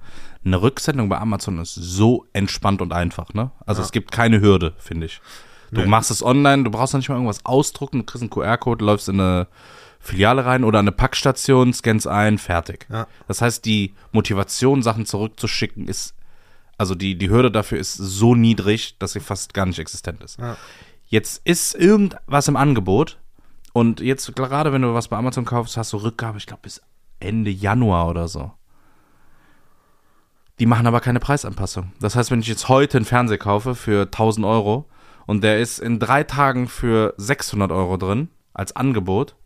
Eine 0.45 0.61
Rücksendung 0.61 1.09
bei 1.09 1.19
Amazon 1.19 1.61
ist 1.61 1.75
so 1.75 2.27
entspannt 2.33 2.83
und 2.83 2.93
einfach, 2.93 3.33
ne? 3.33 3.53
Also 3.65 3.81
es 3.81 3.93
gibt 3.93 4.11
keine 4.11 4.41
Hürde, 4.41 4.75
finde 4.79 5.07
ich. 5.07 5.21
Du 5.71 5.81
Nee. 5.83 5.87
machst 5.87 6.11
es 6.11 6.23
online, 6.23 6.65
du 6.65 6.71
brauchst 6.71 6.93
noch 6.95 6.99
nicht 6.99 7.09
mal 7.09 7.15
irgendwas 7.15 7.45
ausdrucken, 7.47 8.01
du 8.01 8.05
kriegst 8.05 8.23
einen 8.23 8.31
QR-Code, 8.31 8.85
läufst 8.85 9.09
in 9.09 9.21
eine 9.21 9.47
Filiale 10.03 10.45
rein 10.45 10.65
oder 10.65 10.81
eine 10.81 10.91
Packstation, 10.91 11.73
scannst 11.73 12.09
ein, 12.09 12.39
fertig. 12.39 12.87
Ja. 12.91 13.07
Das 13.29 13.41
heißt, 13.41 13.65
die 13.65 13.95
Motivation, 14.11 14.83
Sachen 14.83 15.07
zurückzuschicken, 15.07 15.87
ist, 15.87 16.15
also 16.77 16.97
die, 16.97 17.17
die 17.17 17.31
Hürde 17.31 17.53
dafür 17.53 17.79
ist 17.79 17.95
so 17.95 18.35
niedrig, 18.35 18.99
dass 18.99 19.13
sie 19.13 19.21
fast 19.21 19.55
gar 19.55 19.65
nicht 19.65 19.79
existent 19.79 20.23
ist. 20.25 20.41
Ja. 20.41 20.57
Jetzt 21.07 21.47
ist 21.47 21.77
irgendwas 21.77 22.49
im 22.49 22.57
Angebot 22.57 23.19
und 23.73 24.01
jetzt 24.01 24.35
gerade 24.35 24.73
wenn 24.73 24.83
du 24.83 24.93
was 24.93 25.07
bei 25.07 25.17
Amazon 25.17 25.45
kaufst, 25.45 25.77
hast 25.77 25.93
du 25.93 25.99
Rückgabe, 25.99 26.39
ich 26.39 26.47
glaube 26.47 26.63
bis 26.63 26.83
Ende 27.21 27.51
Januar 27.51 28.09
oder 28.09 28.27
so. 28.27 28.51
Die 30.59 30.67
machen 30.67 30.87
aber 30.87 31.01
keine 31.01 31.21
Preisanpassung. 31.21 31.93
Das 32.01 32.17
heißt, 32.17 32.33
wenn 32.33 32.41
ich 32.41 32.49
jetzt 32.49 32.69
heute 32.69 32.99
einen 32.99 33.05
Fernseher 33.05 33.39
kaufe 33.39 33.77
für 33.77 34.03
1000 34.03 34.45
Euro 34.45 34.89
und 35.27 35.45
der 35.45 35.61
ist 35.61 35.79
in 35.79 36.01
drei 36.01 36.25
Tagen 36.25 36.67
für 36.67 37.15
600 37.19 37.71
Euro 37.71 37.97
drin 37.97 38.29
als 38.53 38.75
Angebot, 38.75 39.37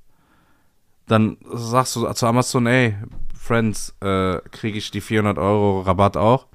dann 1.06 1.36
sagst 1.52 1.96
du 1.96 2.10
zu 2.12 2.26
Amazon, 2.26 2.66
ey, 2.66 2.94
Friends, 3.38 3.94
äh, 4.00 4.38
kriege 4.50 4.78
ich 4.78 4.90
die 4.90 5.00
400 5.00 5.38
Euro 5.38 5.82
Rabatt 5.82 6.16
auch? 6.16 6.46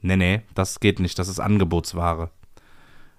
Nee, 0.00 0.16
nee, 0.16 0.42
das 0.54 0.80
geht 0.80 1.00
nicht, 1.00 1.18
das 1.18 1.28
ist 1.28 1.40
Angebotsware. 1.40 2.30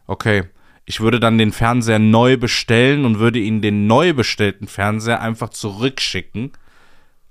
Okay, 0.07 0.45
ich 0.85 1.01
würde 1.01 1.19
dann 1.19 1.37
den 1.37 1.51
Fernseher 1.51 1.99
neu 1.99 2.37
bestellen 2.37 3.05
und 3.05 3.19
würde 3.19 3.39
Ihnen 3.39 3.61
den 3.61 3.85
neu 3.85 4.13
bestellten 4.13 4.67
Fernseher 4.67 5.21
einfach 5.21 5.49
zurückschicken 5.49 6.51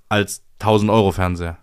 als 0.08 0.42
1000 0.60 0.90
Euro 0.90 1.12
Fernseher. 1.12 1.58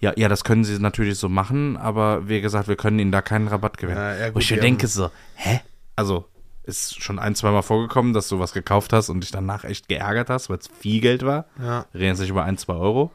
Ja, 0.00 0.12
ja, 0.16 0.28
das 0.28 0.44
können 0.44 0.64
Sie 0.64 0.78
natürlich 0.80 1.18
so 1.18 1.28
machen, 1.28 1.76
aber 1.76 2.28
wie 2.28 2.40
gesagt, 2.40 2.68
wir 2.68 2.76
können 2.76 2.98
Ihnen 2.98 3.12
da 3.12 3.22
keinen 3.22 3.48
Rabatt 3.48 3.78
gewähren. 3.78 3.98
Ja, 3.98 4.16
ja, 4.16 4.28
Wo 4.30 4.34
gut, 4.34 4.42
ich 4.42 4.50
mir 4.50 4.60
denke 4.60 4.86
so, 4.86 5.10
hä? 5.36 5.60
Also, 5.96 6.26
ist 6.64 7.02
schon 7.02 7.18
ein, 7.18 7.34
zweimal 7.34 7.62
vorgekommen, 7.62 8.12
dass 8.12 8.28
du 8.28 8.38
was 8.38 8.52
gekauft 8.52 8.92
hast 8.92 9.08
und 9.10 9.20
dich 9.20 9.30
danach 9.30 9.64
echt 9.64 9.88
geärgert 9.88 10.30
hast, 10.30 10.50
weil 10.50 10.58
es 10.58 10.68
viel 10.68 11.00
Geld 11.00 11.24
war. 11.24 11.46
Ja. 11.60 11.86
Reden 11.94 12.18
nicht 12.18 12.30
über 12.30 12.44
ein, 12.44 12.58
zwei 12.58 12.74
Euro. 12.74 13.10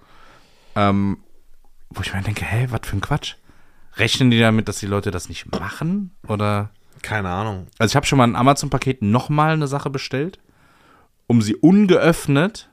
Ähm, 0.75 1.17
wo 1.89 2.01
ich 2.01 2.13
mir 2.13 2.21
denke, 2.21 2.45
hä, 2.45 2.67
was 2.69 2.81
für 2.83 2.95
ein 2.95 3.01
Quatsch. 3.01 3.35
Rechnen 3.95 4.29
die 4.29 4.39
damit, 4.39 4.67
dass 4.67 4.79
die 4.79 4.85
Leute 4.85 5.11
das 5.11 5.29
nicht 5.29 5.51
machen? 5.59 6.15
Oder. 6.27 6.69
Keine 7.01 7.29
Ahnung. 7.29 7.67
Also 7.79 7.91
ich 7.91 7.95
habe 7.95 8.05
schon 8.05 8.17
mal 8.17 8.27
ein 8.27 8.35
Amazon-Paket 8.35 9.01
nochmal 9.01 9.53
eine 9.53 9.67
Sache 9.67 9.89
bestellt, 9.89 10.39
um 11.27 11.41
sie 11.41 11.55
ungeöffnet 11.55 12.69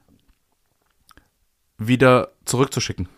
wieder 1.78 2.32
zurückzuschicken. 2.44 3.08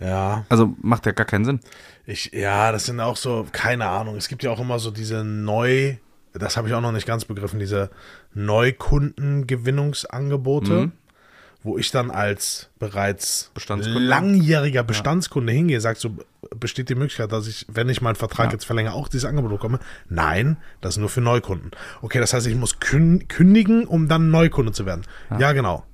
Ja. 0.00 0.44
Also 0.48 0.74
macht 0.80 1.06
ja 1.06 1.12
gar 1.12 1.26
keinen 1.26 1.44
Sinn. 1.44 1.60
Ich, 2.06 2.32
ja, 2.32 2.72
das 2.72 2.86
sind 2.86 3.00
auch 3.00 3.16
so, 3.16 3.46
keine 3.52 3.86
Ahnung. 3.86 4.16
Es 4.16 4.28
gibt 4.28 4.42
ja 4.42 4.50
auch 4.50 4.60
immer 4.60 4.78
so 4.78 4.90
diese 4.90 5.22
neu, 5.24 5.96
das 6.32 6.56
habe 6.56 6.68
ich 6.68 6.74
auch 6.74 6.80
noch 6.80 6.92
nicht 6.92 7.06
ganz 7.06 7.24
begriffen, 7.26 7.60
diese 7.60 7.90
Neukundengewinnungsangebote, 8.34 10.72
Mhm. 10.72 10.92
wo 11.62 11.76
ich 11.78 11.90
dann 11.90 12.10
als 12.10 12.70
bereits 12.78 13.50
Bestandskunde? 13.54 14.00
langjähriger 14.00 14.82
Bestandskunde 14.82 15.52
hingehe, 15.52 15.80
sagst 15.80 16.02
so, 16.02 16.10
besteht 16.58 16.88
die 16.88 16.94
Möglichkeit, 16.94 17.32
dass 17.32 17.46
ich, 17.46 17.66
wenn 17.68 17.88
ich 17.88 18.00
meinen 18.00 18.16
Vertrag 18.16 18.46
Ja. 18.46 18.52
jetzt 18.52 18.64
verlängere, 18.64 18.94
auch 18.94 19.08
dieses 19.08 19.26
Angebot 19.28 19.50
bekomme? 19.50 19.78
Nein, 20.08 20.56
das 20.80 20.94
ist 20.94 20.98
nur 20.98 21.10
für 21.10 21.20
Neukunden. 21.20 21.70
Okay, 22.00 22.18
das 22.20 22.32
heißt, 22.32 22.46
ich 22.46 22.56
muss 22.56 22.80
kün 22.80 23.28
kündigen, 23.28 23.86
um 23.86 24.08
dann 24.08 24.30
Neukunde 24.30 24.72
zu 24.72 24.86
werden. 24.86 25.02
Ja, 25.38 25.52
genau. 25.52 25.84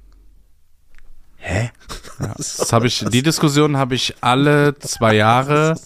Hä? 1.49 1.71
Das 2.19 2.73
habe 2.73 2.89
ich, 2.89 3.05
die 3.05 3.23
Diskussion 3.23 3.77
habe 3.77 3.95
ich 3.95 4.17
alle 4.21 4.77
zwei 4.81 5.15
Jahre 5.15 5.79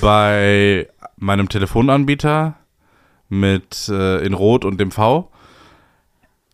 bei 0.00 0.88
meinem 1.16 1.48
Telefonanbieter 1.48 2.54
mit 3.28 3.88
äh, 3.88 4.24
in 4.24 4.34
Rot 4.34 4.64
und 4.64 4.78
dem 4.78 4.92
V. 4.92 5.32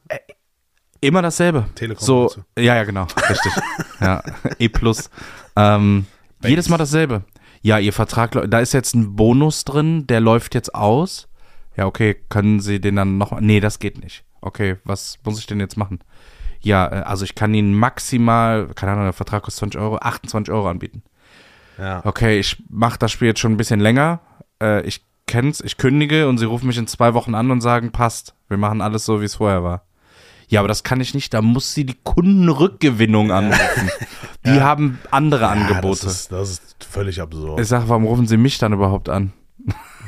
Äh, 0.08 0.18
Immer 1.02 1.20
dasselbe. 1.20 1.66
Telekom 1.74 2.02
So, 2.02 2.30
ja, 2.56 2.76
ja, 2.76 2.84
genau, 2.84 3.06
richtig. 3.28 3.52
ja, 4.00 4.22
E 4.58 4.70
plus. 4.70 5.10
Ähm, 5.54 6.06
jedes 6.42 6.70
Mal 6.70 6.78
dasselbe. 6.78 7.24
Ja, 7.60 7.78
ihr 7.78 7.92
Vertrag, 7.92 8.32
da 8.48 8.58
ist 8.58 8.72
jetzt 8.72 8.94
ein 8.94 9.16
Bonus 9.16 9.64
drin, 9.64 10.06
der 10.06 10.20
läuft 10.20 10.54
jetzt 10.54 10.74
aus. 10.74 11.28
Ja, 11.76 11.84
okay, 11.84 12.16
können 12.30 12.60
Sie 12.60 12.80
den 12.80 12.96
dann 12.96 13.18
noch? 13.18 13.38
Nee, 13.38 13.60
das 13.60 13.80
geht 13.80 14.02
nicht. 14.02 14.24
Okay, 14.40 14.76
was 14.84 15.18
muss 15.24 15.38
ich 15.38 15.46
denn 15.46 15.60
jetzt 15.60 15.76
machen? 15.76 16.00
Ja, 16.64 16.86
äh, 16.86 17.02
also 17.02 17.24
ich 17.24 17.34
kann 17.34 17.54
Ihnen 17.54 17.74
maximal, 17.74 18.68
keine 18.74 18.92
Ahnung, 18.92 19.04
der 19.04 19.12
Vertrag 19.12 19.42
kostet 19.42 19.60
20 19.60 19.80
Euro, 19.80 19.96
28 19.98 20.52
Euro 20.52 20.68
anbieten. 20.68 21.02
Ja. 21.78 22.02
Okay, 22.04 22.38
ich 22.38 22.62
mache 22.68 22.98
das 22.98 23.12
Spiel 23.12 23.28
jetzt 23.28 23.40
schon 23.40 23.52
ein 23.52 23.56
bisschen 23.56 23.80
länger. 23.80 24.20
Äh, 24.62 24.82
ich 24.82 25.04
kenn's, 25.26 25.60
ich 25.60 25.76
kündige 25.76 26.28
und 26.28 26.38
sie 26.38 26.44
rufen 26.44 26.66
mich 26.66 26.78
in 26.78 26.86
zwei 26.86 27.14
Wochen 27.14 27.34
an 27.34 27.50
und 27.50 27.60
sagen, 27.60 27.90
passt, 27.92 28.34
wir 28.48 28.56
machen 28.58 28.80
alles 28.80 29.04
so, 29.04 29.20
wie 29.20 29.24
es 29.24 29.36
vorher 29.36 29.62
war. 29.64 29.84
Ja, 30.48 30.60
aber 30.60 30.68
das 30.68 30.82
kann 30.84 31.00
ich 31.00 31.14
nicht, 31.14 31.32
da 31.32 31.40
muss 31.40 31.72
sie 31.72 31.86
die 31.86 31.98
Kundenrückgewinnung 32.04 33.32
anrufen. 33.32 33.90
Die 34.46 34.60
haben 34.60 34.98
andere 35.10 35.44
Ja, 35.44 35.50
Angebote. 35.52 36.02
das, 36.04 36.12
ist, 36.20 36.32
das 36.32 36.50
ist 36.50 36.84
völlig 36.84 37.18
absurd. 37.22 37.58
ich 37.58 37.66
sage, 37.66 37.88
warum 37.88 38.04
rufen 38.04 38.26
sie 38.26 38.36
mich 38.36 38.58
dann 38.58 38.74
überhaupt 38.74 39.08
an? 39.08 39.32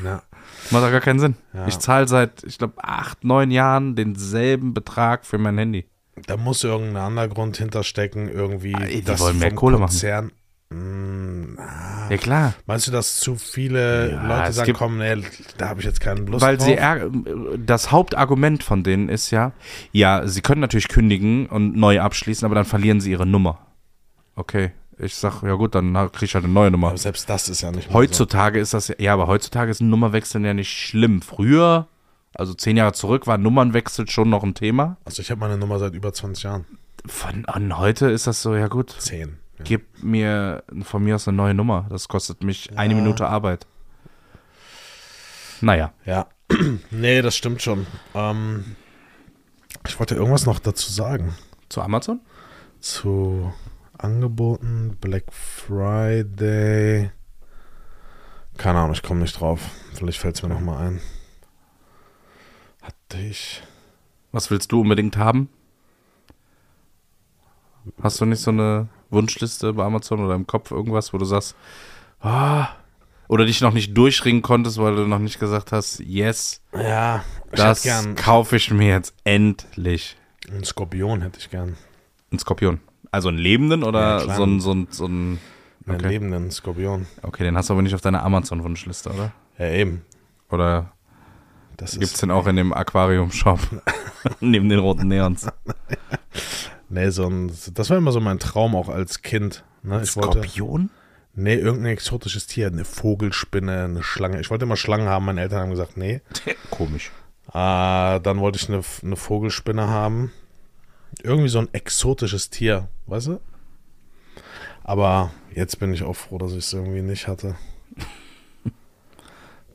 ja. 0.05 0.23
Macht 0.71 0.85
doch 0.85 0.91
gar 0.91 1.01
keinen 1.01 1.21
Sinn. 1.21 1.37
Ja. 1.55 1.67
Ich 1.67 1.79
zahle 1.79 2.07
seit, 2.07 2.43
ich 2.45 2.59
glaube, 2.59 2.75
acht, 2.85 3.25
neun 3.25 3.51
Jahren 3.51 3.97
denselben 3.97 4.75
Betrag 4.75 5.25
für 5.25 5.39
mein 5.39 5.57
Handy. 5.57 5.87
Da 6.27 6.37
muss 6.37 6.65
irgendein 6.65 6.97
anderer 6.97 7.29
Grund 7.29 7.57
hinterstecken, 7.59 8.29
irgendwie. 8.29 8.75
Ah, 8.75 8.85
die 8.87 9.03
das 9.03 9.21
wollen 9.21 9.39
mehr 9.39 9.55
Kohle 9.55 9.79
machen. 9.79 9.91
Konzern, 9.91 10.33
Mm, 10.69 11.57
ah. 11.61 12.09
Ja, 12.11 12.17
klar. 12.17 12.55
Meinst 12.67 12.89
du, 12.89 12.91
dass 12.91 13.19
zu 13.21 13.37
viele 13.37 14.11
Ja, 14.11 14.27
Leute 14.27 14.53
sagen, 14.53 14.67
gibt- 14.67 14.79
komm, 14.79 14.99
nee, 14.99 15.23
da 15.59 15.69
habe 15.69 15.79
ich 15.79 15.87
jetzt 15.87 16.01
keinen 16.01 16.27
Lust 16.27 16.43
Weil 16.45 16.57
drauf? 16.57 16.67
sie 16.67 16.77
ärg- 16.77 17.09
das 17.65 17.93
Hauptargument 17.93 18.65
von 18.65 18.83
denen 18.83 19.09
ist 19.09 19.31
ja, 19.31 19.53
ja, 19.93 20.27
sie 20.27 20.41
können 20.41 20.61
natürlich 20.61 20.89
kündigen 20.89 21.47
und 21.47 21.77
neu 21.77 22.01
abschließen, 22.01 22.45
aber 22.45 22.57
dann 22.57 22.65
verlieren 22.65 23.01
sie 23.01 23.13
ihre 23.13 23.27
Nummer. 23.27 23.61
Okay, 24.35 24.73
ich 24.99 25.15
sag, 25.15 25.45
ja 25.45 25.55
gut, 25.55 25.77
dann 25.77 25.93
krieg 26.11 26.23
ich 26.25 26.35
halt 26.35 26.45
eine 26.45 26.53
neue 26.53 26.73
Nummer. 26.73 26.89
aber 26.89 26.99
selbst 26.99 27.31
das 27.31 27.49
ist 27.49 27.61
ja 27.61 27.71
nicht 27.71 27.93
Heutzutage 27.93 28.59
ist 28.59 28.75
das, 28.75 28.89
ja- 28.89 28.97
ja, 28.99 29.13
aber 29.15 29.29
heutzutage 29.29 29.71
ist 29.71 29.81
ein 29.81 29.89
Nummerwechsel 29.89 30.45
ja 30.45 30.53
nicht 30.53 30.73
schlimm. 30.77 31.23
Früher, 31.23 31.87
also 32.39 32.55
zehn 32.55 32.77
Jahre 32.77 32.93
zurück, 32.93 33.27
war 33.27 33.39
Nummernwechsel 33.39 34.09
schon 34.09 34.31
noch 34.31 34.43
ein 34.43 34.55
Thema. 34.55 34.97
so. 35.01 35.07
Also 35.07 35.23
ich 35.23 35.31
habe 35.31 35.41
meine 35.41 35.57
Nummer 35.59 35.79
seit 35.79 35.95
über 35.95 36.13
20 36.13 36.45
Jahren. 36.45 36.67
Von 37.07 37.45
an 37.47 37.79
heute 37.79 38.11
ist 38.11 38.27
das 38.27 38.43
so, 38.43 38.55
ja 38.55 38.69
gut, 38.69 38.91
Zehn. 38.99 39.39
Ja. 39.59 39.65
gib 39.65 40.03
mir 40.03 40.65
von 40.83 41.03
mir 41.05 41.15
aus 41.15 41.29
eine 41.29 41.37
neue 41.37 41.55
Nummer. 41.55 41.87
Das 41.89 42.09
kostet 42.09 42.43
mich 42.43 42.77
eine 42.77 42.95
Minute 42.95 43.27
Arbeit. 43.29 43.67
Naja, 45.61 45.93
ja. 46.05 46.27
nee, 46.91 47.23
das 47.23 47.37
stimmt 47.37 47.63
schon. 47.63 47.87
Ähm, 48.15 48.77
ich 49.87 49.99
wollte 49.99 50.15
irgendwas 50.15 50.47
noch 50.47 50.59
dazu 50.59 50.93
sagen. 50.93 51.35
zu 51.69 51.81
Amazon? 51.81 52.21
Zu 52.81 53.53
Angeboten, 53.99 54.97
Black 55.01 55.33
Friday. 55.33 57.11
Keine 58.59 58.79
Ahnung, 58.81 58.93
ich 58.93 59.03
komme 59.03 59.21
nicht 59.21 59.41
drauf. 59.41 59.61
Vielleicht 59.95 60.19
fällt 60.19 60.37
es 60.37 60.43
mir 60.43 60.49
nochmal 60.49 60.87
ein. 60.87 61.01
Hatte 63.09 63.23
ich. 63.23 63.63
Was 64.33 64.51
willst 64.51 64.73
du 64.73 64.81
unbedingt 64.81 65.17
haben? 65.17 65.49
Hast 68.03 68.21
du 68.21 68.25
nicht 68.25 68.41
so 68.41 68.51
eine 68.51 68.89
Wunschliste 69.11 69.73
bei 69.75 69.85
Amazon 69.85 70.25
oder 70.25 70.35
im 70.35 70.47
Kopf 70.49 70.73
irgendwas, 70.73 71.13
wo 71.13 71.19
du 71.19 71.25
sagst, 71.25 71.55
ah, 72.21 72.69
oder 73.29 73.45
dich 73.47 73.61
noch 73.61 73.73
nicht 73.73 73.97
durchringen 73.97 74.43
konntest, 74.43 74.79
weil 74.79 74.97
du 74.97 75.07
noch 75.07 75.21
nicht 75.21 75.39
gesagt 75.39 75.71
hast, 75.71 76.01
yes, 76.01 76.61
Ja, 76.75 77.25
das 77.53 77.87
kaufe 78.17 78.57
ich 78.57 78.71
mir 78.73 78.89
jetzt 78.89 79.15
endlich. 79.23 80.17
Einen 80.51 80.65
Skorpion 80.65 81.23
hätte 81.23 81.39
ich 81.39 81.49
gern. 81.51 81.77
Ein 82.33 82.41
Skorpion. 82.41 82.81
Also 83.13 83.29
einen 83.29 83.39
lebenden 83.39 83.83
Ja, 83.83 83.89
oder 83.89 84.21
klar. 84.25 84.37
so 84.37 84.43
ein, 84.45 84.61
so 84.61 84.73
ein, 84.75 84.89
so 84.91 85.07
ein 85.07 85.39
Einen 85.87 85.97
Okay. 85.99 86.09
lebenden 86.09 86.51
Skorpion. 86.51 87.07
Okay, 87.23 87.45
den 87.45 87.57
hast 87.57 87.69
du 87.69 87.75
aber 87.75 87.83
nicht 87.83 87.95
auf 87.95 88.01
deiner 88.01 88.25
Amazon-Wunschliste, 88.25 89.11
oder? 89.11 89.33
Ja, 89.59 89.71
eben. 89.71 90.03
Oder 90.51 90.93
Das 91.77 91.93
gibt's 91.93 92.15
ist. 92.15 92.23
den 92.23 92.31
auch 92.31 92.47
in 92.47 92.57
dem 92.57 92.73
Aquarium-Shop? 92.73 93.61
Neben 94.41 94.69
den 94.69 94.79
roten 94.79 95.09
Neons. 95.09 95.47
Nee, 96.89 97.11
so 97.11 97.27
ein, 97.27 97.53
das 97.75 97.91
war 97.91 97.97
immer 97.97 98.13
so 98.13 98.21
mein 98.21 98.39
Traum 98.39 98.77
auch 98.77 98.89
als 98.89 99.23
Kind. 99.23 99.65
Ne? 99.83 100.03
Ich 100.05 100.15
wollte. 100.17 100.39
Skorpion? 100.39 100.91
Nee, 101.35 101.57
irgendein 101.57 101.93
exotisches 101.93 102.47
Tier. 102.47 102.69
Eine 102.69 102.85
Vogelspinne, 102.85 103.85
eine 103.85 104.03
Schlange. 104.03 104.41
Ich 104.41 104.51
wollte 104.51 104.65
immer 104.65 104.77
Schlangen 104.77 105.09
haben. 105.09 105.25
Meine 105.25 105.41
Eltern 105.41 105.63
haben 105.63 105.71
gesagt, 105.71 105.97
nee. 105.97 106.23
Komisch. 106.71 107.11
Ah, 107.53 108.21
dann 108.21 108.39
wollte 108.39 108.59
ich 108.59 108.69
eine, 108.69 108.83
eine 109.03 109.17
Vogelspinne 109.17 109.89
haben. 109.89 110.33
Irgendwie 111.23 111.49
so 111.49 111.59
ein 111.59 111.69
exotisches 111.73 112.51
Tier, 112.51 112.89
weißt 113.07 113.27
du? 113.29 113.41
Aber 114.85 115.31
jetzt 115.55 115.79
bin 115.81 115.93
ich 115.93 116.05
auch 116.05 116.15
froh, 116.15 116.39
dass 116.39 116.53
ich 116.53 116.59
es 116.59 116.73
irgendwie 116.73 117.03
nicht 117.03 117.27
hatte. 117.27 117.57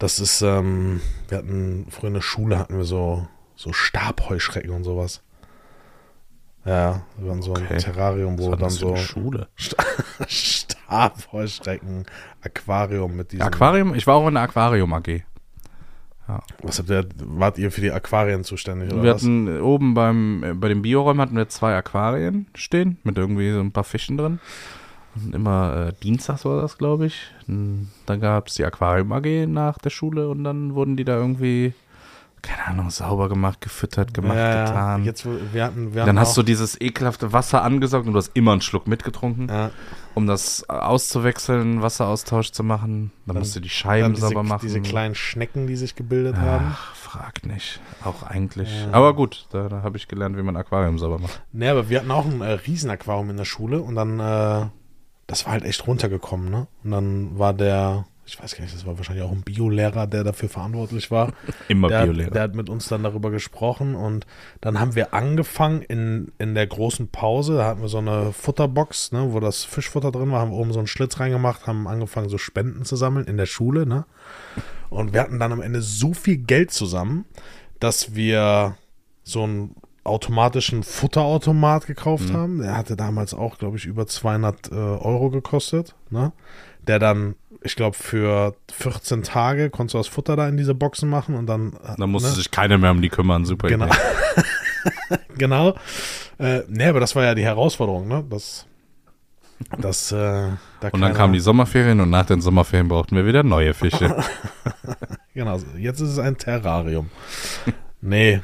Das 0.02 0.20
ist, 0.20 0.42
ähm, 0.42 1.00
wir 1.28 1.38
hatten 1.38 1.86
früher 1.92 2.08
in 2.08 2.16
der 2.16 2.22
Schule 2.22 2.58
hatten 2.58 2.76
wir 2.76 2.86
so, 2.86 3.28
so 3.56 3.72
Stabheuschrecken 3.72 4.72
und 4.72 4.84
sowas. 4.84 5.22
Ja, 6.66 7.04
wir 7.20 7.30
waren 7.30 7.44
so 7.44 7.54
ein 7.54 7.66
Okay. 7.66 7.78
Terrarium, 7.78 8.40
wo 8.40 8.56
dann 8.56 8.72
so 8.72 8.96
Schule? 8.96 9.48
Stabheuschrecken, 10.28 12.08
Aquarium 12.42 13.16
mit 13.16 13.32
diesen. 13.32 13.44
Aquarium? 13.44 13.94
Ich 13.94 14.08
war 14.08 14.16
auch 14.16 14.28
in 14.28 14.34
der 14.34 14.42
Aquarium 14.44 14.92
AG. 14.92 15.22
Was 16.64 16.80
habt 16.80 16.90
ihr, 16.90 17.08
wart 17.18 17.60
ihr 17.60 17.72
für 17.72 17.82
die 17.82 17.92
Aquarien 17.92 18.44
zuständig 18.44 18.92
oder 18.92 19.04
wir 19.04 19.14
was? 19.14 19.22
hatten 19.22 19.62
oben 19.62 19.94
beim, 19.94 20.44
äh, 20.44 20.54
bei 20.56 20.70
den 20.70 20.82
Bioräumen 20.82 21.22
hatten 21.22 21.36
wir 21.36 21.48
zwei 21.50 21.76
Aquarien 21.76 22.48
stehen, 22.56 22.98
mit 23.04 23.20
irgendwie 23.20 23.52
so 23.52 23.60
ein 23.60 23.72
paar 23.72 23.84
Fischen 23.84 24.18
drin. 24.18 24.40
Und 25.16 25.36
immer 25.36 25.88
äh, 25.88 25.94
dienstags 26.04 26.46
war 26.46 26.62
das, 26.62 26.78
glaube 26.78 27.08
ich. 27.08 27.32
Und 27.48 27.90
Dann 28.06 28.22
gab 28.22 28.48
es 28.48 28.56
die 28.56 28.66
Aquarium 28.66 29.12
AG 29.12 29.48
nach 29.48 29.78
der 29.78 29.90
Schule 29.90 30.30
und 30.30 30.44
dann 30.44 30.74
wurden 30.74 30.96
die 30.96 31.04
da 31.04 31.18
irgendwie, 31.18 31.74
keine 32.42 32.66
Ahnung, 32.68 32.90
sauber 32.90 33.28
gemacht, 33.28 33.60
gefüttert, 33.60 34.14
gemacht, 34.14 34.38
ja, 34.38 34.66
getan. 34.66 35.04
Jetzt, 35.04 35.28
wir 35.54 35.66
hatten, 35.66 35.94
wir 35.94 36.06
dann 36.06 36.18
hast 36.18 36.38
du 36.38 36.44
dieses 36.44 36.80
ekelhafte 36.80 37.34
Wasser 37.34 37.62
angesaugt 37.62 38.08
und 38.08 38.14
du 38.14 38.18
hast 38.18 38.32
immer 38.36 38.54
einen 38.54 38.62
Schluck 38.62 38.88
mitgetrunken, 38.88 39.50
ja, 39.50 39.72
um 40.16 40.28
das 40.28 40.68
auszuwechseln, 40.70 41.82
Wasseraustausch 41.82 42.52
zu 42.52 42.64
machen. 42.64 43.12
Dann, 43.26 43.38
musst 43.38 43.56
du 43.56 43.60
die 43.60 43.68
dann 43.68 43.74
Scheiben 43.74 44.14
diese, 44.14 44.28
sauber 44.28 44.44
machen. 44.44 44.62
diese 44.64 44.80
kleinen 44.82 45.16
Schnecken, 45.16 45.68
die 45.68 45.76
sich 45.76 45.96
gebildet 45.96 46.38
haben. 46.38 46.68
Ach, 46.72 46.96
frag 46.96 47.46
nicht. 47.46 47.82
Auch 48.06 48.24
eigentlich. 48.24 48.70
Ja. 48.70 48.94
Aber 48.94 49.14
gut, 49.14 49.46
da, 49.52 49.68
da 49.68 49.84
habe 49.84 49.98
ich 49.98 50.08
gelernt, 50.08 50.38
wie 50.38 50.42
man 50.42 50.56
Aquarium 50.56 51.00
sauber 51.00 51.20
macht. 51.20 51.42
Nee, 51.52 51.68
aber 51.68 51.90
wir 51.90 52.00
hatten 52.00 52.12
auch 52.12 52.26
ein 52.26 52.40
äh, 52.42 52.54
Riesenaquarium 52.54 53.30
in 53.32 53.38
der 53.38 53.46
Schule 53.46 53.82
und 53.82 53.96
dann, 53.96 54.20
äh, 54.20 54.66
das 55.32 55.46
war 55.46 55.54
halt 55.54 55.64
echt 55.64 55.88
runtergekommen, 55.88 56.50
ne? 56.50 56.68
Und 56.84 56.92
dann 56.92 57.40
war 57.40 57.54
der, 57.54 58.06
ich 58.26 58.42
weiß 58.42 58.54
gar 58.56 58.64
nicht, 58.64 58.76
das 58.76 58.86
war 58.86 58.98
wahrscheinlich 58.98 59.24
auch 59.24 59.32
ein 59.32 59.44
Biolehrer, 59.44 60.06
der 60.08 60.26
dafür 60.26 60.50
verantwortlich 60.50 61.10
war. 61.10 61.32
Immer 61.70 61.88
Der, 61.88 62.04
Biolehrer. 62.04 62.32
der 62.32 62.42
hat 62.44 62.54
mit 62.56 62.70
uns 62.70 62.90
dann 62.90 63.04
darüber 63.04 63.32
gesprochen 63.32 63.96
und 63.96 64.28
dann 64.60 64.78
haben 64.80 64.94
wir 64.96 65.14
angefangen 65.14 65.84
in, 65.84 66.34
in 66.38 66.54
der 66.54 66.68
großen 66.68 67.08
Pause, 67.08 67.56
da 67.56 67.66
hatten 67.66 67.82
wir 67.82 67.88
so 67.88 68.00
eine 68.00 68.34
Futterbox, 68.34 69.14
ne, 69.14 69.32
wo 69.32 69.40
das 69.40 69.64
Fischfutter 69.64 70.12
drin 70.12 70.32
war, 70.32 70.42
haben 70.42 70.52
oben 70.52 70.74
so 70.74 70.80
einen 70.80 70.88
Schlitz 70.88 71.20
reingemacht, 71.22 71.66
haben 71.66 71.88
angefangen 71.88 72.28
so 72.28 72.38
Spenden 72.38 72.84
zu 72.84 72.98
sammeln 72.98 73.26
in 73.26 73.38
der 73.38 73.46
Schule, 73.46 73.86
ne? 73.86 74.06
Und 74.90 75.14
wir 75.14 75.22
hatten 75.22 75.40
dann 75.40 75.54
am 75.54 75.62
Ende 75.62 75.82
so 75.82 76.14
viel 76.14 76.38
Geld 76.38 76.72
zusammen, 76.72 77.24
dass 77.80 78.16
wir 78.16 78.76
so 79.24 79.44
einen 79.44 79.76
automatischen 80.04 80.84
Futterautomat 80.84 81.86
gekauft 81.86 82.34
haben. 82.34 82.62
Der 82.62 82.76
hatte 82.78 82.96
damals 82.96 83.34
auch, 83.34 83.58
glaube 83.58 83.78
ich, 83.78 83.86
über 83.86 84.08
200 84.08 84.72
äh, 84.72 84.76
Euro 84.76 85.30
gekostet, 85.30 85.96
ne? 86.10 86.32
Der 86.88 86.98
dann, 86.98 87.36
ich 87.62 87.76
glaube, 87.76 87.96
für 87.96 88.56
14 88.72 89.22
Tage 89.22 89.70
konntest 89.70 89.94
du 89.94 89.98
das 90.00 90.08
Futter 90.08 90.36
da 90.36 90.48
in 90.50 90.58
diese 90.58 90.74
Boxen 90.74 91.10
machen 91.10 91.36
und 91.36 91.46
dann. 91.46 91.74
Da 91.98 92.08
musste 92.08 92.30
ne? 92.30 92.36
sich 92.36 92.50
keiner 92.50 92.80
mehr 92.80 92.92
um 92.92 93.02
die 93.02 93.10
kümmern. 93.10 93.46
Super 93.46 93.68
Genau. 93.68 93.90
Genau. 95.38 95.76
Äh, 96.40 96.62
nee, 96.68 96.86
aber 96.86 97.00
das 97.00 97.16
war 97.16 97.24
ja 97.24 97.36
die 97.36 97.44
Herausforderung, 97.44 98.08
ne? 98.08 98.24
Das, 98.30 98.66
das, 99.80 100.12
äh, 100.12 100.16
da 100.16 100.90
Und 100.92 101.02
dann 101.02 101.14
kamen 101.14 101.34
die 101.34 101.40
Sommerferien 101.40 102.00
und 102.00 102.10
nach 102.10 102.26
den 102.26 102.42
Sommerferien 102.42 102.88
brauchten 102.88 103.16
wir 103.16 103.26
wieder 103.26 103.44
neue 103.44 103.74
Fische. 103.74 104.16
Genau, 105.34 105.58
jetzt 105.78 106.02
ist 106.02 106.10
es 106.10 106.20
ein 106.20 106.38
Terrarium. 106.38 107.10
nee. 108.02 108.42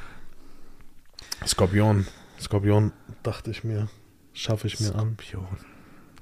Skorpion. 1.48 2.08
Skorpion, 2.40 2.92
dachte 3.24 3.52
ich 3.52 3.64
mir. 3.64 3.88
Schaffe 4.34 4.68
ich 4.68 4.80
mir 4.80 4.94
an. 4.96 5.18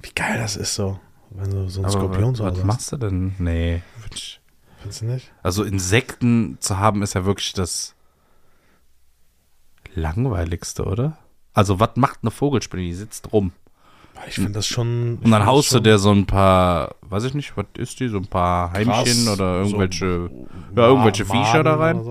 Wie 0.01 0.11
geil 0.13 0.37
das 0.37 0.55
ist 0.55 0.75
so. 0.75 0.99
Wenn 1.31 1.51
du 1.51 1.67
so 1.67 1.81
Aber 1.81 1.91
Skorpion 1.91 2.33
was, 2.33 2.39
was 2.39 2.45
Hause 2.51 2.61
hast. 2.61 2.65
machst 2.65 2.91
du 2.91 2.97
denn? 2.97 3.35
Nee. 3.39 3.81
Findest 4.77 5.01
du 5.01 5.05
nicht? 5.05 5.31
Also 5.43 5.63
Insekten 5.63 6.57
zu 6.59 6.77
haben 6.77 7.01
ist 7.01 7.15
ja 7.15 7.25
wirklich 7.25 7.53
das 7.53 7.95
langweiligste, 9.93 10.85
oder? 10.85 11.17
Also 11.53 11.79
was 11.79 11.91
macht 11.95 12.19
eine 12.21 12.31
Vogelspinne? 12.31 12.83
Die 12.83 12.93
sitzt 12.93 13.33
rum. 13.33 13.51
Ich 14.27 14.35
finde 14.35 14.51
das 14.53 14.67
schon. 14.67 15.19
Und 15.23 15.31
dann 15.31 15.45
haust 15.45 15.73
du 15.73 15.79
der 15.79 15.97
so 15.97 16.11
ein 16.11 16.25
paar, 16.25 16.95
weiß 17.01 17.25
ich 17.25 17.33
nicht, 17.33 17.57
was 17.57 17.65
ist 17.77 17.99
die, 17.99 18.07
so 18.07 18.17
ein 18.17 18.27
paar 18.27 18.71
Heimchen 18.71 19.27
oder 19.27 19.57
irgendwelche, 19.57 20.29
ja, 20.75 20.87
irgendwelche 20.87 21.25
Viecher 21.25 21.63
da 21.63 21.75
rein. 21.75 22.01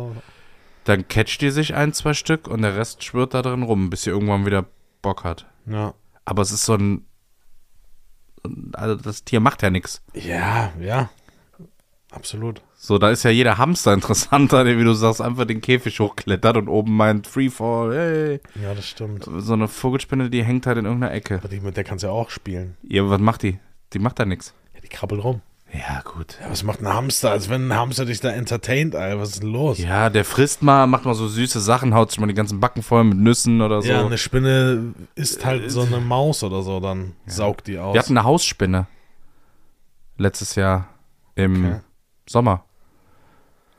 Dann 0.85 1.09
catcht 1.09 1.41
die 1.41 1.51
sich 1.51 1.75
ein, 1.75 1.93
zwei 1.93 2.15
Stück 2.15 2.47
und 2.47 2.63
der 2.63 2.77
Rest 2.77 3.05
schwirrt 3.05 3.35
da 3.35 3.43
drin 3.43 3.63
rum, 3.63 3.91
bis 3.91 4.03
sie 4.03 4.11
irgendwann 4.11 4.47
wieder 4.47 4.67
Bock 5.03 5.25
hat. 5.25 5.47
Ja. 5.67 5.95
Aber 6.25 6.43
es 6.43 6.51
ist 6.53 6.65
so 6.65 6.75
ein, 6.75 7.07
also 8.73 8.95
das 8.95 9.25
Tier 9.25 9.41
macht 9.41 9.63
ja 9.63 9.71
nichts. 9.71 10.03
Ja, 10.15 10.73
ja. 10.81 11.11
Absolut. 12.11 12.63
So, 12.77 12.99
da 12.99 13.11
ist 13.11 13.25
ja 13.25 13.31
jeder 13.31 13.59
Hamster 13.59 13.93
interessanter, 13.93 14.63
der, 14.63 14.79
wie 14.79 14.85
du 14.85 14.93
sagst, 14.93 15.21
einfach 15.21 15.47
den 15.47 15.61
Käfig 15.61 15.99
hochklettert 15.99 16.57
und 16.57 16.69
oben 16.69 16.97
meint 16.97 17.27
Freefall, 17.27 17.95
hey. 17.95 18.41
Ja, 18.63 18.75
das 18.75 18.87
stimmt. 18.87 19.25
So 19.25 19.55
eine 19.55 19.67
Vogelspinne, 19.69 20.31
die 20.31 20.45
hängt 20.45 20.67
halt 20.67 20.79
in 20.79 20.85
irgendeiner 20.85 21.13
Ecke. 21.13 21.37
Aber 21.39 21.49
die, 21.49 21.61
mit 21.61 21.77
der 21.77 21.83
kannst 21.83 22.05
du 22.05 22.09
ja 22.09 22.13
auch 22.13 22.31
spielen. 22.31 22.77
Ja, 22.83 23.09
was 23.09 23.21
macht 23.21 23.43
die? 23.43 23.59
Die 23.95 23.99
macht 23.99 24.19
da 24.19 24.27
nichts. 24.27 24.55
Ja, 24.75 24.81
die 24.81 24.89
krabbelt 24.89 25.25
rum. 25.25 25.41
Ja, 25.77 26.03
gut. 26.03 26.39
Ja, 26.41 26.51
was 26.51 26.63
macht 26.63 26.81
ein 26.81 26.89
Hamster? 26.89 27.33
Als 27.33 27.49
wenn 27.49 27.69
ein 27.69 27.77
Hamster 27.77 28.05
dich 28.05 28.21
da 28.21 28.31
entertaint, 28.31 28.95
Alter. 28.95 29.19
Was 29.21 29.31
ist 29.31 29.43
denn 29.43 29.51
los? 29.51 29.79
Ja, 29.79 30.09
der 30.09 30.25
frisst 30.25 30.63
mal, 30.63 30.87
macht 30.87 31.05
mal 31.05 31.15
so 31.15 31.27
süße 31.27 31.61
Sachen, 31.61 31.95
haut 31.95 32.11
sich 32.11 32.21
mal 32.21 32.27
die 32.29 32.35
ganzen 32.35 32.61
Backen 32.61 32.83
voll 32.83 33.03
mit 33.03 33.19
Nüssen 33.19 33.61
oder 33.61 33.83
so. 33.83 33.89
Ja, 33.89 34.05
eine 34.07 34.17
Spinne 34.19 34.95
ist 35.17 35.45
halt 35.45 35.71
so 35.73 35.81
eine 35.83 35.99
Maus 35.99 36.45
oder 36.45 36.63
so, 36.63 36.79
dann 36.79 37.15
saugt 37.27 37.67
die 37.67 37.79
aus. 37.79 37.93
Wir 37.95 37.99
hatten 38.01 38.17
eine 38.17 38.25
Hausspinne. 38.25 38.87
Letztes 40.17 40.55
Jahr 40.55 40.89
im 41.35 41.65
Okay. 41.65 41.81
Sommer. 42.29 42.65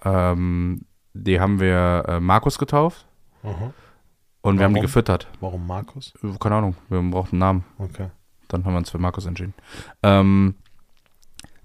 Ähm, 0.03 0.81
die 1.13 1.39
haben 1.39 1.59
wir 1.61 2.03
äh, 2.07 2.19
Markus 2.19 2.57
getauft 2.59 3.05
Aha. 3.43 3.73
und 4.41 4.57
wir 4.59 4.65
haben 4.65 4.73
die 4.73 4.79
Warum? 4.79 4.85
gefüttert. 4.85 5.27
Warum 5.39 5.65
Markus? 5.65 6.13
Äh, 6.21 6.27
Keine 6.39 6.55
Ahnung, 6.55 6.75
wir 6.89 7.01
brauchten 7.01 7.35
einen 7.35 7.39
Namen. 7.39 7.65
Okay. 7.77 8.09
Dann 8.49 8.65
haben 8.65 8.73
wir 8.73 8.77
uns 8.79 8.89
für 8.91 8.97
Markus 8.99 9.25
entschieden. 9.25 9.53
Ähm, 10.03 10.55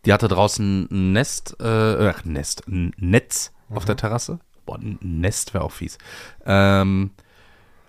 die 0.04 0.12
hatte 0.12 0.28
draußen 0.28 0.88
ein 0.90 1.12
Nest, 1.12 1.56
äh, 1.60 2.08
ach, 2.08 2.24
Nest, 2.24 2.66
ein 2.66 2.92
Netz 2.96 3.52
auf 3.68 3.84
der 3.84 3.96
Terrasse. 3.96 4.40
Boah, 4.66 4.78
ein 4.78 4.98
Nest 5.00 5.54
wäre 5.54 5.64
auch 5.64 5.72
fies. 5.72 5.98
Ähm, 6.44 7.10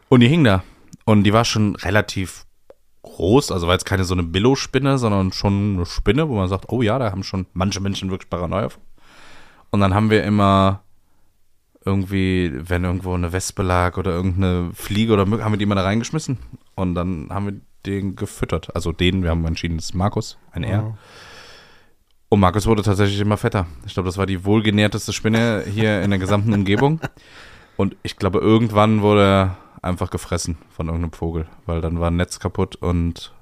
und 0.10 0.20
die 0.20 0.28
hing 0.28 0.44
da. 0.44 0.64
Und 1.06 1.24
die 1.24 1.34
war 1.34 1.46
schon 1.46 1.76
relativ 1.76 2.46
groß, 3.04 3.52
also 3.52 3.68
war 3.68 3.74
jetzt 3.74 3.86
keine 3.86 4.04
so 4.04 4.14
eine 4.14 4.24
Billo-Spinne, 4.24 4.98
sondern 4.98 5.32
schon 5.32 5.76
eine 5.76 5.86
Spinne, 5.86 6.30
wo 6.30 6.36
man 6.36 6.50
sagt, 6.50 6.66
oh 6.70 6.82
ja, 6.82 7.00
da 7.00 7.12
haben 7.12 7.24
schon 7.24 7.48
manche 7.54 7.80
Menschen 7.80 8.12
wirklich 8.12 8.30
Paranoia. 8.30 8.70
Und 9.72 9.80
dann 9.80 9.94
haben 9.94 10.10
wir 10.10 10.24
immer 10.24 10.84
irgendwie, 11.84 12.52
wenn 12.56 12.84
irgendwo 12.84 13.14
eine 13.14 13.34
Wespe 13.34 13.64
lag 13.64 13.98
oder 13.98 14.12
irgendeine 14.12 14.72
Fliege 14.74 15.14
oder 15.14 15.26
Mücke, 15.26 15.44
haben 15.44 15.54
wir 15.54 15.58
die 15.58 15.64
immer 15.64 15.76
da 15.76 15.84
reingeschmissen. 15.84 16.38
Und 16.76 16.94
dann 16.96 17.30
haben 17.32 17.46
wir 17.46 17.62
den 17.86 18.16
gefüttert. 18.16 18.76
Also 18.76 18.92
den, 18.92 19.24
wir 19.24 19.32
haben 19.32 19.46
entschieden, 19.46 19.78
das 19.78 19.86
ist 19.86 19.96
Markus, 19.96 20.38
ein 20.52 20.64
R. 20.64 20.72
Ja. 20.72 20.98
Und 22.34 22.40
Markus 22.40 22.66
wurde 22.66 22.82
tatsächlich 22.82 23.20
immer 23.20 23.36
fetter. 23.36 23.68
Ich 23.86 23.94
glaube, 23.94 24.08
das 24.08 24.18
war 24.18 24.26
die 24.26 24.46
wohlgenährteste 24.46 25.12
Spinne 25.12 25.66
hier 25.70 26.02
in 26.02 26.12
der 26.12 26.20
gesamten 26.20 26.54
Umgebung. 26.54 27.02
Und 27.76 27.98
ich 28.04 28.16
glaube, 28.16 28.40
irgendwann 28.40 29.02
wurde 29.02 29.22
er 29.26 29.58
einfach 29.82 30.10
gefressen 30.12 30.58
von 30.70 30.88
irgendeinem 30.88 31.12
Vogel, 31.12 31.46
weil 31.66 31.82
dann 31.82 32.00
war 32.00 32.10
ein 32.10 32.16
Netz 32.16 32.40
kaputt 32.40 32.78
und 32.78 33.34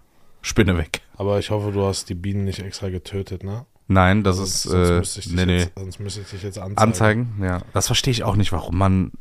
Spinne 0.42 0.76
weg. 0.76 1.02
Aber 1.18 1.38
ich 1.38 1.52
hoffe, 1.52 1.72
du 1.72 1.86
hast 1.86 2.10
die 2.10 2.16
Bienen 2.16 2.46
nicht 2.46 2.60
extra 2.64 2.90
getötet, 2.90 3.44
ne? 3.44 3.68
Nein, 3.88 4.24
das 4.24 4.38
Sonst- 4.38 4.66
ist, 4.66 4.72
sonst 4.72 4.90
äh, 4.90 4.98
müsste 4.98 5.20
ich 5.20 5.26
dich 5.28 5.36
nee, 5.36 5.46
nee. 5.46 5.58
Jetzt, 5.60 5.72
sonst 5.78 6.00
müsste 6.00 6.22
ich 6.22 6.30
dich 6.30 6.42
jetzt 6.44 6.58
anzeigen. 6.58 6.82
Anzeigen, 6.82 7.34
ja. 7.44 7.62
Das 7.74 7.86
verstehe 7.86 8.12
ich 8.12 8.24
auch 8.24 8.38
nicht, 8.38 8.52
warum 8.52 8.76
man, 8.76 9.12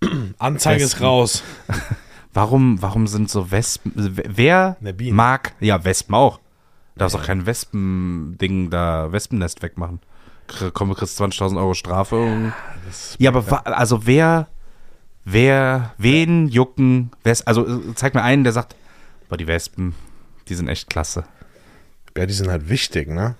Anzeige 0.38 0.84
ist 0.84 0.92
Wespen. 0.92 1.06
raus. 1.06 1.42
warum, 2.32 2.80
warum 2.80 3.08
sind 3.08 3.28
so 3.28 3.50
Wespen, 3.50 3.92
wer 3.96 4.76
Ne, 4.80 4.94
mag, 5.10 5.54
ja, 5.58 5.84
Wespen 5.84 6.14
auch. 6.14 6.38
Du 6.96 7.00
darfst 7.00 7.14
auch 7.16 7.22
kein 7.24 7.44
Wespen-Ding 7.46 8.70
da, 8.70 9.12
Wespennest 9.12 9.62
wegmachen. 9.62 10.00
Komm, 10.72 10.88
du 10.88 10.94
kriegst 10.94 11.20
20.000 11.20 11.58
Euro 11.58 11.74
Strafe. 11.74 12.52
Das 12.86 13.16
Ja, 13.18 13.30
aber 13.30 13.50
wa- 13.50 13.62
also 13.64 14.06
wer, 14.06 14.48
wer, 15.24 15.92
wen 15.98 16.48
jucken 16.48 17.10
Wespen? 17.22 17.46
Also 17.48 17.66
äh, 17.66 17.94
zeig 17.94 18.14
mir 18.14 18.22
einen, 18.22 18.44
der 18.44 18.52
sagt, 18.52 18.76
boah, 19.28 19.36
die 19.36 19.46
Wespen, 19.46 19.94
die 20.48 20.54
sind 20.54 20.68
echt 20.68 20.88
klasse. 20.88 21.24
ja, 22.16 22.24
die 22.26 22.32
sind 22.32 22.48
halt 22.48 22.68
wichtig, 22.68 23.08
ne? 23.08 23.34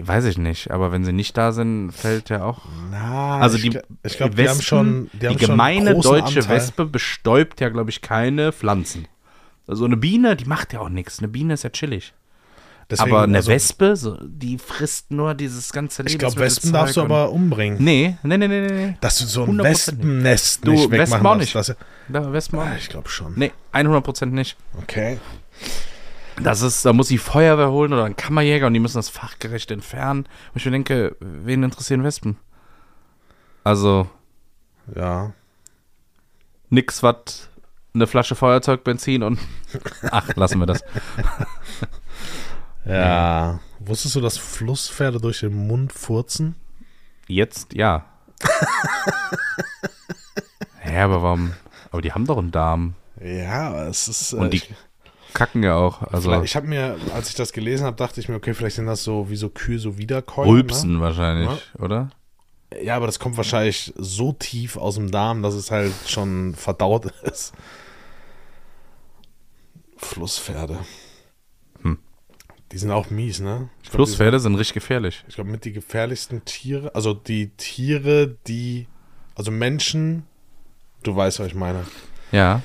Weiß 0.00 0.24
ich 0.26 0.36
nicht, 0.36 0.70
aber 0.72 0.90
wenn 0.92 1.04
sie 1.04 1.12
nicht 1.12 1.36
da 1.38 1.52
sind, 1.52 1.90
fällt 1.92 2.28
ja 2.28 2.44
auch. 2.44 2.62
Na, 2.90 3.38
Also 3.38 3.56
ich, 3.56 3.62
die, 3.62 3.70
gl- 3.70 3.82
ich 4.02 4.16
glaube, 4.16 4.34
die 4.34 4.42
die 4.42 4.48
haben 4.48 4.60
schon, 4.60 5.10
die, 5.12 5.18
die 5.20 5.26
haben 5.28 5.38
schon 5.38 5.46
gemeine 5.48 5.94
deutsche 5.94 6.40
Anteil. 6.40 6.48
Wespe 6.56 6.86
bestäubt 6.86 7.60
ja, 7.60 7.68
glaube 7.68 7.90
ich, 7.90 8.00
keine 8.02 8.52
Pflanzen. 8.52 9.06
Also 9.66 9.84
eine 9.84 9.96
Biene, 9.96 10.36
die 10.36 10.44
macht 10.44 10.72
ja 10.72 10.80
auch 10.80 10.88
nichts. 10.88 11.18
Eine 11.20 11.28
Biene 11.28 11.54
ist 11.54 11.62
ja 11.64 11.70
chillig. 11.70 12.14
Deswegen, 12.88 13.10
aber 13.10 13.22
eine 13.24 13.38
also, 13.38 13.50
Wespe, 13.50 13.96
so, 13.96 14.16
die 14.22 14.58
frisst 14.58 15.10
nur 15.10 15.34
dieses 15.34 15.72
ganze 15.72 16.04
Ich 16.06 16.18
glaube, 16.18 16.36
Wespen 16.36 16.72
darfst 16.72 16.96
du 16.96 17.02
aber 17.02 17.30
umbringen. 17.32 17.82
Nee, 17.82 18.16
nee, 18.22 18.38
nee, 18.38 18.46
nee, 18.46 18.60
nee. 18.60 18.96
Dass 19.00 19.18
du 19.18 19.24
so 19.26 19.42
ein 19.42 19.60
100% 19.60 19.64
Wespennest 19.64 20.64
Du, 20.64 20.70
nicht 20.70 20.90
Wespen 20.90 20.98
wegmachen 21.00 21.26
auch 21.26 21.30
darfst, 21.32 21.40
nicht. 21.40 21.54
Das, 21.56 21.76
Da 22.08 22.32
Wespen 22.32 22.58
auch 22.60 22.68
nicht. 22.68 22.82
ich 22.82 22.88
glaube 22.88 23.08
schon. 23.08 23.32
Nee, 23.36 23.52
100% 23.72 24.26
nicht. 24.26 24.56
Okay. 24.80 25.18
Das 26.40 26.62
ist, 26.62 26.84
da 26.84 26.92
muss 26.92 27.08
die 27.08 27.18
Feuerwehr 27.18 27.70
holen 27.70 27.92
oder 27.92 28.04
ein 28.04 28.14
Kammerjäger 28.14 28.68
und 28.68 28.74
die 28.74 28.80
müssen 28.80 28.98
das 28.98 29.08
fachgerecht 29.08 29.70
entfernen. 29.72 30.20
Und 30.52 30.56
ich 30.56 30.64
mir 30.64 30.70
denke, 30.70 31.16
wen 31.18 31.64
interessieren 31.64 32.04
Wespen? 32.04 32.36
Also, 33.64 34.08
Ja. 34.94 35.32
nix, 36.70 37.02
was 37.02 37.48
eine 37.94 38.06
Flasche 38.06 38.34
Feuerzeug, 38.36 38.84
Benzin 38.84 39.22
und. 39.24 39.40
Ach, 40.10 40.28
lassen 40.36 40.60
wir 40.60 40.66
das. 40.66 40.84
Ja. 42.86 43.60
Wusstest 43.80 44.14
du, 44.16 44.20
dass 44.20 44.38
Flusspferde 44.38 45.20
durch 45.20 45.40
den 45.40 45.66
Mund 45.66 45.92
furzen? 45.92 46.54
Jetzt, 47.26 47.74
ja. 47.74 48.04
ja, 50.84 51.04
aber 51.04 51.22
warum? 51.22 51.52
Aber 51.90 52.02
die 52.02 52.12
haben 52.12 52.26
doch 52.26 52.38
einen 52.38 52.52
Darm. 52.52 52.94
Ja, 53.20 53.86
es 53.86 54.08
ist. 54.08 54.32
äh, 54.32 54.36
Und 54.36 54.52
die 54.52 54.58
ich, 54.58 54.74
Kacken 55.34 55.62
ja 55.62 55.74
auch. 55.76 56.02
Also, 56.02 56.42
ich 56.42 56.56
habe 56.56 56.66
mir, 56.66 56.96
als 57.14 57.28
ich 57.28 57.34
das 57.34 57.52
gelesen 57.52 57.84
habe, 57.86 57.96
dachte 57.96 58.20
ich 58.20 58.28
mir, 58.28 58.36
okay, 58.36 58.54
vielleicht 58.54 58.76
sind 58.76 58.86
das 58.86 59.02
so 59.02 59.28
wie 59.30 59.36
so 59.36 59.48
Kühe, 59.48 59.78
so 59.78 59.98
Wiederkäuer. 59.98 60.46
Rülpsen 60.46 61.00
wahrscheinlich, 61.00 61.50
oder? 61.78 62.10
Ne? 62.72 62.82
Ja, 62.82 62.96
aber 62.96 63.06
das 63.06 63.18
kommt 63.18 63.36
wahrscheinlich 63.36 63.92
so 63.96 64.32
tief 64.32 64.76
aus 64.76 64.96
dem 64.96 65.10
Darm, 65.10 65.42
dass 65.42 65.54
es 65.54 65.70
halt 65.70 65.92
schon 66.06 66.54
verdaut 66.54 67.06
ist. 67.22 67.52
Flusspferde. 69.96 70.78
Die 72.72 72.78
sind 72.78 72.90
auch 72.90 73.10
mies, 73.10 73.38
ne? 73.40 73.68
Ich 73.82 73.90
glaub, 73.90 73.92
die 73.92 73.96
Flusspferde 73.96 74.40
sind 74.40 74.54
richtig 74.56 74.74
gefährlich. 74.74 75.24
Ich 75.28 75.36
glaube, 75.36 75.50
mit 75.50 75.64
die 75.64 75.72
gefährlichsten 75.72 76.44
Tiere, 76.44 76.92
also 76.94 77.14
die 77.14 77.50
Tiere, 77.56 78.36
die, 78.48 78.88
also 79.36 79.50
Menschen, 79.52 80.24
du 81.04 81.14
weißt, 81.14 81.38
was 81.40 81.46
ich 81.46 81.54
meine. 81.54 81.84
Ja. 82.32 82.62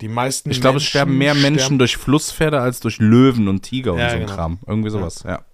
Die 0.00 0.08
meisten 0.08 0.50
Ich 0.50 0.60
glaube, 0.60 0.78
es 0.78 0.84
sterben 0.84 1.18
mehr 1.18 1.34
Menschen 1.34 1.58
sterben- 1.58 1.78
durch 1.78 1.96
Flusspferde 1.96 2.60
als 2.60 2.80
durch 2.80 2.98
Löwen 2.98 3.48
und 3.48 3.62
Tiger 3.62 3.92
und 3.94 3.98
Ja, 3.98 4.10
so 4.10 4.16
ein 4.16 4.22
genau. 4.22 4.34
Kram. 4.34 4.58
Irgendwie 4.66 4.90
sowas, 4.90 5.24
ja. 5.26 5.38
Boah, 5.38 5.44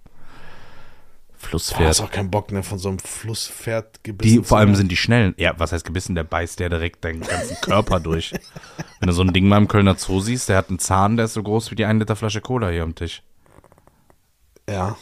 Flusspferd. 1.49 1.87
hast 1.89 2.01
auch 2.01 2.11
keinen 2.11 2.29
Bock, 2.31 2.51
ne, 2.51 2.61
von 2.63 2.77
so 2.79 2.89
einem 2.89 2.99
Flusspferd 2.99 4.03
gebissen 4.03 4.41
Die, 4.41 4.43
vor 4.43 4.57
allem 4.57 4.75
sind 4.75 4.91
die 4.91 4.95
schnellen. 4.97 5.33
Ja, 5.37 5.53
was 5.57 5.71
heißt 5.71 5.85
gebissen? 5.85 6.13
Der 6.15 6.23
beißt 6.23 6.59
der 6.59 6.69
direkt 6.69 7.03
deinen 7.05 7.21
ganzen 7.21 7.55
Körper 7.61 7.99
durch. 7.99 8.33
Wenn 8.99 9.07
du 9.07 9.13
so 9.13 9.21
ein 9.21 9.33
Ding 9.33 9.47
mal 9.47 9.57
im 9.57 9.67
Kölner 9.67 9.95
Zoo 9.97 10.19
siehst, 10.19 10.49
der 10.49 10.57
hat 10.57 10.69
einen 10.69 10.79
Zahn, 10.79 11.15
der 11.15 11.25
ist 11.25 11.33
so 11.33 11.43
groß 11.43 11.71
wie 11.71 11.75
die 11.75 11.85
1 11.85 11.99
Liter 11.99 12.15
Flasche 12.15 12.41
Cola 12.41 12.69
hier 12.69 12.83
am 12.83 12.95
Tisch. 12.95 13.21
Ja, 14.69 14.97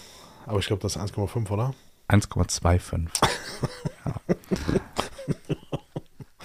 aber 0.45 0.59
ich 0.59 0.68
glaube, 0.68 0.82
das 0.82 0.95
ist 0.95 1.01
1,5, 1.01 1.49
oder? 1.49 1.74
1,25. 2.09 3.07
ja. 4.05 4.36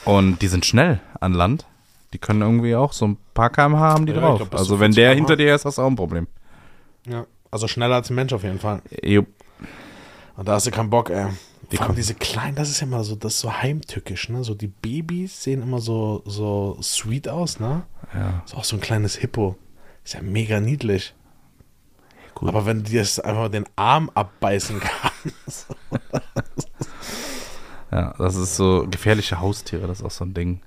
Und 0.04 0.40
die 0.42 0.48
sind 0.48 0.64
schnell 0.64 1.00
an 1.20 1.34
Land. 1.34 1.66
Die 2.12 2.18
können 2.18 2.40
irgendwie 2.42 2.74
auch 2.74 2.92
so 2.92 3.06
ein 3.06 3.18
paar 3.34 3.50
kmh 3.50 3.78
haben 3.78 4.06
die 4.06 4.12
Ja, 4.12 4.20
drauf. 4.20 4.38
glaub, 4.38 4.54
also 4.54 4.80
wenn 4.80 4.92
40 4.92 4.96
der 4.96 5.10
km/h. 5.10 5.16
hinter 5.16 5.36
dir 5.36 5.54
ist, 5.54 5.64
hast 5.64 5.78
du 5.78 5.82
auch 5.82 5.86
ein 5.86 5.96
Problem. 5.96 6.26
Ja. 7.06 7.26
Also 7.50 7.68
schneller 7.68 7.96
als 7.96 8.10
ein 8.10 8.14
Mensch 8.14 8.32
auf 8.32 8.42
jeden 8.42 8.58
Fall. 8.58 8.82
Jo. 9.02 9.26
Und 10.36 10.48
da 10.48 10.54
hast 10.54 10.66
du 10.66 10.70
keinen 10.70 10.90
Bock, 10.90 11.10
ey. 11.10 11.26
Die 11.70 11.76
Vor 11.76 11.82
allem 11.84 11.88
kommen- 11.88 11.96
diese 11.96 12.14
kleinen, 12.14 12.56
das 12.56 12.68
ist 12.70 12.80
ja 12.80 12.86
immer 12.86 13.04
so, 13.04 13.14
das 13.14 13.34
ist 13.34 13.40
so 13.40 13.52
heimtückisch, 13.52 14.28
ne? 14.28 14.42
So 14.42 14.54
die 14.54 14.66
Babys 14.68 15.42
sehen 15.42 15.62
immer 15.62 15.80
so, 15.80 16.22
so 16.24 16.78
sweet 16.82 17.28
aus, 17.28 17.60
ne? 17.60 17.82
Ja. 18.14 18.42
Ist 18.44 18.54
auch 18.56 18.64
so 18.64 18.76
ein 18.76 18.80
kleines 18.80 19.14
Hippo. 19.16 19.56
Ist 20.04 20.14
ja 20.14 20.22
mega 20.22 20.58
niedlich. 20.60 21.14
Gut. 22.40 22.48
Aber 22.48 22.64
wenn 22.66 22.82
die 22.82 22.94
jetzt 22.94 23.22
einfach 23.24 23.50
den 23.50 23.66
Arm 23.76 24.10
abbeißen 24.14 24.80
kann. 24.80 25.10
Ja, 27.92 28.14
das 28.18 28.36
ist 28.36 28.54
so 28.56 28.86
gefährliche 28.88 29.40
Haustiere, 29.40 29.86
das 29.88 29.98
ist 29.98 30.06
auch 30.06 30.10
so 30.12 30.24
ein 30.24 30.32
Ding. 30.34 30.60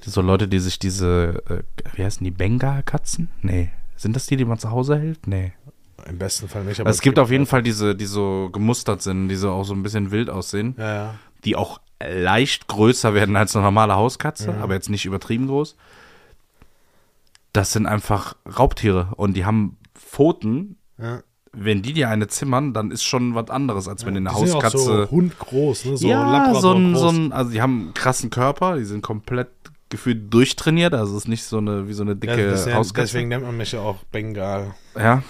So 0.00 0.22
Leute, 0.22 0.48
die 0.48 0.58
sich 0.60 0.78
diese, 0.78 1.42
äh, 1.50 1.62
wie 1.94 2.02
heißen 2.04 2.24
die, 2.24 2.30
Bengal-Katzen? 2.30 3.28
Nee. 3.42 3.68
Sind 3.96 4.16
das 4.16 4.24
die, 4.24 4.36
die 4.38 4.46
man 4.46 4.58
zu 4.58 4.70
Hause 4.70 4.98
hält? 4.98 5.26
Nee. 5.26 5.52
Im 6.08 6.18
besten 6.18 6.48
Fall 6.48 6.64
nicht. 6.64 6.80
Aber 6.80 6.88
Also 6.88 6.96
es 6.96 7.02
gibt 7.02 7.18
auf 7.18 7.30
jeden 7.30 7.44
Fall 7.44 7.62
diese, 7.62 7.94
die 7.94 8.06
so 8.06 8.48
gemustert 8.50 9.02
sind, 9.02 9.28
die 9.28 9.36
so 9.36 9.50
auch 9.50 9.64
so 9.64 9.74
ein 9.74 9.82
bisschen 9.82 10.10
wild 10.10 10.30
aussehen, 10.30 10.74
Ja, 10.78 10.94
ja. 10.94 11.14
die 11.44 11.54
auch 11.54 11.80
leicht 12.00 12.66
größer 12.68 13.12
werden 13.12 13.36
als 13.36 13.54
eine 13.54 13.64
normale 13.66 13.96
Hauskatze, 13.96 14.54
aber 14.62 14.72
jetzt 14.72 14.88
nicht 14.88 15.04
übertrieben 15.04 15.48
groß. 15.48 15.76
Das 17.52 17.72
sind 17.72 17.84
einfach 17.86 18.36
Raubtiere 18.58 19.08
und 19.16 19.34
die 19.36 19.44
haben 19.44 19.76
Pfoten, 19.94 20.77
Ja. 21.00 21.22
wenn 21.52 21.82
die 21.82 21.92
dir 21.92 22.08
eine 22.08 22.26
zimmern, 22.28 22.74
dann 22.74 22.90
ist 22.90 23.04
schon 23.04 23.34
was 23.34 23.50
anderes, 23.50 23.88
als 23.88 24.04
wenn 24.04 24.14
du 24.14 24.18
eine 24.18 24.30
Die 24.30 24.36
sind 24.36 24.48
ja 24.48 24.54
auch 24.54 24.64
Hauskatze. 24.64 24.78
so 25.06 25.10
hundgroß, 25.10 25.84
ne? 25.86 25.96
So 25.96 26.08
ja, 26.08 26.30
Labrador 26.30 26.60
so 26.60 26.72
ein, 26.72 26.92
groß. 26.92 27.00
so 27.00 27.08
ein, 27.08 27.32
also 27.32 27.50
die 27.52 27.62
haben 27.62 27.80
einen 27.80 27.94
krassen 27.94 28.30
Körper, 28.30 28.76
die 28.76 28.84
sind 28.84 29.02
komplett 29.02 29.48
gefühlt 29.90 30.32
durchtrainiert, 30.32 30.92
also 30.92 31.16
es 31.16 31.24
ist 31.24 31.28
nicht 31.28 31.44
so 31.44 31.58
eine, 31.58 31.88
wie 31.88 31.94
so 31.94 32.02
eine 32.02 32.12
ja, 32.12 32.16
dicke 32.16 32.50
deswegen, 32.50 32.76
Hauskatze. 32.76 33.06
deswegen 33.06 33.28
nennt 33.28 33.44
man 33.44 33.56
mich 33.56 33.72
ja 33.72 33.80
auch 33.80 34.02
Bengal. 34.04 34.74
Ja. 34.96 35.22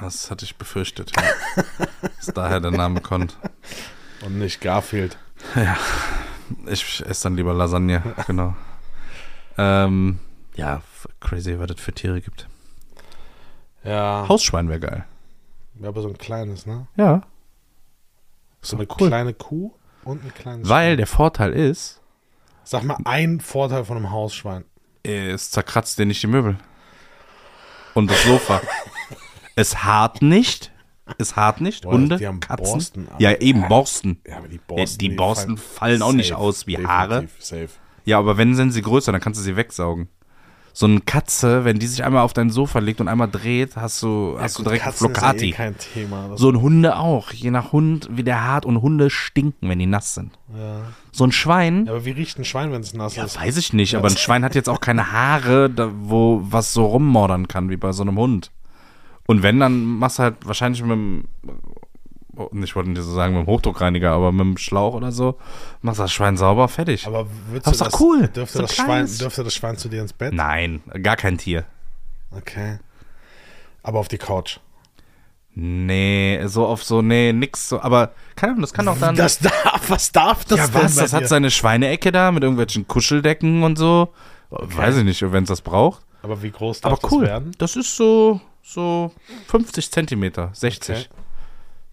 Das 0.00 0.30
hatte 0.30 0.44
ich 0.44 0.56
befürchtet, 0.56 1.12
ja. 1.16 1.64
dass 2.16 2.26
daher 2.34 2.60
der 2.60 2.70
Name 2.70 3.00
kommt. 3.00 3.36
Und 4.24 4.38
nicht 4.38 4.60
Garfield. 4.60 5.18
Ich 6.66 7.04
esse 7.06 7.22
dann 7.24 7.36
lieber 7.36 7.52
Lasagne, 7.54 8.02
genau. 8.26 8.54
Ähm, 9.58 10.18
ja, 10.56 10.82
crazy, 11.20 11.58
was 11.58 11.70
es 11.70 11.80
für 11.80 11.92
Tiere 11.92 12.20
gibt. 12.20 12.48
Ja. 13.84 14.26
Hausschwein 14.28 14.68
wäre 14.68 14.80
geil. 14.80 15.04
Ja, 15.80 15.88
aber 15.88 16.02
so 16.02 16.08
ein 16.08 16.18
kleines, 16.18 16.66
ne? 16.66 16.86
Ja. 16.96 17.22
So 18.62 18.76
eine 18.76 18.86
cool. 18.98 19.08
kleine 19.08 19.34
Kuh 19.34 19.72
und 20.04 20.24
ein 20.24 20.32
kleines 20.34 20.68
Weil 20.68 20.90
Schwein. 20.90 20.96
der 20.98 21.06
Vorteil 21.06 21.52
ist, 21.52 22.00
Sag 22.62 22.82
mal, 22.84 22.96
ein 23.04 23.40
Vorteil 23.40 23.84
von 23.84 23.96
einem 23.98 24.10
Hausschwein. 24.10 24.64
es 25.02 25.50
zerkratzt 25.50 25.98
dir 25.98 26.06
nicht 26.06 26.22
die 26.22 26.26
Möbel. 26.28 26.56
Und 27.92 28.10
das 28.10 28.22
Sofa. 28.24 28.60
es 29.56 29.84
hart 29.84 30.22
nicht. 30.22 30.72
Es 31.18 31.36
hart 31.36 31.60
nicht. 31.60 31.82
Boah, 31.84 31.92
Hunde, 31.92 32.16
die 32.16 32.26
haben 32.26 32.40
Katzen. 32.40 32.64
Borsten, 32.72 33.08
ja, 33.18 33.32
eben 33.36 33.68
Borsten. 33.68 34.20
Ja, 34.26 34.38
aber 34.38 34.48
die 34.48 34.56
Ja, 34.56 34.62
Borsten. 34.66 34.98
die 34.98 35.08
Borsten 35.10 35.56
fallen 35.58 36.00
auch 36.00 36.12
nicht 36.14 36.32
aus 36.32 36.66
wie 36.66 36.78
Haare. 36.78 37.28
Safe. 37.38 37.68
Ja, 38.06 38.18
aber 38.18 38.38
wenn 38.38 38.54
sind 38.54 38.70
sie 38.70 38.80
größer, 38.82 39.12
dann 39.12 39.20
kannst 39.20 39.38
du 39.38 39.44
sie 39.44 39.56
wegsaugen. 39.56 40.08
So 40.76 40.86
eine 40.86 41.00
Katze, 41.00 41.64
wenn 41.64 41.78
die 41.78 41.86
sich 41.86 42.02
einmal 42.02 42.22
auf 42.22 42.32
dein 42.32 42.50
Sofa 42.50 42.80
legt 42.80 43.00
und 43.00 43.06
einmal 43.06 43.28
dreht, 43.30 43.76
hast 43.76 44.02
du, 44.02 44.36
hast 44.40 44.58
Ja, 44.58 44.58
du 44.58 44.64
direkt 44.64 44.82
Katzen 44.84 45.06
ist 45.06 45.16
Flocati. 45.16 45.44
Ja 45.46 45.50
eh 45.50 45.52
kein 45.52 45.78
Thema. 45.78 46.30
So 46.36 46.50
ein 46.50 46.60
Hunde 46.60 46.96
auch. 46.96 47.30
Je 47.30 47.52
nach 47.52 47.70
Hund, 47.70 48.08
wie 48.10 48.24
der 48.24 48.42
hart 48.42 48.66
und 48.66 48.82
Hunde 48.82 49.08
stinken, 49.08 49.68
wenn 49.68 49.78
die 49.78 49.86
nass 49.86 50.14
sind. 50.14 50.32
ja. 50.52 50.80
So 51.12 51.22
ein 51.24 51.30
Schwein, 51.30 51.86
ja, 51.86 51.92
aber 51.92 52.04
wie 52.04 52.10
riecht 52.10 52.40
ein 52.40 52.44
Schwein, 52.44 52.72
wenn 52.72 52.80
es 52.80 52.92
nass 52.92 53.16
ist? 53.16 53.40
weiß 53.40 53.56
ich 53.56 53.72
nicht, 53.72 53.94
aber 53.94 54.08
ein 54.08 54.16
Schwein 54.16 54.42
hat 54.44 54.56
jetzt 54.56 54.68
auch 54.68 54.80
keine 54.80 55.12
Haare, 55.12 55.70
da, 55.70 55.92
wo 55.94 56.40
was 56.42 56.72
so 56.72 56.86
rummordern 56.86 57.46
kann, 57.46 57.70
wie 57.70 57.76
bei 57.76 57.92
so 57.92 58.02
einem 58.02 58.18
Hund. 58.18 58.50
Und 59.26 59.44
wenn, 59.44 59.60
dann 59.60 59.84
machst 59.84 60.18
du 60.18 60.24
halt 60.24 60.34
wahrscheinlich 60.44 60.82
mit 60.82 60.90
dem, 60.90 61.24
oh, 61.46 61.52
ich 62.62 62.76
wollte 62.76 62.90
nicht 62.90 63.02
so 63.02 63.12
sagen 63.12 63.34
mit 63.36 63.46
dem 63.46 63.50
Hochdruckreiniger, 63.50 64.12
aber 64.12 64.32
mit 64.32 64.40
dem 64.40 64.56
Schlauch 64.56 64.94
oder 64.94 65.12
so, 65.12 65.38
machst 65.82 66.00
das 66.00 66.12
Schwein 66.12 66.36
sauber, 66.36 66.68
fertig. 66.68 67.06
Aber 67.06 67.26
würdest 67.48 67.66
Aber 67.66 67.76
du 67.76 67.84
doch 67.84 67.90
das, 67.90 68.00
cool. 68.00 68.28
Dürfte, 68.28 68.58
So 68.58 68.62
das 68.62 68.74
Schwein, 68.74 69.06
dürfte 69.18 69.44
das 69.44 69.54
Schwein 69.54 69.76
zu 69.76 69.88
dir 69.88 70.02
ins 70.02 70.12
Bett? 70.12 70.32
Nein, 70.32 70.82
gar 71.02 71.16
kein 71.16 71.38
Tier. 71.38 71.64
Okay. 72.30 72.78
Aber 73.82 73.98
auf 73.98 74.08
die 74.08 74.18
Couch. 74.18 74.58
Nee, 75.56 76.40
so 76.46 76.66
auf 76.66 76.82
so, 76.82 77.00
nee, 77.00 77.32
nix 77.32 77.68
so, 77.68 77.80
aber 77.80 78.10
keine 78.34 78.52
Ahnung, 78.52 78.62
das 78.62 78.72
kann 78.72 78.88
auch 78.88 78.98
dann. 78.98 79.14
Das 79.14 79.38
darf, 79.38 79.88
was 79.88 80.10
darf 80.10 80.44
das 80.44 80.58
ja, 80.58 80.66
denn 80.66 80.82
was? 80.82 80.96
Das 80.96 81.12
hat 81.12 81.28
seine 81.28 81.50
Schweinecke 81.50 82.10
da 82.10 82.32
mit 82.32 82.42
irgendwelchen 82.42 82.88
Kuscheldecken 82.88 83.62
und 83.62 83.78
so. 83.78 84.12
Weiß 84.50 84.96
ich 84.96 85.04
nicht, 85.04 85.22
wenn 85.30 85.44
es 85.44 85.48
das 85.48 85.60
braucht. 85.60 86.02
Aber 86.22 86.42
wie 86.42 86.50
groß 86.50 86.80
darf 86.80 86.92
Aber 86.92 87.12
cool. 87.12 87.22
das 87.22 87.30
werden? 87.30 87.52
Das 87.58 87.76
ist 87.76 87.94
so, 87.96 88.40
so 88.62 89.12
50 89.48 89.92
Zentimeter, 89.92 90.50
60. 90.54 90.96
Okay. 90.96 91.06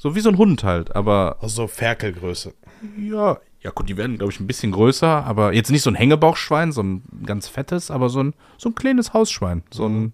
So 0.02 0.16
wie 0.16 0.20
so 0.20 0.30
ein 0.30 0.38
Hund 0.40 0.64
halt, 0.64 0.96
aber 0.96 1.38
Also 1.42 1.64
so 1.64 1.68
Ferkelgröße. 1.68 2.54
ja. 2.98 3.38
Ja, 3.64 3.70
gut, 3.70 3.88
die 3.88 3.96
werden, 3.96 4.18
glaube 4.18 4.34
ich, 4.34 4.40
ein 4.40 4.48
bisschen 4.48 4.72
größer, 4.72 5.24
aber 5.24 5.54
jetzt 5.54 5.70
nicht 5.70 5.84
so 5.84 5.92
ein 5.92 5.96
Hängebauchschwein, 5.96 6.72
so 6.72 6.82
ein 6.82 7.04
ganz 7.28 7.48
fettes, 7.48 7.92
aber 7.92 8.10
so 8.10 8.24
ein, 8.24 8.34
so 8.58 8.70
ein 8.70 8.74
kleines 8.74 9.14
Hausschwein. 9.14 9.62
So 9.70 9.88
ein, 9.88 10.14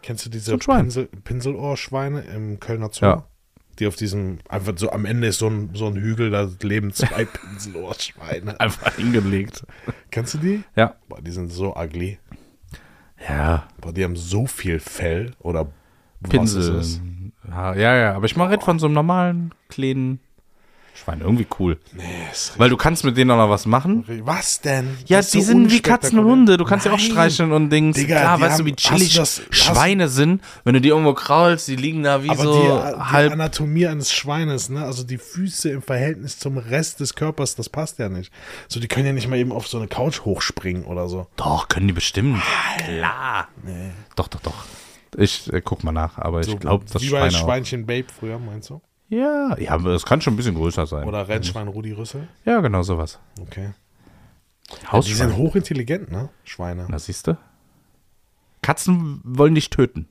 Kennst 0.00 0.24
du 0.24 0.28
So 0.28 0.32
diese 0.32 0.62
Schwein. 0.62 0.84
Pinsel, 0.84 1.08
Pinselohrschweine 1.24 2.22
im 2.22 2.58
Kölner 2.60 2.88
Zoo? 2.90 3.04
Ja. 3.04 3.24
Die 3.78 3.86
auf 3.86 3.96
diesem, 3.96 4.38
einfach 4.48 4.72
so 4.76 4.90
am 4.90 5.04
Ende 5.04 5.26
ist 5.28 5.38
so 5.40 5.48
ein, 5.48 5.68
so 5.74 5.86
ein 5.88 5.96
Hügel, 5.96 6.30
da 6.30 6.48
leben 6.62 6.94
zwei 6.94 7.24
Pinselohrschweine. 7.26 8.58
einfach 8.58 8.94
hingelegt. 8.94 9.66
Kennst 10.10 10.32
du 10.32 10.38
die? 10.38 10.62
Ja. 10.74 10.94
Boah, 11.10 11.20
die 11.20 11.32
sind 11.32 11.52
so 11.52 11.76
ugly. 11.76 12.18
Ja, 13.28 13.68
Boah, 13.82 13.92
die 13.92 14.02
haben 14.04 14.16
so 14.16 14.46
viel 14.46 14.80
Fell 14.80 15.32
oder 15.40 15.66
was 16.20 16.30
Pinsel. 16.30 16.60
ist 16.62 16.68
es? 16.68 17.00
Ja, 17.50 17.74
ja, 17.74 17.96
ja, 17.96 18.14
aber 18.14 18.26
ich 18.26 18.36
mache 18.36 18.50
red 18.50 18.62
von 18.62 18.78
so 18.78 18.86
einem 18.86 18.94
normalen, 18.94 19.54
kleinen 19.68 20.20
Schwein. 20.94 21.20
Irgendwie 21.20 21.46
cool. 21.60 21.78
Nee, 21.96 22.02
ist 22.32 22.58
Weil 22.58 22.70
du 22.70 22.76
kannst 22.76 23.04
mit 23.04 23.16
denen 23.16 23.30
auch 23.30 23.36
noch 23.36 23.48
was 23.48 23.66
machen. 23.66 24.04
Was 24.24 24.60
denn? 24.60 24.98
Ja, 25.06 25.20
die 25.20 25.26
so 25.26 25.40
sind 25.42 25.70
wie 25.70 25.78
Katzen 25.80 26.18
und. 26.18 26.24
Hunde. 26.26 26.56
Du 26.56 26.64
kannst 26.64 26.86
ja 26.86 26.92
auch 26.92 26.96
Nein. 26.98 27.06
streicheln 27.10 27.52
und 27.52 27.70
Dings. 27.70 27.96
Digga, 27.96 28.18
Klar, 28.20 28.36
die 28.36 28.42
weißt 28.42 28.58
du, 28.58 28.62
haben- 28.62 28.66
wie 28.66 28.74
chillig 28.74 29.12
du 29.12 29.20
das- 29.20 29.40
hast- 29.48 29.54
Schweine 29.54 30.08
sind. 30.08 30.42
Wenn 30.64 30.74
du 30.74 30.80
die 30.80 30.88
irgendwo 30.88 31.14
kraulst, 31.14 31.68
die 31.68 31.76
liegen 31.76 32.02
da 32.02 32.24
wie 32.24 32.30
Aber 32.30 32.42
so 32.42 32.52
die, 32.52 32.66
die 32.96 33.00
halb. 33.00 33.32
Anatomie 33.32 33.86
eines 33.86 34.12
Schweines, 34.12 34.70
ne? 34.70 34.84
also 34.84 35.04
die 35.04 35.18
Füße 35.18 35.70
im 35.70 35.82
Verhältnis 35.82 36.40
zum 36.40 36.58
Rest 36.58 36.98
des 36.98 37.14
Körpers, 37.14 37.54
das 37.54 37.68
passt 37.68 38.00
ja 38.00 38.08
nicht. 38.08 38.32
So, 38.66 38.80
die 38.80 38.88
können 38.88 39.06
ja 39.06 39.12
nicht 39.12 39.28
mal 39.28 39.36
eben 39.38 39.52
auf 39.52 39.68
so 39.68 39.78
eine 39.78 39.86
Couch 39.86 40.22
hochspringen 40.24 40.82
oder 40.84 41.06
so. 41.08 41.28
Doch, 41.36 41.68
können 41.68 41.86
die 41.86 41.92
bestimmt. 41.94 42.42
Klar. 42.84 43.46
Doch, 44.16 44.26
doch, 44.26 44.40
doch. 44.40 44.64
Ich 45.16 45.52
äh, 45.52 45.60
guck 45.60 45.84
mal 45.84 45.92
nach, 45.92 46.18
aber 46.18 46.42
so 46.42 46.52
ich 46.52 46.58
glaube, 46.60 46.84
das 46.90 47.02
Wie 47.02 47.10
bei 47.10 47.30
Schweine. 47.30 47.32
Schweinchen 47.32 47.86
Babe 47.86 48.06
früher, 48.12 48.38
meinst 48.38 48.70
du? 48.70 48.80
Ja, 49.08 49.56
ja, 49.58 49.76
es 49.86 50.04
kann 50.04 50.20
schon 50.20 50.34
ein 50.34 50.36
bisschen 50.36 50.54
größer 50.54 50.86
sein. 50.86 51.08
Oder 51.08 51.26
Rennschwein 51.28 51.68
Rudi 51.68 51.92
Rüssel? 51.92 52.28
Ja, 52.44 52.60
genau 52.60 52.82
sowas. 52.82 53.18
Okay. 53.40 53.70
Die 54.82 54.86
Hausschwein. 54.88 55.16
sind 55.30 55.36
hochintelligent, 55.38 56.10
ne? 56.12 56.28
Schweine. 56.44 56.86
Na, 56.90 56.98
siehst 56.98 57.26
du? 57.26 57.38
Katzen 58.62 59.20
wollen 59.24 59.54
dich 59.54 59.70
töten. 59.70 60.08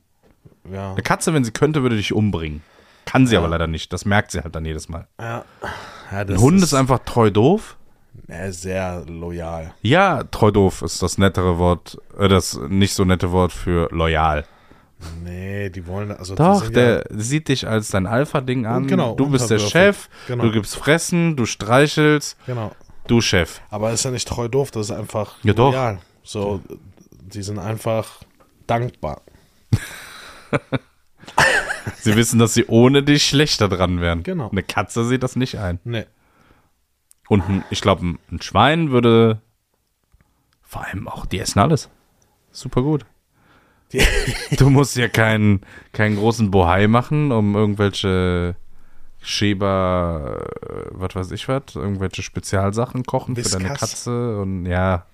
Ja. 0.70 0.92
Eine 0.92 1.02
Katze, 1.02 1.32
wenn 1.32 1.44
sie 1.44 1.52
könnte, 1.52 1.82
würde 1.82 1.96
dich 1.96 2.12
umbringen. 2.12 2.62
Kann 3.04 3.26
sie 3.26 3.34
Ja. 3.34 3.40
aber 3.40 3.48
leider 3.48 3.66
nicht. 3.66 3.92
Das 3.92 4.04
merkt 4.04 4.32
sie 4.32 4.40
halt 4.42 4.54
dann 4.54 4.64
jedes 4.64 4.88
Mal. 4.88 5.06
ja. 5.20 5.44
ja 6.10 6.18
Ein 6.18 6.38
Hund 6.40 6.62
ist 6.62 6.74
einfach 6.74 6.98
treu 7.04 7.30
doof. 7.30 7.76
äh, 8.26 8.50
sehr 8.50 9.04
loyal. 9.06 9.74
Ja, 9.82 10.24
treu 10.24 10.50
doof 10.50 10.82
ist 10.82 11.02
das 11.02 11.18
nettere 11.18 11.58
Wort, 11.58 11.98
äh, 12.18 12.28
das 12.28 12.58
nicht 12.68 12.94
so 12.94 13.04
nette 13.04 13.30
Wort 13.32 13.52
für 13.52 13.88
loyal. 13.92 14.44
Nee, 15.22 15.70
die 15.70 15.86
wollen, 15.86 16.10
also 16.10 16.34
Doch, 16.34 16.68
der 16.70 17.04
sieht 17.10 17.48
dich 17.48 17.68
als 17.68 17.88
dein 17.88 18.06
Alpha-Ding 18.06 18.66
an. 18.66 18.86
Genau, 18.88 19.14
du 19.14 19.28
bist 19.30 19.48
der. 19.50 19.58
Chef, 19.60 20.08
Genau. 20.26 20.44
du 20.44 20.50
gibst 20.52 20.74
Fressen, 20.76 21.36
du 21.36 21.46
streichelst, 21.46 22.36
ja, 22.46 22.54
genau. 22.54 22.72
du 23.06 23.20
Chef. 23.20 23.60
Aber 23.70 23.92
ist 23.92 24.04
ja 24.04 24.10
nicht 24.10 24.26
treu 24.26 24.48
doof, 24.48 24.70
das 24.72 24.90
ist 24.90 24.96
einfach 24.96 25.36
Ja, 25.44 25.52
doch. 25.52 25.70
loyal. 25.72 25.98
So, 26.24 26.60
die 27.10 27.42
sind 27.42 27.58
einfach 27.58 28.22
dankbar. 28.66 29.22
Sie 32.00 32.16
wissen, 32.16 32.38
dass 32.38 32.54
sie 32.54 32.66
ohne 32.66 33.02
dich 33.02 33.24
schlechter 33.26 33.68
dran 33.68 34.00
wären. 34.00 34.22
Genau. 34.22 34.50
Eine 34.50 34.62
Katze 34.62 35.04
sieht 35.04 35.22
das 35.22 35.36
nicht 35.36 35.58
ein. 35.58 35.78
Nee. 35.84 36.04
Und 37.28 37.48
ein, 37.48 37.64
ich 37.70 37.80
glaube, 37.80 38.06
ein 38.30 38.42
Schwein 38.42 38.90
würde 38.90 39.40
vor 40.62 40.84
allem 40.84 41.08
auch, 41.08 41.26
die 41.26 41.38
essen 41.38 41.58
alles. 41.60 41.88
Super 42.50 42.82
gut. 42.82 43.04
Du 44.58 44.70
musst 44.70 44.96
ja 44.96 45.08
keinen, 45.08 45.62
keinen 45.92 46.16
großen 46.16 46.50
Bohai 46.50 46.86
machen, 46.88 47.32
um 47.32 47.54
irgendwelche 47.54 48.54
Schäber, 49.20 50.46
äh, 50.62 50.86
was 50.90 51.14
weiß 51.14 51.30
ich 51.32 51.48
was, 51.48 51.74
irgendwelche 51.74 52.22
Spezialsachen 52.22 53.04
kochen 53.04 53.34
für 53.36 53.48
deine. 53.48 53.74
Katze 53.74 54.40
und 54.40 54.66
ja, 54.66 55.06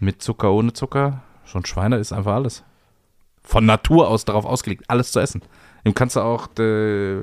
mit 0.00 0.22
Zucker, 0.22 0.52
ohne 0.52 0.72
Zucker. 0.72 1.22
Schon 1.44 1.64
Schweine 1.64 1.96
ist 1.96 2.12
einfach 2.12 2.34
alles. 2.34 2.64
Von 3.42 3.64
Natur 3.66 4.08
aus 4.08 4.24
darauf 4.24 4.44
ausgelegt, 4.44 4.84
alles 4.88 5.12
zu 5.12 5.20
essen. 5.20 5.42
Dem 5.84 5.94
kannst 5.94 6.16
du 6.16 6.20
auch, 6.20 6.48
äh, 6.58 7.20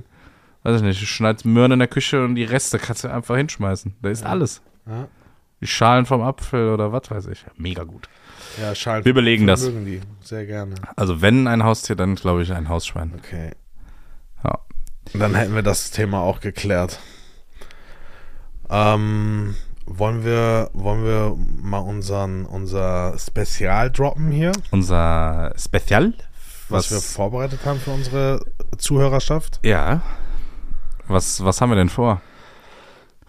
weiß 0.63 0.77
ich 0.77 0.81
nicht, 0.81 1.05
schneidest 1.07 1.45
Möhren 1.45 1.73
in 1.73 1.79
der 1.79 1.89
Küche 1.89 2.23
und 2.23 2.35
die 2.35 2.45
Reste 2.45 2.79
kannst 2.79 3.03
du 3.03 3.09
einfach 3.11 3.35
hinschmeißen. 3.35 3.95
Da 4.01 4.09
ist 4.09 4.25
alles. 4.25 4.61
Ja, 4.87 5.07
Die 5.61 5.67
Schalen 5.67 6.05
vom 6.05 6.21
Apfel 6.21 6.69
oder 6.69 6.93
was 6.93 7.11
weiß 7.11 7.27
ich. 7.27 7.45
Mega 7.57 7.83
gut. 7.83 8.07
Ja 8.61 8.75
Schalen. 8.75 9.05
Wir 9.05 9.11
überlegen 9.11 9.47
das. 9.47 9.61
Mögen 9.63 9.85
die 9.85 10.01
sehr 10.21 10.45
gerne. 10.45 10.75
Also 10.95 11.21
wenn 11.21 11.47
ein 11.47 11.63
Haustier, 11.63 11.95
dann 11.95 12.15
glaube 12.15 12.43
ich 12.43 12.51
ein 12.53 12.69
Hausschwein. 12.69 13.13
Okay. 13.17 13.51
Ja. 14.43 14.59
Dann 15.13 15.35
hätten 15.35 15.55
wir 15.55 15.63
das 15.63 15.91
Thema 15.91 16.21
auch 16.21 16.39
geklärt. 16.39 16.99
Ähm, 18.69 19.55
wollen 19.85 20.23
wir, 20.23 20.69
wollen 20.73 21.03
wir 21.03 21.35
mal 21.61 21.79
unseren, 21.79 22.45
unser 22.45 23.17
Spezial 23.19 23.91
droppen 23.91 24.31
hier, 24.31 24.53
Unser 24.71 25.53
Spezial. 25.57 26.13
was, 26.69 26.89
wir 26.89 26.99
vorbereitet 26.99 27.59
haben 27.65 27.79
für 27.79 27.91
unsere 27.91 28.39
Zuhörerschaft? 28.77 29.59
Ja. 29.63 30.01
Was, 31.07 31.43
was 31.43 31.59
haben 31.59 31.69
wir 31.69 31.75
denn 31.75 31.89
vor? 31.89 32.21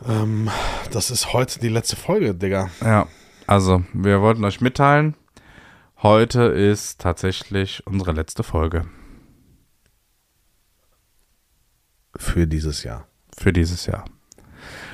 Ähm, 0.09 0.49
das 0.93 1.11
ist 1.11 1.33
heute 1.33 1.59
die 1.59 1.69
letzte 1.69 1.97
Folge, 1.97 2.35
Digga. 2.35 2.71
Ja, 2.81 3.07
also 3.47 3.85
wir 3.93 4.21
wollten 4.21 4.45
euch 4.45 4.61
mitteilen, 4.61 5.15
heute 6.03 6.43
ist 6.43 7.01
tatsächlich 7.01 7.87
unsere 7.87 8.11
letzte 8.13 8.43
Folge 8.43 8.87
Für 12.17 12.47
dieses 12.47 12.85
Jahr. 12.85 13.09
für 13.37 13.53
dieses 13.53 13.87
Jahr. 13.87 14.05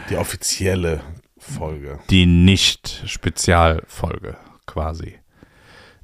Die 0.08 0.16
offizielle 0.16 1.02
Folge. 1.38 1.98
Die 2.10 2.24
Nicht-Spezialfolge 2.26 4.36
quasi. 4.66 5.18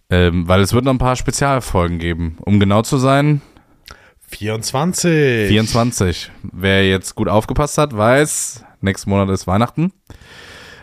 Ähm, 0.08 0.46
weil 0.46 0.60
es 0.60 0.72
wird 0.72 0.84
noch 0.84 0.92
ein 0.92 0.98
paar 0.98 1.16
Spezialfolgen 1.16 1.98
geben. 1.98 2.38
Um 2.40 2.60
genau 2.60 2.82
zu 2.82 2.96
sein, 2.98 3.42
24. 4.28 5.48
24. 5.48 6.30
Wer 6.42 6.88
jetzt 6.88 7.14
gut 7.14 7.28
aufgepasst 7.28 7.78
hat, 7.78 7.96
weiß, 7.96 8.64
nächsten 8.80 9.10
Monat 9.10 9.30
ist 9.30 9.46
Weihnachten. 9.46 9.92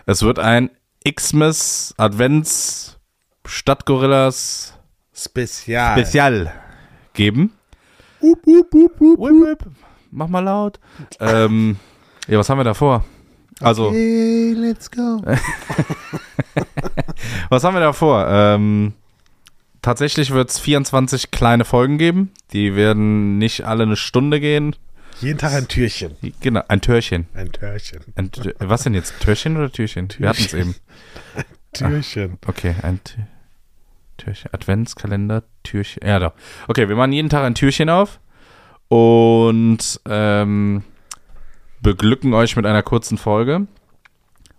Es 0.06 0.22
wird 0.24 0.40
ein 0.40 0.70
Xmas 1.10 1.94
Advents 1.98 2.98
Stadtgorillas 3.46 4.74
Spezial. 5.14 5.94
Spezial 5.98 6.52
geben. 7.14 7.52
Up, 8.22 8.40
up, 8.48 8.74
up, 8.74 9.02
up, 9.02 9.20
whip. 9.20 9.60
Mach 10.12 10.28
mal 10.28 10.40
laut. 10.40 10.80
ähm, 11.20 11.78
ja, 12.28 12.40
was 12.40 12.50
haben 12.50 12.60
wir 12.60 12.64
da 12.64 12.74
vor? 12.74 13.04
Also, 13.60 13.90
Okay, 13.90 14.54
let's 14.56 14.90
go. 14.90 15.22
was 17.50 17.64
haben 17.64 17.76
wir 17.76 17.82
da 17.82 17.94
vor? 17.94 18.26
Ähm, 18.28 18.94
tatsächlich 19.82 20.32
wird 20.32 20.50
es 20.50 20.60
24 20.60 21.32
kleine 21.32 21.66
Folgen 21.66 21.98
geben. 21.98 22.32
Die 22.52 22.76
werden 22.76 23.38
nicht 23.38 23.66
alle 23.66 23.84
eine 23.84 23.96
Stunde 23.96 24.40
gehen. 24.40 24.76
Jeden 25.24 25.38
Tag 25.40 25.54
ein 25.54 25.68
Türchen. 25.68 26.16
Genau, 26.42 26.62
ein 26.68 26.82
Türchen. 26.82 27.28
Ein 27.34 27.52
Türchen. 27.52 28.02
Ein, 28.16 28.32
Tür- 28.32 28.56
was 28.60 28.84
denn 28.84 28.94
jetzt? 28.94 29.20
Türchen 29.22 29.56
oder 29.58 29.72
Türchen? 29.72 30.10
Wir 30.18 30.30
hatten 30.30 30.44
es 30.44 30.54
eben. 30.54 30.76
Türchen. 31.74 32.38
Okay, 32.46 32.76
ein 32.82 33.00
Tü- 33.00 33.26
Türchen. 34.18 34.50
Adventskalender, 34.54 35.44
Türchen. 35.64 36.06
Ja, 36.06 36.20
doch. 36.20 36.34
Okay, 36.68 36.90
wir 36.90 36.96
machen 36.96 37.14
jeden 37.14 37.30
Tag 37.30 37.44
ein 37.46 37.56
Türchen 37.56 37.90
auf 37.90 38.20
und 38.90 40.02
ähm, 40.08 40.84
beglücken 41.82 42.34
euch 42.34 42.56
mit 42.56 42.66
einer 42.66 42.84
kurzen 42.84 43.18
Folge. 43.18 43.68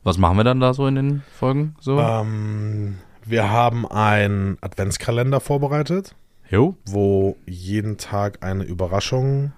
Was 0.03 0.19
machen 0.19 0.37
wir 0.37 0.45
dann 0.45 0.61
da 0.61 0.75
so 0.75 0.87
in 0.87 0.95
den 0.97 1.23
Folgen? 1.39 1.77
So? 1.81 1.99
Ähm, 2.01 2.99
wir 3.25 3.51
haben 3.51 3.87
einen 3.87 4.59
Adventskalender 4.61 5.41
vorbereitet, 5.41 6.15
Jo. 6.51 6.77
wo 6.87 7.37
jeden 7.47 7.97
Tag 7.97 8.43
eine 8.43 8.65
Überraschung 8.65 9.53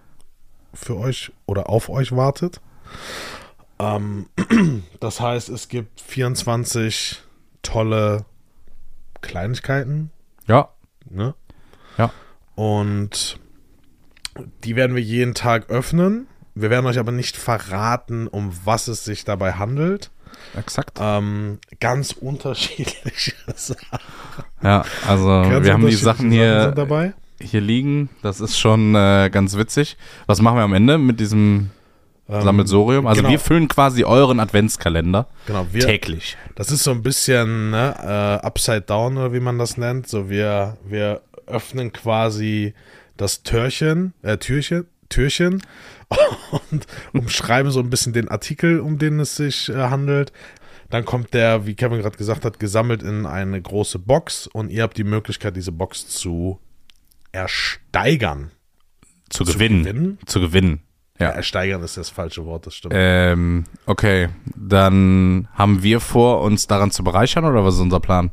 für 0.76 0.96
euch 0.96 1.32
oder 1.46 1.68
auf 1.68 1.88
euch 1.88 2.12
wartet. 2.12 2.60
Ähm, 3.78 4.26
das 5.00 5.20
heißt, 5.20 5.48
es 5.48 5.68
gibt 5.68 6.00
24 6.00 7.22
tolle 7.62 8.24
Kleinigkeiten, 9.20 10.10
Ja. 10.46 10.68
ne? 11.10 11.34
Ja. 11.98 12.10
Und 12.54 13.38
die 14.64 14.76
werden 14.76 14.94
wir 14.96 15.02
jeden 15.02 15.34
Tag 15.34 15.68
öffnen. 15.70 16.26
Wir 16.54 16.70
werden 16.70 16.86
euch 16.86 16.98
aber 16.98 17.12
nicht 17.12 17.36
verraten, 17.36 18.28
um 18.28 18.52
was 18.64 18.88
es 18.88 19.04
sich 19.04 19.24
dabei 19.24 19.54
handelt. 19.54 20.10
Exakt. 20.56 20.98
Ähm, 21.00 21.58
ganz 21.80 22.12
unterschiedliche 22.12 23.34
Sachen. 23.56 23.98
Ja, 24.62 24.84
also 25.06 25.26
Ganz 25.26 25.64
wir 25.66 25.72
haben 25.72 25.86
die 25.86 25.94
Sachen 25.94 26.30
hier, 26.30 26.72
dabei. 26.72 27.14
Hier 27.40 27.60
liegen. 27.60 28.08
Das 28.22 28.40
ist 28.40 28.58
schon 28.58 28.94
äh, 28.94 29.30
ganz 29.30 29.56
witzig. 29.56 29.96
Was 30.26 30.40
machen 30.40 30.56
wir 30.56 30.62
am 30.62 30.74
Ende 30.74 30.98
mit 30.98 31.20
diesem 31.20 31.70
Ähm, 32.28 32.42
Sammelsorium? 32.42 33.06
Also 33.06 33.20
genau. 33.20 33.30
wir 33.32 33.38
füllen 33.38 33.68
quasi 33.68 34.04
euren 34.04 34.40
Adventskalender 34.40 35.28
Genau, 35.46 35.66
wir, 35.70 35.86
täglich. 35.86 36.36
das 36.56 36.70
ist 36.72 36.82
so 36.82 36.90
ein 36.90 37.02
bisschen 37.02 37.70
ne, 37.70 37.94
äh, 38.42 38.46
Upside 38.46 38.82
Down 38.82 39.16
oder 39.16 39.32
wie 39.32 39.40
man 39.40 39.58
das 39.58 39.76
nennt. 39.76 40.08
So 40.08 40.28
wir, 40.28 40.76
wir 40.84 41.20
öffnen 41.46 41.92
quasi 41.92 42.74
das 43.16 43.42
Türchen, 43.42 44.12
äh, 44.22 44.38
Türchen, 44.38 44.86
Türchen 45.08 45.62
und 46.70 46.86
umschreiben 47.12 47.70
so 47.70 47.80
ein 47.80 47.90
bisschen 47.90 48.12
den 48.12 48.28
Artikel, 48.28 48.80
um 48.80 48.98
den 48.98 49.20
es 49.20 49.36
sich 49.36 49.68
äh, 49.68 49.74
handelt. 49.74 50.32
Dann 50.90 51.04
kommt 51.04 51.34
der, 51.34 51.66
wie 51.66 51.74
Kevin 51.74 52.00
gerade 52.00 52.16
gesagt 52.16 52.44
hat, 52.44 52.60
gesammelt 52.60 53.02
in 53.02 53.26
eine 53.26 53.60
große 53.60 53.98
Box 53.98 54.46
und 54.46 54.70
ihr 54.70 54.82
habt 54.84 54.96
die 54.96 55.04
Möglichkeit, 55.04 55.56
diese 55.56 55.72
Box 55.72 56.06
zu 56.08 56.60
ersteigern. 57.36 58.50
Zu, 59.28 59.44
Zu 59.44 59.52
gewinnen. 59.54 59.84
gewinnen? 59.84 60.18
Zu 60.26 60.40
gewinnen. 60.40 60.80
Ja. 61.18 61.26
Ja. 61.26 61.32
Ersteigern 61.32 61.82
ist 61.82 61.96
das 61.96 62.10
falsche 62.10 62.44
Wort, 62.44 62.66
das 62.66 62.74
stimmt. 62.74 62.94
Ähm, 62.96 63.64
okay, 63.86 64.28
dann 64.54 65.48
haben 65.54 65.82
wir 65.82 66.00
vor, 66.00 66.42
uns 66.42 66.66
daran 66.66 66.90
zu 66.90 67.02
bereichern 67.04 67.44
oder 67.44 67.64
was 67.64 67.74
ist 67.74 67.80
unser 67.80 68.00
Plan? 68.00 68.30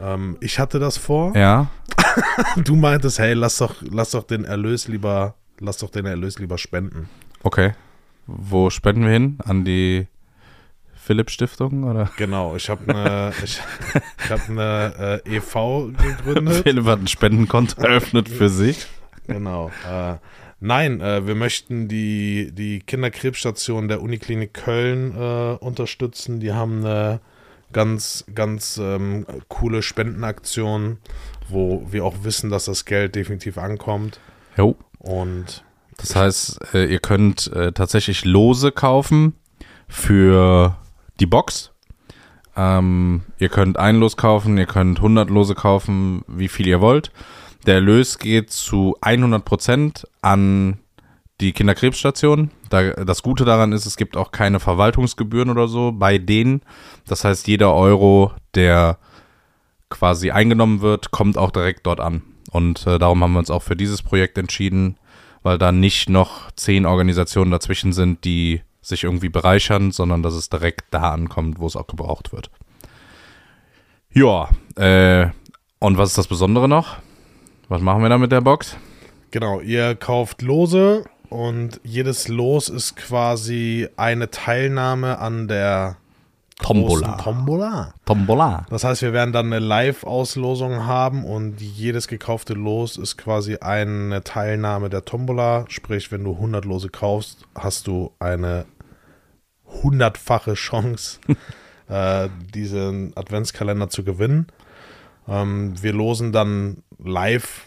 Ähm, 0.00 0.36
ich 0.40 0.58
hatte 0.58 0.78
das 0.78 0.96
vor. 0.96 1.36
Ja. 1.36 1.68
Du 2.56 2.74
meintest, 2.74 3.18
hey, 3.18 3.34
lass 3.34 3.58
doch, 3.58 3.76
lass 3.80 4.10
doch 4.12 4.24
den 4.24 4.44
Erlös 4.44 4.88
lieber, 4.88 5.34
lass 5.60 5.78
doch 5.78 5.90
den 5.90 6.06
Erlös 6.06 6.38
lieber 6.38 6.58
spenden. 6.58 7.08
Okay. 7.42 7.72
Wo 8.26 8.70
spenden 8.70 9.04
wir 9.04 9.12
hin? 9.12 9.38
An 9.44 9.64
die 9.64 10.06
Philipp 11.08 11.30
Stiftung 11.30 11.84
oder? 11.84 12.10
Genau, 12.18 12.54
ich 12.54 12.68
habe 12.68 12.94
eine, 12.94 13.32
ich, 13.42 13.62
ich 14.22 14.30
habe 14.30 14.42
eine 14.46 15.22
äh, 15.24 15.36
EV 15.36 15.90
gegründet. 15.96 16.56
Philipp 16.64 16.84
hat 16.84 17.00
ein 17.00 17.06
Spendenkonto 17.06 17.80
eröffnet 17.80 18.28
für 18.28 18.50
sich. 18.50 18.86
Genau. 19.26 19.70
Äh, 19.90 20.16
nein, 20.60 21.00
äh, 21.00 21.26
wir 21.26 21.34
möchten 21.34 21.88
die, 21.88 22.50
die 22.52 22.80
Kinderkrebsstation 22.80 23.88
der 23.88 24.02
Uniklinik 24.02 24.52
Köln 24.52 25.16
äh, 25.16 25.56
unterstützen. 25.64 26.40
Die 26.40 26.52
haben 26.52 26.84
eine 26.84 27.20
ganz, 27.72 28.26
ganz 28.34 28.76
ähm, 28.76 29.24
coole 29.48 29.80
Spendenaktion, 29.80 30.98
wo 31.48 31.86
wir 31.90 32.04
auch 32.04 32.16
wissen, 32.22 32.50
dass 32.50 32.66
das 32.66 32.84
Geld 32.84 33.14
definitiv 33.14 33.56
ankommt. 33.56 34.20
Jo. 34.58 34.76
Und 34.98 35.64
Das 35.96 36.14
heißt, 36.14 36.74
äh, 36.74 36.84
ihr 36.84 37.00
könnt 37.00 37.50
äh, 37.54 37.72
tatsächlich 37.72 38.26
Lose 38.26 38.72
kaufen 38.72 39.32
für 39.88 40.76
die 41.20 41.26
Box. 41.26 41.72
Ähm, 42.56 43.22
ihr 43.38 43.48
könnt 43.48 43.78
ein 43.78 43.96
Los 43.96 44.16
kaufen, 44.16 44.58
ihr 44.58 44.66
könnt 44.66 44.98
100 44.98 45.30
Lose 45.30 45.54
kaufen, 45.54 46.22
wie 46.26 46.48
viel 46.48 46.66
ihr 46.66 46.80
wollt. 46.80 47.12
Der 47.66 47.76
Erlös 47.76 48.18
geht 48.18 48.50
zu 48.50 48.96
100% 49.00 50.04
an 50.22 50.78
die 51.40 51.52
Kinderkrebsstation. 51.52 52.50
Da, 52.68 52.90
das 52.90 53.22
Gute 53.22 53.44
daran 53.44 53.72
ist, 53.72 53.86
es 53.86 53.96
gibt 53.96 54.16
auch 54.16 54.32
keine 54.32 54.60
Verwaltungsgebühren 54.60 55.50
oder 55.50 55.68
so 55.68 55.92
bei 55.92 56.18
denen. 56.18 56.62
Das 57.06 57.24
heißt, 57.24 57.46
jeder 57.46 57.74
Euro, 57.74 58.32
der 58.54 58.98
quasi 59.88 60.30
eingenommen 60.30 60.80
wird, 60.80 61.10
kommt 61.10 61.38
auch 61.38 61.50
direkt 61.50 61.86
dort 61.86 62.00
an. 62.00 62.22
Und 62.50 62.86
äh, 62.86 62.98
darum 62.98 63.22
haben 63.22 63.32
wir 63.32 63.38
uns 63.38 63.50
auch 63.50 63.62
für 63.62 63.76
dieses 63.76 64.02
Projekt 64.02 64.38
entschieden, 64.38 64.96
weil 65.42 65.58
da 65.58 65.72
nicht 65.72 66.08
noch 66.08 66.50
zehn 66.52 66.86
Organisationen 66.86 67.50
dazwischen 67.50 67.92
sind, 67.92 68.24
die 68.24 68.62
sich 68.80 69.04
irgendwie 69.04 69.28
bereichern, 69.28 69.90
sondern 69.90 70.22
dass 70.22 70.34
es 70.34 70.48
direkt 70.48 70.86
da 70.90 71.12
ankommt, 71.12 71.58
wo 71.58 71.66
es 71.66 71.76
auch 71.76 71.86
gebraucht 71.86 72.32
wird. 72.32 72.50
Ja, 74.12 74.48
äh, 74.76 75.30
und 75.78 75.98
was 75.98 76.10
ist 76.10 76.18
das 76.18 76.28
Besondere 76.28 76.68
noch? 76.68 76.96
Was 77.68 77.82
machen 77.82 78.02
wir 78.02 78.08
da 78.08 78.18
mit 78.18 78.32
der 78.32 78.40
Box? 78.40 78.76
Genau, 79.30 79.60
ihr 79.60 79.94
kauft 79.94 80.40
Lose 80.42 81.04
und 81.28 81.80
jedes 81.84 82.28
Los 82.28 82.68
ist 82.68 82.96
quasi 82.96 83.88
eine 83.96 84.30
Teilnahme 84.30 85.18
an 85.18 85.48
der 85.48 85.96
Tombola. 86.58 87.16
Tombola. 87.22 87.94
Tombola. 88.04 88.66
Das 88.68 88.84
heißt, 88.84 89.02
wir 89.02 89.12
werden 89.12 89.32
dann 89.32 89.46
eine 89.46 89.60
Live-Auslosung 89.60 90.86
haben 90.86 91.24
und 91.24 91.60
jedes 91.60 92.08
gekaufte 92.08 92.54
Los 92.54 92.96
ist 92.96 93.16
quasi 93.16 93.56
eine 93.56 94.24
Teilnahme 94.24 94.90
der 94.90 95.04
Tombola. 95.04 95.64
Sprich, 95.68 96.10
wenn 96.10 96.24
du 96.24 96.32
100 96.32 96.64
Lose 96.64 96.88
kaufst, 96.88 97.46
hast 97.54 97.86
du 97.86 98.10
eine 98.18 98.66
hundertfache 99.82 100.54
Chance, 100.54 101.20
äh, 101.88 102.28
diesen 102.54 103.16
Adventskalender 103.16 103.88
zu 103.88 104.02
gewinnen. 104.02 104.48
Ähm, 105.28 105.74
wir 105.80 105.92
losen 105.92 106.32
dann 106.32 106.82
live 106.98 107.64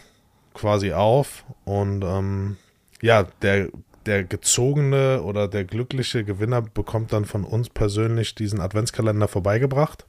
quasi 0.54 0.92
auf 0.92 1.44
und 1.64 2.04
ähm, 2.04 2.56
ja, 3.00 3.24
der, 3.40 3.68
der 4.06 4.24
gezogene 4.24 5.22
oder 5.22 5.48
der 5.48 5.64
glückliche 5.64 6.24
Gewinner 6.24 6.62
bekommt 6.62 7.12
dann 7.12 7.24
von 7.24 7.44
uns 7.44 7.68
persönlich 7.68 8.34
diesen 8.34 8.60
Adventskalender 8.60 9.28
vorbeigebracht. 9.28 10.06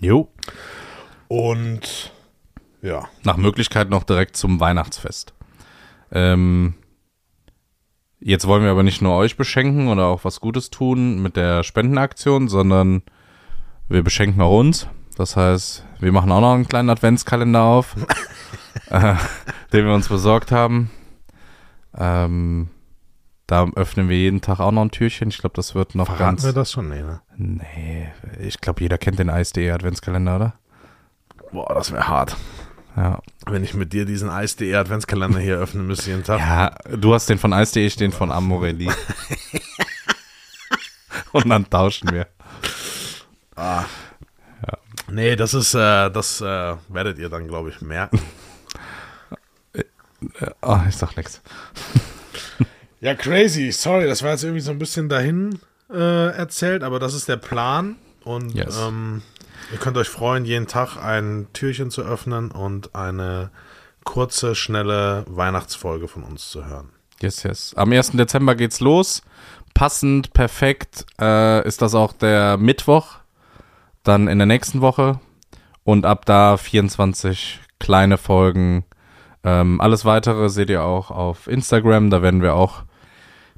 Jo. 0.00 0.28
Und 1.28 2.12
ja, 2.82 3.08
Nach 3.22 3.36
Möglichkeit 3.38 3.88
noch 3.88 4.04
direkt 4.04 4.36
zum 4.36 4.60
Weihnachtsfest. 4.60 5.32
Ähm, 6.12 6.74
jetzt 8.20 8.46
wollen 8.46 8.62
wir 8.62 8.70
aber 8.70 8.82
nicht 8.82 9.00
nur 9.00 9.16
euch 9.16 9.36
beschenken 9.36 9.88
oder 9.88 10.06
auch 10.06 10.24
was 10.24 10.40
Gutes 10.40 10.70
tun 10.70 11.22
mit 11.22 11.36
der 11.36 11.62
Spendenaktion, 11.62 12.48
sondern 12.48 13.02
wir 13.88 14.02
beschenken 14.02 14.42
auch 14.42 14.58
uns. 14.58 14.86
Das 15.16 15.36
heißt, 15.36 15.84
wir 16.00 16.12
machen 16.12 16.30
auch 16.30 16.40
noch 16.40 16.54
einen 16.54 16.68
kleinen 16.68 16.90
Adventskalender 16.90 17.62
auf, 17.62 17.96
äh, 18.90 19.14
den 19.72 19.86
wir 19.86 19.94
uns 19.94 20.08
besorgt 20.08 20.52
haben. 20.52 20.90
Ähm, 21.96 22.68
da 23.46 23.68
öffnen 23.74 24.08
wir 24.08 24.16
jeden 24.16 24.40
Tag 24.40 24.60
auch 24.60 24.72
noch 24.72 24.82
ein 24.82 24.90
Türchen. 24.90 25.28
Ich 25.28 25.38
glaube, 25.38 25.54
das 25.54 25.74
wird 25.74 25.94
noch 25.94 26.06
verraten 26.06 26.36
ganz. 26.36 26.44
wir 26.44 26.52
das 26.52 26.72
schon? 26.72 26.88
Nee, 26.88 27.02
ne? 27.02 27.20
Nee, 27.36 28.08
ich 28.40 28.60
glaube, 28.60 28.80
jeder 28.80 28.98
kennt 28.98 29.18
den 29.18 29.30
Eis.de 29.30 29.70
Adventskalender, 29.70 30.36
oder? 30.36 30.54
Boah, 31.52 31.74
das 31.74 31.92
wäre 31.92 32.08
hart. 32.08 32.36
Ja. 32.96 33.20
Wenn 33.46 33.64
ich 33.64 33.74
mit 33.74 33.92
dir 33.92 34.04
diesen 34.04 34.30
Eis.de 34.30 34.74
Adventskalender 34.74 35.40
hier 35.40 35.56
öffnen 35.56 35.86
müsste 35.86 36.10
jeden 36.10 36.24
Tag. 36.24 36.38
Ja, 36.38 36.74
du 36.96 37.12
hast 37.12 37.28
den 37.28 37.38
von 37.38 37.52
Eis.de, 37.52 37.84
ich 37.84 37.96
den 37.96 38.12
von 38.12 38.32
Amorelli. 38.32 38.90
Und 41.32 41.48
dann 41.48 41.68
tauschen 41.68 42.10
wir. 42.12 42.28
Nee, 45.10 45.36
das 45.36 45.54
ist, 45.54 45.74
äh, 45.74 46.10
das 46.10 46.40
äh, 46.40 46.76
werdet 46.88 47.18
ihr 47.18 47.28
dann, 47.28 47.46
glaube 47.46 47.70
ich, 47.70 47.80
merken. 47.80 48.20
Oh, 50.62 50.78
ich 50.88 50.96
sag 50.96 51.16
nix. 51.16 51.40
Ja, 53.04 53.14
crazy. 53.14 53.70
Sorry, 53.70 54.06
das 54.06 54.22
war 54.22 54.30
jetzt 54.30 54.44
irgendwie 54.44 54.60
so 54.62 54.70
ein 54.70 54.78
bisschen 54.78 55.08
dahin 55.08 55.58
äh, 55.92 56.28
erzählt, 56.34 56.82
aber 56.82 56.98
das 56.98 57.12
ist 57.14 57.28
der 57.28 57.36
Plan. 57.36 57.96
Und 58.24 58.54
Yes. 58.54 58.78
ähm, 58.82 59.20
ihr 59.70 59.78
könnt 59.78 59.98
euch 59.98 60.08
freuen, 60.08 60.46
jeden 60.46 60.66
Tag 60.66 60.96
ein 60.96 61.46
Türchen 61.52 61.90
zu 61.90 62.00
öffnen 62.02 62.50
und 62.50 62.94
eine 62.94 63.50
kurze, 64.04 64.54
schnelle 64.54 65.24
Weihnachtsfolge 65.28 66.08
von 66.08 66.22
uns 66.22 66.48
zu 66.48 66.64
hören. 66.66 66.88
Yes, 67.20 67.42
yes. 67.42 67.74
Am 67.76 67.92
1. 67.92 68.12
Dezember 68.12 68.54
geht's 68.54 68.80
los. 68.80 69.22
Passend, 69.74 70.32
perfekt 70.32 71.04
äh, 71.20 71.66
ist 71.68 71.82
das 71.82 71.94
auch 71.94 72.12
der 72.14 72.56
Mittwoch. 72.56 73.16
Dann 74.02 74.28
in 74.28 74.38
der 74.38 74.46
nächsten 74.46 74.80
Woche. 74.80 75.20
Und 75.84 76.06
ab 76.06 76.24
da 76.24 76.56
24 76.56 77.60
kleine 77.78 78.16
Folgen. 78.16 78.84
Ähm, 79.42 79.80
alles 79.82 80.06
weitere 80.06 80.48
seht 80.48 80.70
ihr 80.70 80.82
auch 80.82 81.10
auf 81.10 81.46
Instagram. 81.46 82.08
Da 82.08 82.22
werden 82.22 82.40
wir 82.40 82.54
auch 82.54 82.84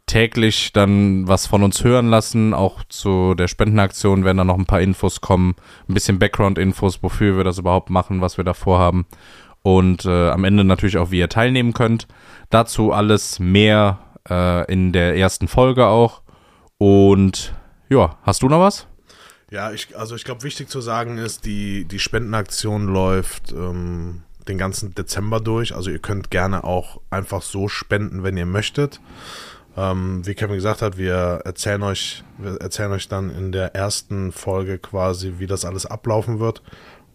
täglich 0.07 0.73
dann 0.73 1.27
was 1.29 1.47
von 1.47 1.63
uns 1.63 1.83
hören 1.85 2.09
lassen. 2.09 2.55
Auch 2.55 2.85
zu 2.89 3.35
der 3.35 3.49
Spendenaktion 3.49 4.25
werden 4.25 4.39
dann 4.39 4.47
noch 4.47 4.59
ein 4.59 4.67
paar 4.67 4.81
Infos 4.81 5.21
kommen. 5.21 5.57
Ein 5.89 5.95
bisschen 5.95 6.19
Background-Infos, 6.19 7.03
wofür 7.03 7.37
wir 7.37 7.45
das 7.45 7.59
überhaupt 7.59 7.91
machen, 7.91 8.21
was 8.21 8.37
wir 8.37 8.45
da 8.45 8.55
vorhaben. 8.55 9.07
Und 9.63 10.05
äh, 10.05 10.31
am 10.31 10.45
Ende 10.45 10.63
natürlich 10.63 10.97
auch, 10.97 11.11
wie 11.11 11.19
ihr 11.19 11.29
teilnehmen 11.29 11.73
könnt. 11.73 12.07
Dazu 12.51 12.93
alles 12.93 13.41
mehr 13.41 13.99
äh, 14.31 14.73
in 14.73 14.93
der 14.93 15.17
ersten 15.17 15.49
Folge 15.49 15.87
auch. 15.87 16.23
Und 16.79 17.55
ja, 17.89 18.17
hast 18.23 18.43
du 18.43 18.49
noch 18.49 18.61
was? 18.61 18.87
Ja, 19.51 19.73
ich, 19.73 19.97
also 19.97 20.15
ich 20.17 20.25
glaube, 20.25 20.43
wichtig 20.43 20.69
zu 20.69 20.81
sagen 20.81 21.19
ist, 21.19 21.45
die, 21.45 21.85
die 21.85 21.99
Spendenaktion 21.99 22.87
läuft 22.87 23.53
ähm, 23.53 24.23
den 24.49 24.59
ganzen 24.59 24.95
Dezember 24.95 25.41
durch. 25.41 25.75
Also 25.75 25.91
ihr 25.91 25.99
könnt 25.99 26.31
gerne 26.31 26.65
auch 26.65 27.01
einfach 27.11 27.43
so 27.43 27.69
spenden, 27.69 28.23
wenn 28.23 28.37
ihr 28.37 28.47
möchtet. 28.47 29.01
Ähm, 29.77 30.27
wie 30.27 30.35
Kevin 30.35 30.57
gesagt 30.57 30.81
hat, 30.81 30.97
wir 30.97 31.43
erzählen 31.45 31.83
euch, 31.83 32.25
wir 32.39 32.57
erzählen 32.61 32.93
euch 32.93 33.09
dann 33.09 33.31
in 33.31 33.53
der 33.53 33.75
ersten 33.75 34.33
Folge 34.33 34.79
quasi, 34.79 35.35
wie 35.39 35.47
das 35.47 35.65
alles 35.65 35.85
ablaufen 35.85 36.41
wird. 36.41 36.63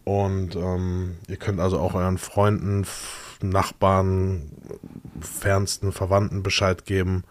Und 0.04 0.56
ähm, 0.56 1.16
ihr 1.28 1.36
könnt 1.36 1.60
also 1.60 1.78
auch 1.78 1.94
euren 1.94 2.18
Freunden, 2.18 2.86
Nachbarn, 3.40 4.52
fernsten 5.20 5.92
Verwandten 5.92 6.42
Bescheid 6.42 6.84
geben, 6.84 7.24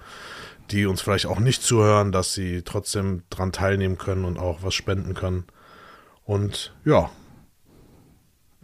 die 0.69 0.85
uns 0.85 1.01
vielleicht 1.01 1.25
auch 1.25 1.39
nicht 1.39 1.63
zuhören, 1.63 2.11
dass 2.11 2.33
sie 2.33 2.61
trotzdem 2.63 3.23
dran 3.29 3.51
teilnehmen 3.51 3.97
können 3.97 4.25
und 4.25 4.37
auch 4.37 4.63
was 4.63 4.73
spenden 4.73 5.13
können. 5.13 5.45
Und 6.25 6.73
ja, 6.85 7.09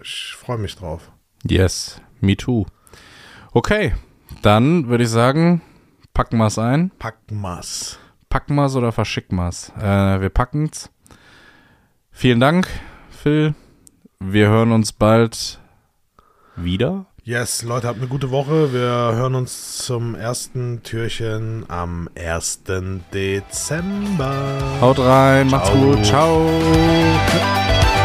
ich 0.01 0.35
freue 0.37 0.57
mich 0.57 0.75
drauf. 0.75 1.11
Yes, 1.43 2.01
me 2.19 2.35
too. 2.35 2.65
Okay, 3.51 3.93
dann 4.41 4.87
würde 4.87 5.05
ich 5.05 5.09
sagen, 5.09 5.61
packen 6.17 6.37
wir 6.37 6.47
es 6.47 6.57
ein. 6.57 6.89
Packen 6.97 7.39
wir's. 7.41 7.99
Packen 8.27 8.55
wir 8.55 8.65
es 8.65 8.75
oder 8.75 8.91
verschicken 8.91 9.35
wir 9.37 9.49
es? 9.49 9.71
Äh, 9.79 10.19
wir 10.19 10.29
packen's. 10.29 10.89
Vielen 12.09 12.39
Dank, 12.39 12.67
Phil. 13.11 13.53
Wir 14.19 14.47
hören 14.49 14.71
uns 14.71 14.91
bald 14.91 15.59
wieder. 16.55 17.05
Yes, 17.23 17.61
Leute, 17.61 17.87
habt 17.87 17.99
eine 17.99 18.07
gute 18.07 18.31
Woche. 18.31 18.73
Wir 18.73 18.79
hören 19.15 19.35
uns 19.35 19.77
zum 19.77 20.15
ersten 20.15 20.81
Türchen 20.81 21.65
am 21.67 22.09
1. 22.17 22.63
Dezember. 23.13 24.33
Haut 24.81 24.97
rein, 24.97 25.47
macht's 25.51 25.69
Ciao. 25.69 25.77
gut, 25.77 26.05
ciao. 26.05 27.96